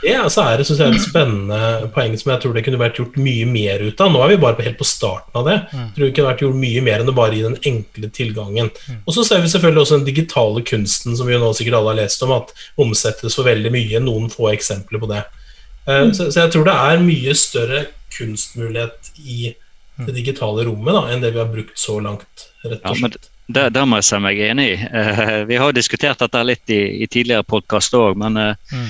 Det 0.02 0.12
altså, 0.14 0.44
er 0.44 0.62
synes 0.62 0.82
jeg, 0.82 0.94
et 0.94 1.02
spennende 1.02 1.88
poeng 1.94 2.14
som 2.20 2.30
jeg 2.32 2.42
tror 2.44 2.54
det 2.54 2.62
kunne 2.66 2.80
vært 2.80 3.00
gjort 3.00 3.16
mye 3.18 3.48
mer 3.50 3.82
ut 3.82 4.02
av. 4.04 4.12
Nå 4.14 4.22
er 4.22 4.32
vi 4.32 4.40
bare 4.44 4.66
helt 4.66 4.78
på 4.78 4.86
starten 4.86 5.40
av 5.40 5.48
det. 5.48 5.56
Mm. 5.72 5.80
Jeg 5.80 5.94
tror 5.96 6.04
det 6.04 6.12
kunne 6.14 6.30
vært 6.30 6.44
gjort 6.46 6.60
mye 6.62 6.84
mer 6.86 7.02
enn 7.02 7.10
å 7.10 7.16
bare 7.16 7.34
gi 7.34 7.44
den 7.46 7.58
enkle 7.72 8.10
tilgangen. 8.14 8.70
Mm. 8.86 9.00
Og 9.02 9.16
så 9.16 9.24
ser 9.26 9.42
vi 9.42 9.50
selvfølgelig 9.50 9.82
også 9.82 9.98
den 9.98 10.08
digitale 10.10 10.62
kunsten, 10.70 11.16
som 11.18 11.26
vi 11.28 11.34
jo 11.34 11.40
nå 11.42 11.50
sikkert 11.58 11.80
alle 11.80 11.94
har 11.94 12.00
lest 12.04 12.22
om, 12.26 12.34
at 12.36 12.54
omsettes 12.86 13.38
for 13.38 13.48
veldig 13.48 13.72
mye. 13.74 14.02
Noen 14.04 14.30
få 14.32 14.52
eksempler 14.52 15.02
på 15.02 15.10
det. 15.10 15.24
Uh, 15.88 16.04
mm. 16.06 16.12
så, 16.14 16.28
så, 16.28 16.44
jeg 16.44 16.52
tror 16.54 16.68
det 16.68 16.76
er 16.84 17.08
mye 17.08 17.34
større 17.38 17.86
kunstmulighet 18.14 19.10
i 19.24 19.54
det 20.06 20.14
digitale 20.14 20.62
rommet 20.68 20.94
da, 20.94 21.02
enn 21.10 21.24
det 21.24 21.32
vi 21.34 21.42
har 21.42 21.50
brukt 21.50 21.80
så 21.80 21.98
langt. 22.02 22.46
rett 22.62 22.86
og 22.86 23.00
slett. 23.00 23.18
Ja, 23.18 23.37
det, 23.48 23.70
det 23.72 23.84
må 23.88 23.98
jeg 23.98 24.08
si 24.08 24.18
meg 24.20 24.40
enig 24.44 24.66
i. 24.74 24.80
Uh, 24.92 25.38
vi 25.48 25.56
har 25.60 25.72
diskutert 25.72 26.20
dette 26.20 26.42
litt 26.44 26.68
i, 26.72 26.82
i 27.02 27.06
tidligere 27.08 27.46
podkast 27.48 27.94
òg, 27.96 28.18
men 28.20 28.36
uh, 28.36 28.50
mm. 28.72 28.88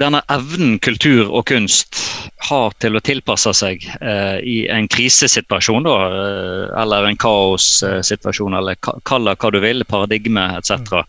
denne 0.00 0.22
evnen 0.32 0.78
kultur 0.80 1.28
og 1.28 1.44
kunst 1.50 2.00
har 2.48 2.72
til 2.80 2.96
å 2.96 3.02
tilpasse 3.04 3.52
seg 3.58 3.84
uh, 4.00 4.38
i 4.40 4.62
en 4.72 4.88
krisesituasjon, 4.88 5.84
da, 5.84 5.96
eller 6.80 7.10
en 7.10 7.20
kaossituasjon, 7.20 8.56
eller 8.56 8.78
kall 8.80 9.28
det 9.28 9.36
hva 9.36 9.50
du 9.52 9.60
vil, 9.64 9.84
paradigme 9.88 10.48
etc. 10.58 11.04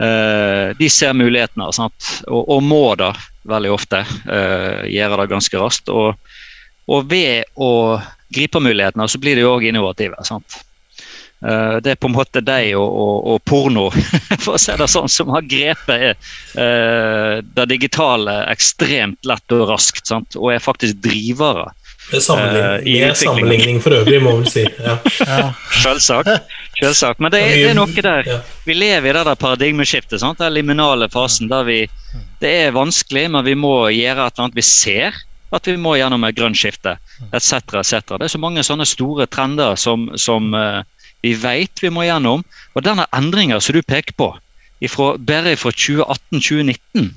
De 0.00 0.86
ser 0.88 1.12
mulighetene 1.12 1.66
sant? 1.76 2.06
Og, 2.24 2.46
og, 2.54 2.62
må 2.64 2.94
da 2.96 3.10
veldig 3.50 3.72
ofte 3.74 3.98
gjøre 4.24 5.18
det 5.20 5.26
ganske 5.28 5.60
raskt. 5.60 5.90
Og, 5.92 6.14
og 6.88 7.10
ved 7.10 7.50
å 7.60 7.98
gripe 8.32 8.62
mulighetene, 8.64 9.08
så 9.10 9.20
blir 9.20 9.36
de 9.36 9.44
òg 9.44 9.66
innovative. 9.68 10.16
sant? 10.24 10.62
Uh, 11.40 11.78
det 11.80 11.94
er 11.94 11.96
på 11.96 12.10
en 12.10 12.16
måte 12.18 12.42
deg 12.44 12.74
og, 12.76 12.84
og, 12.84 13.14
og, 13.32 13.38
porno, 13.48 13.86
for 14.44 14.58
å 14.58 14.60
si 14.60 14.74
det 14.76 14.88
sånn, 14.92 15.08
som 15.08 15.30
har 15.32 15.46
grepet 15.48 16.18
uh, 16.60 17.40
det 17.40 17.68
digitale 17.70 18.42
ekstremt 18.52 19.24
lett 19.28 19.56
og 19.56 19.68
raskt. 19.72 20.04
Sant? 20.10 20.36
Og 20.36 20.52
er 20.52 20.60
faktisk 20.60 21.00
drivere. 21.00 21.70
Med 22.10 22.24
sammenligning, 22.26 23.06
uh, 23.08 23.14
sammenligning 23.16 23.80
for 23.80 23.96
øvrig, 24.02 24.20
må 24.20 24.36
vi 24.42 24.52
si. 24.52 24.66
Ja. 24.84 24.98
ja. 25.24 25.48
Selvsagt. 25.80 26.52
Selvsagt. 26.80 27.24
Men 27.24 27.32
det 27.32 27.40
er, 27.46 27.56
det 27.56 27.72
er, 27.72 27.78
noe 27.78 28.04
der. 28.04 28.30
Vi 28.66 28.76
lever 28.76 29.08
i 29.08 29.16
det 29.16 29.24
der 29.30 29.40
paradigmeskiftet. 29.40 30.20
Sant? 30.20 30.42
Den 30.42 30.52
liminale 30.58 31.08
fasen 31.12 31.48
der 31.48 31.64
vi 31.68 31.80
Det 32.40 32.52
er 32.66 32.76
vanskelig, 32.76 33.26
men 33.32 33.44
vi 33.44 33.56
må 33.56 33.74
gjøre 33.92 34.26
et 34.26 34.36
eller 34.36 34.46
annet. 34.48 34.60
Vi 34.60 34.64
ser 34.66 35.16
at 35.50 35.66
vi 35.66 35.76
må 35.80 35.96
gjennom 35.98 36.24
et 36.24 36.36
grønt 36.36 36.58
skifte, 36.58 36.94
etc. 37.34 37.80
Et 37.80 38.12
det 38.12 38.26
er 38.26 38.32
så 38.32 38.40
mange 38.40 38.62
sånne 38.66 38.86
store 38.86 39.26
trender 39.26 39.74
som, 39.80 40.06
som 40.14 40.54
uh, 40.54 40.82
vi 41.22 41.34
vet 41.36 41.82
vi 41.82 41.90
må 41.92 42.06
gjennom. 42.06 42.44
Og 42.74 42.86
denne 42.86 43.06
endringa 43.16 43.60
som 43.60 43.76
du 43.76 43.82
peker 43.82 44.16
på, 44.16 44.32
ifra, 44.80 45.14
bare 45.18 45.56
fra 45.60 45.72
2018-2019 45.76 47.10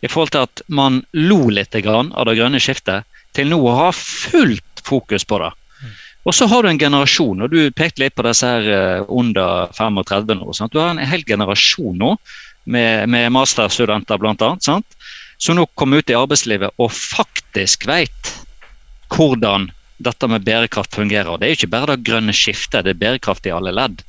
i 0.00 0.10
forhold 0.10 0.34
til 0.34 0.46
at 0.46 0.62
man 0.68 1.02
lo 1.16 1.48
litt 1.50 1.74
av 1.74 2.28
det 2.28 2.36
grønne 2.38 2.60
skiftet, 2.62 3.06
til 3.34 3.50
nå 3.50 3.58
å 3.60 3.76
ha 3.76 3.88
fullt 3.94 4.82
fokus 4.86 5.26
på 5.28 5.40
det. 5.42 5.52
Og 6.28 6.34
så 6.34 6.48
har 6.50 6.62
du 6.62 6.68
en 6.68 6.80
generasjon, 6.80 7.40
og 7.40 7.52
du 7.54 7.70
pekte 7.72 8.02
litt 8.02 8.16
på 8.18 8.24
disse 8.26 8.46
her 8.46 8.66
eh, 8.68 9.06
under 9.08 9.70
35 9.72 10.34
nå. 10.36 10.52
Sant? 10.52 10.74
Du 10.74 10.80
har 10.82 10.90
en 10.92 11.00
hel 11.00 11.24
generasjon 11.24 11.96
nå 11.96 12.10
med, 12.68 13.08
med 13.08 13.32
masterstudenter 13.32 14.20
bl.a. 14.20 14.50
som 14.60 15.56
nå 15.56 15.64
kommer 15.78 16.02
ut 16.02 16.12
i 16.12 16.18
arbeidslivet 16.18 16.76
og 16.76 16.92
faktisk 16.92 17.86
vet 17.88 18.34
hvordan 19.14 19.70
dette 19.98 20.28
med 20.30 20.44
bærekraft 20.46 20.94
fungerer. 20.94 21.38
Det 21.38 21.46
er 21.46 21.52
jo 21.52 21.58
ikke 21.58 21.74
bare 21.74 21.96
det 21.96 22.06
grønne 22.06 22.34
skiftet, 22.36 22.84
det 22.86 22.94
er 22.94 23.02
bærekraft 23.02 23.46
i 23.46 23.54
alle 23.54 23.74
ledd. 23.74 24.02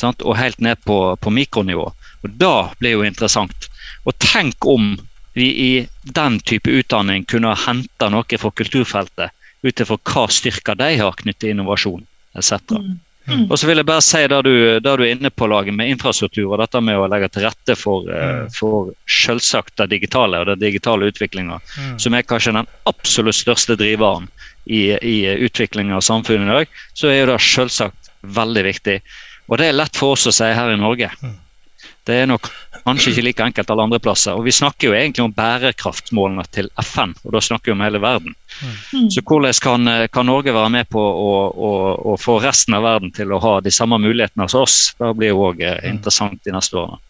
Sant? 0.00 0.22
Og 0.22 0.36
helt 0.36 0.60
ned 0.64 0.80
på, 0.84 1.16
på 1.20 1.32
mikronivå. 1.32 1.86
Og 2.24 2.36
Da 2.40 2.70
blir 2.80 2.96
jo 2.96 3.04
interessant. 3.06 3.68
Og 4.04 4.16
tenk 4.22 4.66
om 4.66 4.94
vi 5.36 5.46
i 5.52 5.72
den 6.16 6.38
type 6.40 6.72
utdanning 6.72 7.26
kunne 7.28 7.52
ha 7.52 7.64
henta 7.66 8.08
noe 8.12 8.40
fra 8.40 8.50
kulturfeltet 8.50 9.32
ut 9.66 9.82
ifra 9.82 9.98
hva 9.98 10.26
styrker 10.32 10.78
de 10.78 10.92
har 11.00 11.18
knyttet 11.20 11.44
til 11.44 11.52
innovasjon 11.52 12.04
etc. 12.36 12.60
Mm. 12.72 12.96
Mm. 13.26 13.46
Og 13.50 13.58
så 13.58 13.66
vil 13.66 13.80
jeg 13.80 13.88
bare 13.88 14.04
si 14.06 14.20
det 14.30 14.38
du, 14.46 14.52
det 14.78 14.92
du 14.98 15.02
er 15.02 15.12
inne 15.16 15.30
på 15.34 15.48
laget 15.50 15.74
med 15.74 15.90
infrastruktur 15.90 16.52
og 16.52 16.60
dette 16.62 16.80
med 16.84 16.98
å 16.98 17.08
legge 17.10 17.28
til 17.34 17.46
rette 17.46 17.74
for, 17.78 18.06
mm. 18.06 18.52
for 18.54 18.92
selvsagt 19.10 19.74
det 19.80 19.88
digitale 19.96 20.42
og 20.42 20.50
den 20.52 20.62
digitale 20.62 21.10
utviklinga, 21.10 21.58
mm. 21.58 21.96
som 22.02 22.14
er 22.14 22.26
kanskje 22.26 22.54
den 22.60 22.70
absolutt 22.86 23.38
største 23.38 23.78
driveren 23.80 24.28
i, 24.64 24.94
i 24.94 25.16
utviklinga 25.46 25.98
av 25.98 26.06
samfunnet 26.06 26.46
i 26.46 26.60
dag, 26.60 26.78
så 26.94 27.10
er 27.10 27.20
jo 27.20 27.32
det 27.32 27.40
selvsagt 27.42 28.12
veldig 28.36 28.64
viktig. 28.66 29.00
Og 29.50 29.58
det 29.60 29.70
er 29.70 29.80
lett 29.80 29.98
for 29.98 30.14
oss 30.14 30.26
å 30.30 30.34
si 30.34 30.46
her 30.54 30.72
i 30.72 30.78
Norge. 30.78 31.10
Mm. 31.22 31.36
Det 32.06 32.20
er 32.22 32.28
nok 32.30 32.46
kanskje 32.86 33.12
ikke 33.12 33.24
like 33.26 33.44
enkelt 33.44 33.70
alle 33.72 33.86
andre 33.88 34.00
plasser. 34.02 34.36
Og 34.38 34.46
vi 34.46 34.54
snakker 34.54 34.88
jo 34.90 34.96
egentlig 34.96 35.24
om 35.24 35.34
bærekraftsmålene 35.34 36.44
til 36.54 36.70
FN, 36.82 37.14
og 37.24 37.34
da 37.34 37.42
snakker 37.42 37.72
vi 37.72 37.76
om 37.76 37.84
hele 37.84 38.00
verden. 38.02 38.36
Mm. 38.62 39.08
Så 39.12 39.22
hvordan 39.26 39.58
kan, 39.62 39.90
kan, 40.12 40.28
Norge 40.30 40.54
være 40.54 40.72
med 40.72 40.88
på 40.92 41.02
å, 41.02 41.32
å, 41.50 41.72
å, 42.12 42.14
få 42.20 42.38
resten 42.44 42.76
av 42.78 42.86
verden 42.86 43.12
til 43.16 43.34
å 43.34 43.40
ha 43.42 43.58
de 43.64 43.74
samme 43.74 43.98
mulighetene 44.02 44.48
som 44.52 44.64
oss? 44.64 44.78
Det 44.96 45.12
blir 45.18 45.34
jo 45.34 45.42
òg 45.50 45.60
eh, 45.60 45.80
mm. 45.82 45.90
interessant 45.96 46.40
de 46.46 46.54
neste 46.54 46.78
årene. 46.80 47.02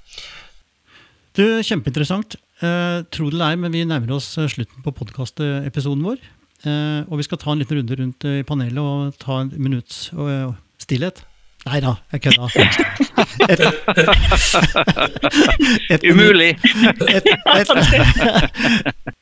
Du, 1.37 1.45
Kjempeinteressant. 1.61 2.39
Eh, 2.65 2.99
tro 3.13 3.29
det 3.29 3.37
eller 3.37 3.53
ei, 3.53 3.61
men 3.61 3.75
vi 3.75 3.85
nærmer 3.85 4.17
oss 4.17 4.31
eh, 4.41 4.49
slutten 4.49 4.81
på 4.85 4.95
podkastepisoden 4.97 6.05
vår. 6.07 6.21
Eh, 6.65 7.01
og 7.05 7.21
vi 7.21 7.27
skal 7.27 7.41
ta 7.43 7.53
en 7.53 7.61
liten 7.61 7.83
runde 7.83 7.99
rundt 8.01 8.27
i 8.27 8.41
panelet 8.49 8.81
og 8.81 9.19
ta 9.21 9.43
en 9.43 9.53
minutts 9.61 10.09
eh, 10.17 10.55
stillhet. 10.83 11.21
Nei 11.67 11.81
da, 11.83 11.97
jeg 12.15 12.23
kødda. 12.23 12.47
Et, 13.51 13.61
et, 15.97 16.05
Umulig! 16.07 16.53
Et, 17.11 17.27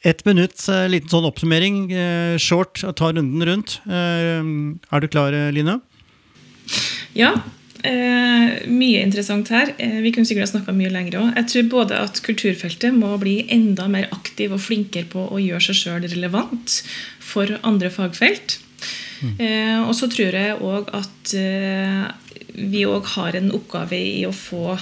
et, 0.04 0.22
minutts 0.28 0.68
uh, 0.68 0.84
liten 0.92 1.08
sånn 1.08 1.24
oppsummering. 1.28 1.78
Uh, 1.88 2.36
short, 2.40 2.82
ta 2.84 3.10
runden 3.10 3.44
rundt. 3.48 3.78
Uh, 3.88 4.76
er 4.92 5.04
du 5.04 5.08
klar, 5.08 5.36
Line? 5.56 5.78
Ja. 7.16 7.36
mye 7.84 9.00
interessant 9.04 9.50
her. 9.52 9.74
vi 9.76 10.08
kunne 10.12 10.24
sikkert 10.24 10.46
ha 10.46 10.52
snakka 10.54 10.72
mye 10.72 10.92
lenger 10.92 11.18
òg. 11.20 11.26
Jeg 11.36 11.48
tror 11.52 11.66
både 11.74 11.98
at 12.00 12.20
kulturfeltet 12.24 12.96
må 12.96 13.10
bli 13.20 13.42
enda 13.52 13.84
mer 13.92 14.08
aktiv 14.16 14.54
og 14.56 14.62
flinkere 14.64 15.04
på 15.12 15.26
å 15.28 15.40
gjøre 15.42 15.66
seg 15.66 15.80
sjøl 15.82 16.06
relevant 16.08 16.78
for 17.20 17.52
andre 17.60 17.92
fagfelt. 17.92 18.56
Mm. 19.24 19.88
og 19.88 19.94
så 19.96 20.08
tror 20.12 20.36
jeg 20.36 20.58
òg 20.60 20.90
at 20.94 21.34
vi 22.54 22.84
òg 22.86 23.06
har 23.16 23.34
en 23.34 23.50
oppgave 23.54 23.98
i 23.98 24.22
å 24.28 24.30
få 24.34 24.76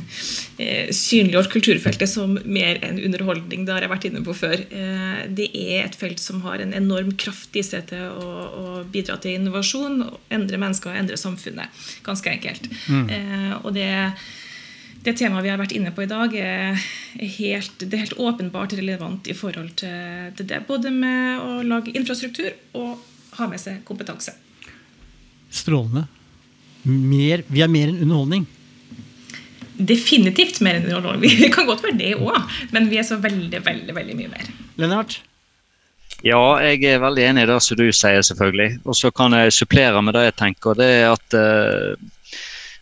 eh, 0.62 0.90
synliggjort 0.90 1.52
kulturfeltet 1.52 2.10
som 2.10 2.34
mer 2.42 2.80
enn 2.82 2.98
underholdning. 2.98 3.64
Det 3.66 3.74
har 3.74 3.86
jeg 3.86 3.92
vært 3.92 4.06
inne 4.10 4.24
på 4.26 4.34
før. 4.36 4.58
Eh, 4.66 5.22
det 5.30 5.48
er 5.54 5.86
et 5.86 5.98
felt 5.98 6.22
som 6.22 6.42
har 6.46 6.62
en 6.62 6.74
enorm 6.74 7.12
kraft 7.20 7.54
i 7.58 7.64
seg 7.66 7.86
til 7.92 8.08
å, 8.10 8.30
å 8.62 8.66
bidra 8.90 9.20
til 9.22 9.38
innovasjon, 9.38 10.02
endre 10.34 10.60
mennesker 10.62 10.92
og 10.92 11.02
endre 11.04 11.20
samfunnet. 11.20 11.84
Ganske 12.06 12.32
enkelt. 12.32 12.70
Mm. 12.88 13.04
Eh, 13.18 13.52
og 13.62 13.70
det 13.78 13.92
det 15.02 15.16
temaet 15.18 15.42
vi 15.42 15.50
har 15.50 15.58
vært 15.58 15.72
inne 15.74 15.90
på 15.90 16.04
i 16.04 16.10
dag, 16.10 16.34
er 16.38 16.76
helt, 17.18 17.72
det 17.82 17.96
er 17.96 18.04
helt 18.04 18.20
åpenbart 18.22 18.76
relevant 18.78 19.26
i 19.26 19.34
forhold 19.34 19.72
til 19.80 20.46
det. 20.46 20.60
Både 20.68 20.92
med 20.94 21.42
å 21.42 21.56
lage 21.66 21.90
infrastruktur 21.98 22.52
og 22.78 23.00
ha 23.38 23.48
med 23.48 23.60
seg 23.60 23.80
kompetanse. 23.88 24.34
Strålende 25.52 26.06
mer, 26.82 27.42
vi 27.48 27.62
er 27.62 27.70
mer 27.70 27.90
enn 27.90 28.02
underholdning. 28.02 28.46
Definitivt 29.72 30.60
mer 30.64 30.78
enn 30.78 30.88
underholdning. 30.90 31.34
Vi 31.42 31.50
kan 31.52 31.66
godt 31.68 31.84
være 31.84 31.98
det 31.98 32.14
òg, 32.18 32.56
men 32.74 32.88
vi 32.90 32.98
er 33.00 33.06
så 33.06 33.16
veldig, 33.22 33.62
veldig, 33.64 33.94
veldig 33.96 34.16
mye 34.18 34.32
mer. 34.32 34.50
Lennart? 34.80 35.20
Ja, 36.22 36.38
jeg 36.62 36.84
er 36.86 37.00
veldig 37.02 37.22
enig 37.24 37.46
i 37.46 37.50
det 37.50 37.58
som 37.64 37.78
du 37.78 37.88
sier, 37.90 38.22
selvfølgelig. 38.22 38.82
Og 38.86 38.94
så 38.94 39.10
kan 39.10 39.34
jeg 39.34 39.54
supplere 39.56 40.02
med 40.04 40.14
det 40.14 40.26
jeg 40.28 40.36
tenker. 40.38 40.76
det 40.78 40.86
er 41.00 41.08
at 41.10 41.34
uh, 41.34 41.96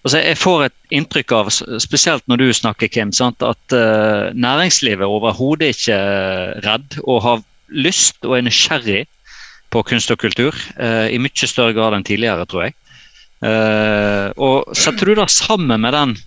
altså 0.05 0.18
Jeg 0.18 0.36
får 0.36 0.64
et 0.66 0.76
inntrykk 0.98 1.32
av, 1.38 1.48
spesielt 1.80 2.26
når 2.28 2.42
du 2.42 2.53
snakker, 2.53 2.90
Kim, 2.92 3.14
sant, 3.16 3.40
at 3.40 3.76
uh, 3.76 4.28
næringslivet 4.34 5.07
overhodet 5.07 5.72
ikke 5.72 5.96
er 5.96 6.61
redd 6.66 7.01
og 7.07 7.22
har 7.24 7.42
lyst 7.70 8.18
og 8.26 8.36
er 8.36 8.44
nysgjerrig 8.44 9.07
på 9.71 9.85
kunst 9.87 10.11
og 10.12 10.21
kultur. 10.23 10.57
Uh, 10.77 11.07
I 11.11 11.21
mye 11.23 11.51
større 11.51 11.77
grad 11.77 11.97
enn 11.97 12.07
tidligere, 12.07 12.47
tror 12.51 12.68
jeg. 12.68 12.77
Uh, 13.41 14.29
og 14.37 14.77
Setter 14.77 15.09
du 15.09 15.16
det 15.16 15.31
sammen 15.33 15.81
med 15.81 15.97
den 15.97 16.18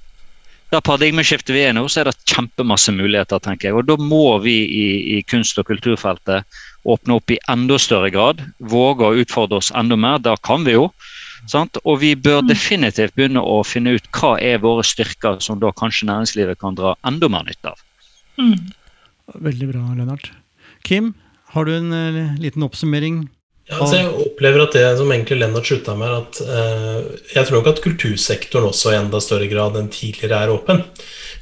det 0.74 0.82
paradigmeskiftet 0.88 1.54
vi 1.54 1.62
er 1.62 1.70
i 1.70 1.74
nå, 1.78 1.84
så 1.86 2.02
er 2.02 2.10
det 2.10 2.32
kjempemasse 2.32 2.94
muligheter. 2.96 3.38
tenker 3.40 3.70
jeg. 3.70 3.76
Og 3.78 3.86
Da 3.86 3.98
må 4.00 4.40
vi 4.42 4.56
i, 4.66 4.86
i, 5.18 5.22
kunst- 5.22 5.60
og 5.62 5.68
kulturfeltet 5.70 6.48
åpne 6.90 7.20
opp 7.20 7.30
i 7.30 7.38
enda 7.52 7.78
større 7.78 8.10
grad. 8.10 8.42
Våge 8.58 9.06
å 9.06 9.20
utfordre 9.22 9.60
oss 9.62 9.70
enda 9.78 9.96
mer. 9.96 10.18
Det 10.18 10.34
kan 10.42 10.66
vi 10.66 10.74
jo. 10.74 10.90
Sant? 11.52 11.78
Og 11.84 12.00
vi 12.02 12.16
bør 12.16 12.42
mm. 12.42 12.50
definitivt 12.50 13.14
begynne 13.14 13.44
å 13.44 13.62
finne 13.68 13.98
ut 13.98 14.08
hva 14.18 14.38
er 14.42 14.64
våre 14.64 14.86
styrker 14.88 15.38
som 15.44 15.60
da 15.62 15.74
kanskje 15.76 16.08
næringslivet 16.10 16.62
kan 16.64 16.78
dra 16.80 16.96
enda 17.06 17.30
mer 17.30 17.46
nytte 17.46 17.76
av. 17.76 17.84
Mm. 18.42 18.72
Veldig 19.44 19.70
bra, 19.70 19.84
Lennart. 19.98 20.32
Kim, 20.88 21.14
har 21.54 21.70
du 21.70 21.76
en 21.78 21.94
uh, 21.94 22.36
liten 22.42 22.66
oppsummering 22.66 23.24
ja, 23.64 23.78
altså 23.80 23.96
jeg 23.96 24.10
opplever 24.26 24.66
at 24.66 24.74
det 24.76 24.88
som 25.00 25.12
egentlig 25.14 25.38
Lennart 25.40 25.70
slutta 25.70 25.94
med, 25.96 26.12
at 26.12 26.40
uh, 26.44 26.98
jeg 27.32 27.48
tror 27.48 27.62
nok 27.62 27.70
at 27.72 27.80
kultursektoren 27.86 28.68
også 28.68 28.92
i 28.92 28.98
enda 28.98 29.22
større 29.24 29.48
grad 29.48 29.78
enn 29.80 29.88
tidligere 29.94 30.42
er 30.44 30.52
åpen. 30.52 30.82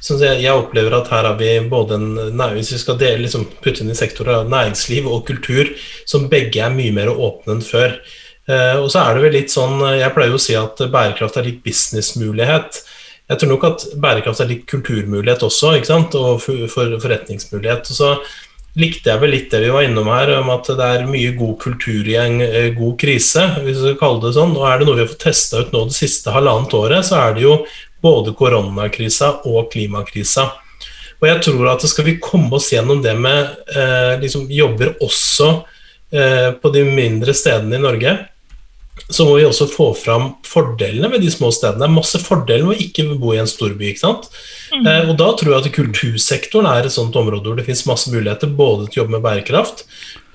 Så 0.02 0.20
jeg, 0.22 0.38
jeg 0.44 0.54
opplever 0.54 0.94
at 0.94 1.10
her 1.10 1.26
har 1.26 1.34
vi 1.40 1.50
både 1.70 1.98
en 1.98 2.44
Hvis 2.54 2.72
vi 2.74 2.78
skal 2.78 3.00
dele, 3.00 3.24
liksom, 3.24 3.48
putte 3.62 3.82
inn 3.82 3.90
i 3.90 3.98
sektorer 3.98 4.46
næringsliv 4.46 5.08
og 5.10 5.26
kultur, 5.26 5.72
som 6.06 6.28
begge 6.30 6.62
er 6.62 6.74
mye 6.74 6.94
mer 6.94 7.10
åpne 7.10 7.56
enn 7.56 7.66
før. 7.66 7.98
Uh, 8.46 8.78
og 8.84 8.88
så 8.94 9.02
er 9.02 9.18
det 9.18 9.26
vel 9.26 9.36
litt 9.38 9.52
sånn 9.54 9.76
Jeg 9.94 10.10
pleier 10.14 10.32
jo 10.32 10.38
å 10.38 10.42
si 10.42 10.54
at 10.58 10.78
bærekraft 10.94 11.38
er 11.38 11.50
litt 11.50 11.60
businessmulighet. 11.66 12.84
Jeg 13.32 13.42
tror 13.42 13.54
nok 13.56 13.66
at 13.66 13.88
bærekraft 13.98 14.44
er 14.44 14.50
litt 14.50 14.64
kulturmulighet 14.70 15.42
også, 15.42 15.74
ikke 15.74 15.90
sant? 15.90 16.14
og 16.14 16.38
for, 16.46 16.70
for 16.70 16.98
forretningsmulighet. 17.02 17.90
Og 17.90 17.98
så 17.98 18.14
likte 18.78 19.10
jeg 19.12 19.20
vel 19.20 19.34
litt 19.34 19.50
det 19.52 19.60
vi 19.66 19.72
var 19.72 19.84
innom 19.84 20.08
her, 20.08 20.30
om 20.38 20.50
at 20.54 20.70
det 20.78 20.88
er 20.96 21.08
mye 21.10 21.34
god 21.36 21.56
kultur 21.60 22.08
i 22.08 22.16
en 22.20 22.40
eh, 22.44 22.70
god 22.76 22.96
krise, 23.00 23.44
hvis 23.60 23.76
vi 23.76 23.82
skal 23.82 24.00
kalle 24.00 24.22
det 24.24 24.34
sånn. 24.38 24.56
Og 24.56 24.66
er 24.68 24.80
det 24.80 24.88
noe 24.88 24.98
vi 24.98 25.04
har 25.04 25.12
fått 25.12 25.26
testa 25.26 25.60
ut 25.60 25.74
nå 25.74 25.84
det 25.90 25.98
siste 25.98 26.32
halvannet 26.32 26.76
året, 26.78 27.06
så 27.08 27.20
er 27.20 27.36
det 27.36 27.44
jo 27.44 27.58
både 28.02 28.34
koronakrisa 28.38 29.34
og 29.50 29.70
klimakrisa. 29.74 30.48
Og 31.22 31.28
jeg 31.28 31.42
tror 31.44 31.68
at 31.70 31.84
skal 31.86 32.08
vi 32.08 32.18
komme 32.22 32.56
oss 32.58 32.72
gjennom 32.72 33.02
det 33.04 33.14
med 33.14 33.52
eh, 33.76 34.16
liksom 34.22 34.48
jobber 34.50 34.96
også 35.04 35.50
eh, 36.10 36.48
på 36.58 36.72
de 36.74 36.82
mindre 36.88 37.34
stedene 37.36 37.78
i 37.78 37.84
Norge, 37.84 38.16
så 39.08 39.24
må 39.24 39.38
vi 39.38 39.46
også 39.48 39.66
få 39.72 39.88
fram 39.96 40.34
fordelene 40.46 41.08
ved 41.12 41.24
de 41.24 41.30
små 41.32 41.48
stedene. 41.54 41.80
Det 41.80 41.88
er 41.88 41.94
masse 41.94 42.20
fordeler 42.20 42.66
med 42.68 42.76
å 42.76 42.84
ikke 42.86 43.06
bo 43.20 43.32
i 43.32 43.40
en 43.40 43.48
storby. 43.48 43.90
ikke 43.90 44.04
sant? 44.04 44.28
Mm. 44.72 44.86
Eh, 44.86 45.02
og 45.08 45.16
da 45.20 45.32
tror 45.36 45.54
jeg 45.54 45.64
at 45.64 45.74
kultursektoren 45.76 46.68
er 46.68 46.88
et 46.88 46.94
sånt 46.94 47.16
område 47.18 47.48
hvor 47.48 47.58
det 47.58 47.66
finnes 47.68 47.86
masse 47.88 48.12
muligheter 48.12 48.52
både 48.52 48.88
til 48.88 49.00
å 49.00 49.02
jobbe 49.02 49.16
med 49.16 49.24
bærekraft 49.24 49.86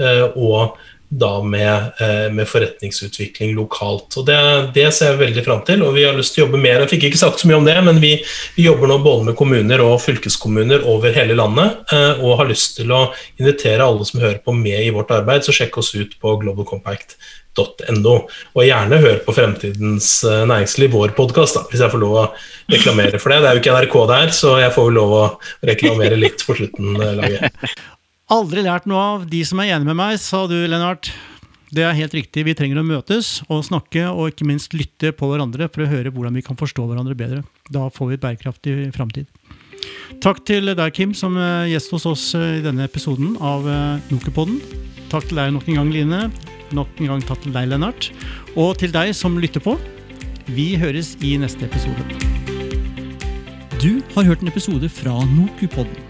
eh, 0.01 0.25
og 0.33 0.77
da 1.09 1.43
med, 1.43 1.83
eh, 2.01 2.33
med, 2.33 2.47
forretningsutvikling 2.47 3.53
lokalt. 3.55 4.17
Og 4.19 4.25
det, 4.27 4.37
det, 4.75 4.89
ser 4.93 5.13
jeg 5.13 5.21
veldig 5.21 5.43
fram 5.45 5.61
til, 5.67 5.83
og 5.85 5.95
vi 5.95 6.03
har 6.03 6.17
lyst 6.17 6.35
til 6.35 6.43
å 6.43 6.47
jobbe 6.47 6.59
mer. 6.59 6.83
Jeg 6.83 6.91
fikk 6.95 7.07
ikke 7.09 7.21
sagt 7.21 7.41
så 7.41 7.47
mye 7.47 7.61
om 7.61 7.67
det, 7.67 7.77
men 7.85 8.01
vi, 8.03 8.17
vi 8.57 8.67
jobber 8.67 8.91
nå 8.91 8.99
både 9.05 9.29
med 9.29 9.37
kommuner 9.39 9.83
og 9.85 10.01
fylkeskommuner 10.03 10.83
over 10.91 11.15
hele 11.15 11.37
landet, 11.39 11.79
eh, 11.95 12.19
og 12.19 12.41
har 12.41 12.51
lyst 12.51 12.75
til 12.81 12.91
å 12.91 13.05
invitere 13.39 13.87
alle 13.87 14.07
som 14.09 14.19
hører 14.23 14.41
på 14.43 14.55
med 14.57 14.83
i 14.83 14.91
vårt 14.95 15.13
arbeid, 15.15 15.47
så 15.47 15.55
sjekk 15.55 15.79
oss 15.79 15.93
ut 15.95 16.17
på 16.19 16.35
globalcompact.no. 17.57 18.15
Og 18.55 18.65
gjerne 18.65 18.99
hør 19.01 19.19
på 19.25 19.35
Fremtidens 19.35 20.23
eh, 20.25 20.45
næringsliv, 20.49 20.91
vår 20.93 21.13
podkast, 21.17 21.59
hvis 21.71 21.83
jeg 21.83 21.93
får 21.93 22.01
lov 22.01 22.17
å 22.17 22.25
reklamere 22.71 23.19
for 23.21 23.33
det. 23.33 23.41
Det 23.43 23.49
er 23.49 23.57
jo 23.57 23.63
ikke 23.63 23.77
NRK 23.77 23.97
der, 24.11 24.33
så 24.35 24.57
jeg 24.61 24.73
får 24.75 24.89
vel 24.89 24.99
lov 24.99 25.15
å 25.15 25.23
reklamere 25.67 26.19
litt 26.19 26.43
på 26.45 26.57
slutten. 26.57 26.97
Laget. 26.97 27.57
Aldri 28.37 28.65
lært 28.65 28.87
noe 28.89 29.03
av 29.15 29.25
de 29.29 29.41
som 29.47 29.59
er 29.63 29.73
enig 29.77 29.87
med 29.87 29.97
meg, 29.97 30.17
sa 30.19 30.45
du, 30.49 30.57
Lennart. 30.67 31.13
Det 31.71 31.83
er 31.83 31.95
helt 31.97 32.15
riktig. 32.15 32.45
Vi 32.47 32.55
trenger 32.55 32.79
å 32.79 32.87
møtes 32.87 33.41
og 33.51 33.63
snakke, 33.67 34.05
og 34.07 34.31
ikke 34.31 34.47
minst 34.47 34.75
lytte 34.75 35.13
på 35.15 35.27
hverandre 35.31 35.67
for 35.71 35.83
å 35.83 35.89
høre 35.91 36.11
hvordan 36.15 36.35
vi 36.35 36.43
kan 36.43 36.59
forstå 36.59 36.85
hverandre 36.87 37.15
bedre. 37.19 37.43
Da 37.71 37.89
får 37.91 38.11
vi 38.11 38.19
et 38.19 38.23
bærekraftig 38.23 38.75
framtid. 38.95 39.27
Takk 40.23 40.41
til 40.47 40.71
deg, 40.71 40.87
Kim, 40.95 41.13
som 41.15 41.35
eh, 41.37 41.69
gjest 41.73 41.91
hos 41.93 42.07
oss 42.09 42.27
eh, 42.39 42.57
i 42.59 42.63
denne 42.65 42.87
episoden 42.87 43.35
av 43.43 43.67
Nokerpodden. 44.11 44.61
Takk 45.11 45.27
til 45.29 45.39
deg 45.39 45.51
nok 45.55 45.67
en 45.67 45.81
gang, 45.81 45.91
Line. 45.93 46.56
Nok 46.75 46.99
en 46.99 47.11
gang 47.13 47.23
takk 47.23 47.39
til 47.45 47.53
deg, 47.55 47.69
Lennart. 47.71 48.09
Og 48.59 48.75
til 48.81 48.91
deg 48.91 49.13
som 49.15 49.37
lytter 49.39 49.63
på. 49.63 49.77
Vi 50.51 50.73
høres 50.79 51.15
i 51.23 51.35
neste 51.39 51.67
episode. 51.67 52.03
Du 53.77 54.01
har 54.15 54.25
hørt 54.27 54.41
en 54.41 54.51
episode 54.51 54.89
fra 54.89 55.15
Nokupodden. 55.31 56.03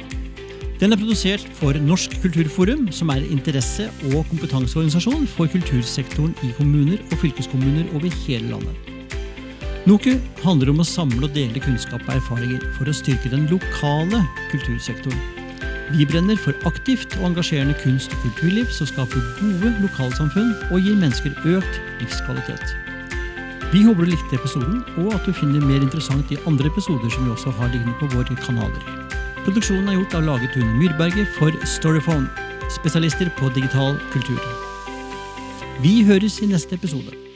Den 0.78 0.94
er 0.94 1.00
produsert 1.00 1.42
for 1.58 1.74
Norsk 1.82 2.14
kulturforum, 2.22 2.92
som 2.94 3.10
er 3.10 3.26
interesse- 3.26 3.90
og 4.14 4.28
kompetanseorganisasjon 4.30 5.26
for 5.28 5.50
kultursektoren 5.50 6.36
i 6.46 6.52
kommuner 6.58 7.02
og 7.12 7.18
fylkeskommuner 7.18 7.90
over 7.98 8.14
hele 8.28 8.54
landet. 8.54 8.94
NOKU 9.90 10.20
handler 10.44 10.70
om 10.74 10.84
å 10.84 10.86
samle 10.86 11.26
og 11.26 11.34
dele 11.34 11.62
kunnskap 11.64 12.06
og 12.06 12.18
erfaringer 12.20 12.62
for 12.78 12.90
å 12.90 12.94
styrke 12.94 13.32
den 13.34 13.50
lokale 13.50 14.22
kultursektoren. 14.52 15.47
Vi 15.92 16.06
brenner 16.06 16.36
for 16.36 16.52
aktivt 16.68 17.16
og 17.18 17.30
engasjerende 17.30 17.76
kunst- 17.84 18.12
og 18.12 18.20
kulturliv 18.26 18.66
som 18.76 18.90
skaper 18.90 19.24
gode 19.40 19.70
lokalsamfunn 19.82 20.50
og 20.68 20.82
gir 20.84 20.98
mennesker 21.00 21.32
økt 21.48 21.80
livskvalitet. 22.02 22.76
Vi 23.72 23.84
håper 23.84 24.04
du 24.04 24.12
likte 24.12 24.36
episoden, 24.36 24.82
og 24.98 25.14
at 25.16 25.24
du 25.28 25.32
finner 25.36 25.64
mer 25.64 25.80
interessant 25.80 26.32
i 26.32 26.40
andre 26.48 26.68
episoder 26.68 27.10
som 27.12 27.26
vi 27.26 27.32
også 27.32 27.52
har 27.56 27.72
liggende 27.72 27.96
på 28.00 28.10
våre 28.16 28.36
kanaler. 28.44 28.84
Produksjonen 29.46 29.88
er 29.88 30.00
gjort 30.00 30.18
av 30.20 30.28
Lage 30.28 30.50
Tune 30.54 30.76
Myrberget 30.76 31.32
for 31.40 31.56
Storyphone, 31.64 32.28
spesialister 32.72 33.32
på 33.40 33.52
digital 33.56 33.96
kultur. 34.12 34.44
Vi 35.84 36.04
høres 36.04 36.42
i 36.44 36.52
neste 36.52 36.76
episode. 36.76 37.27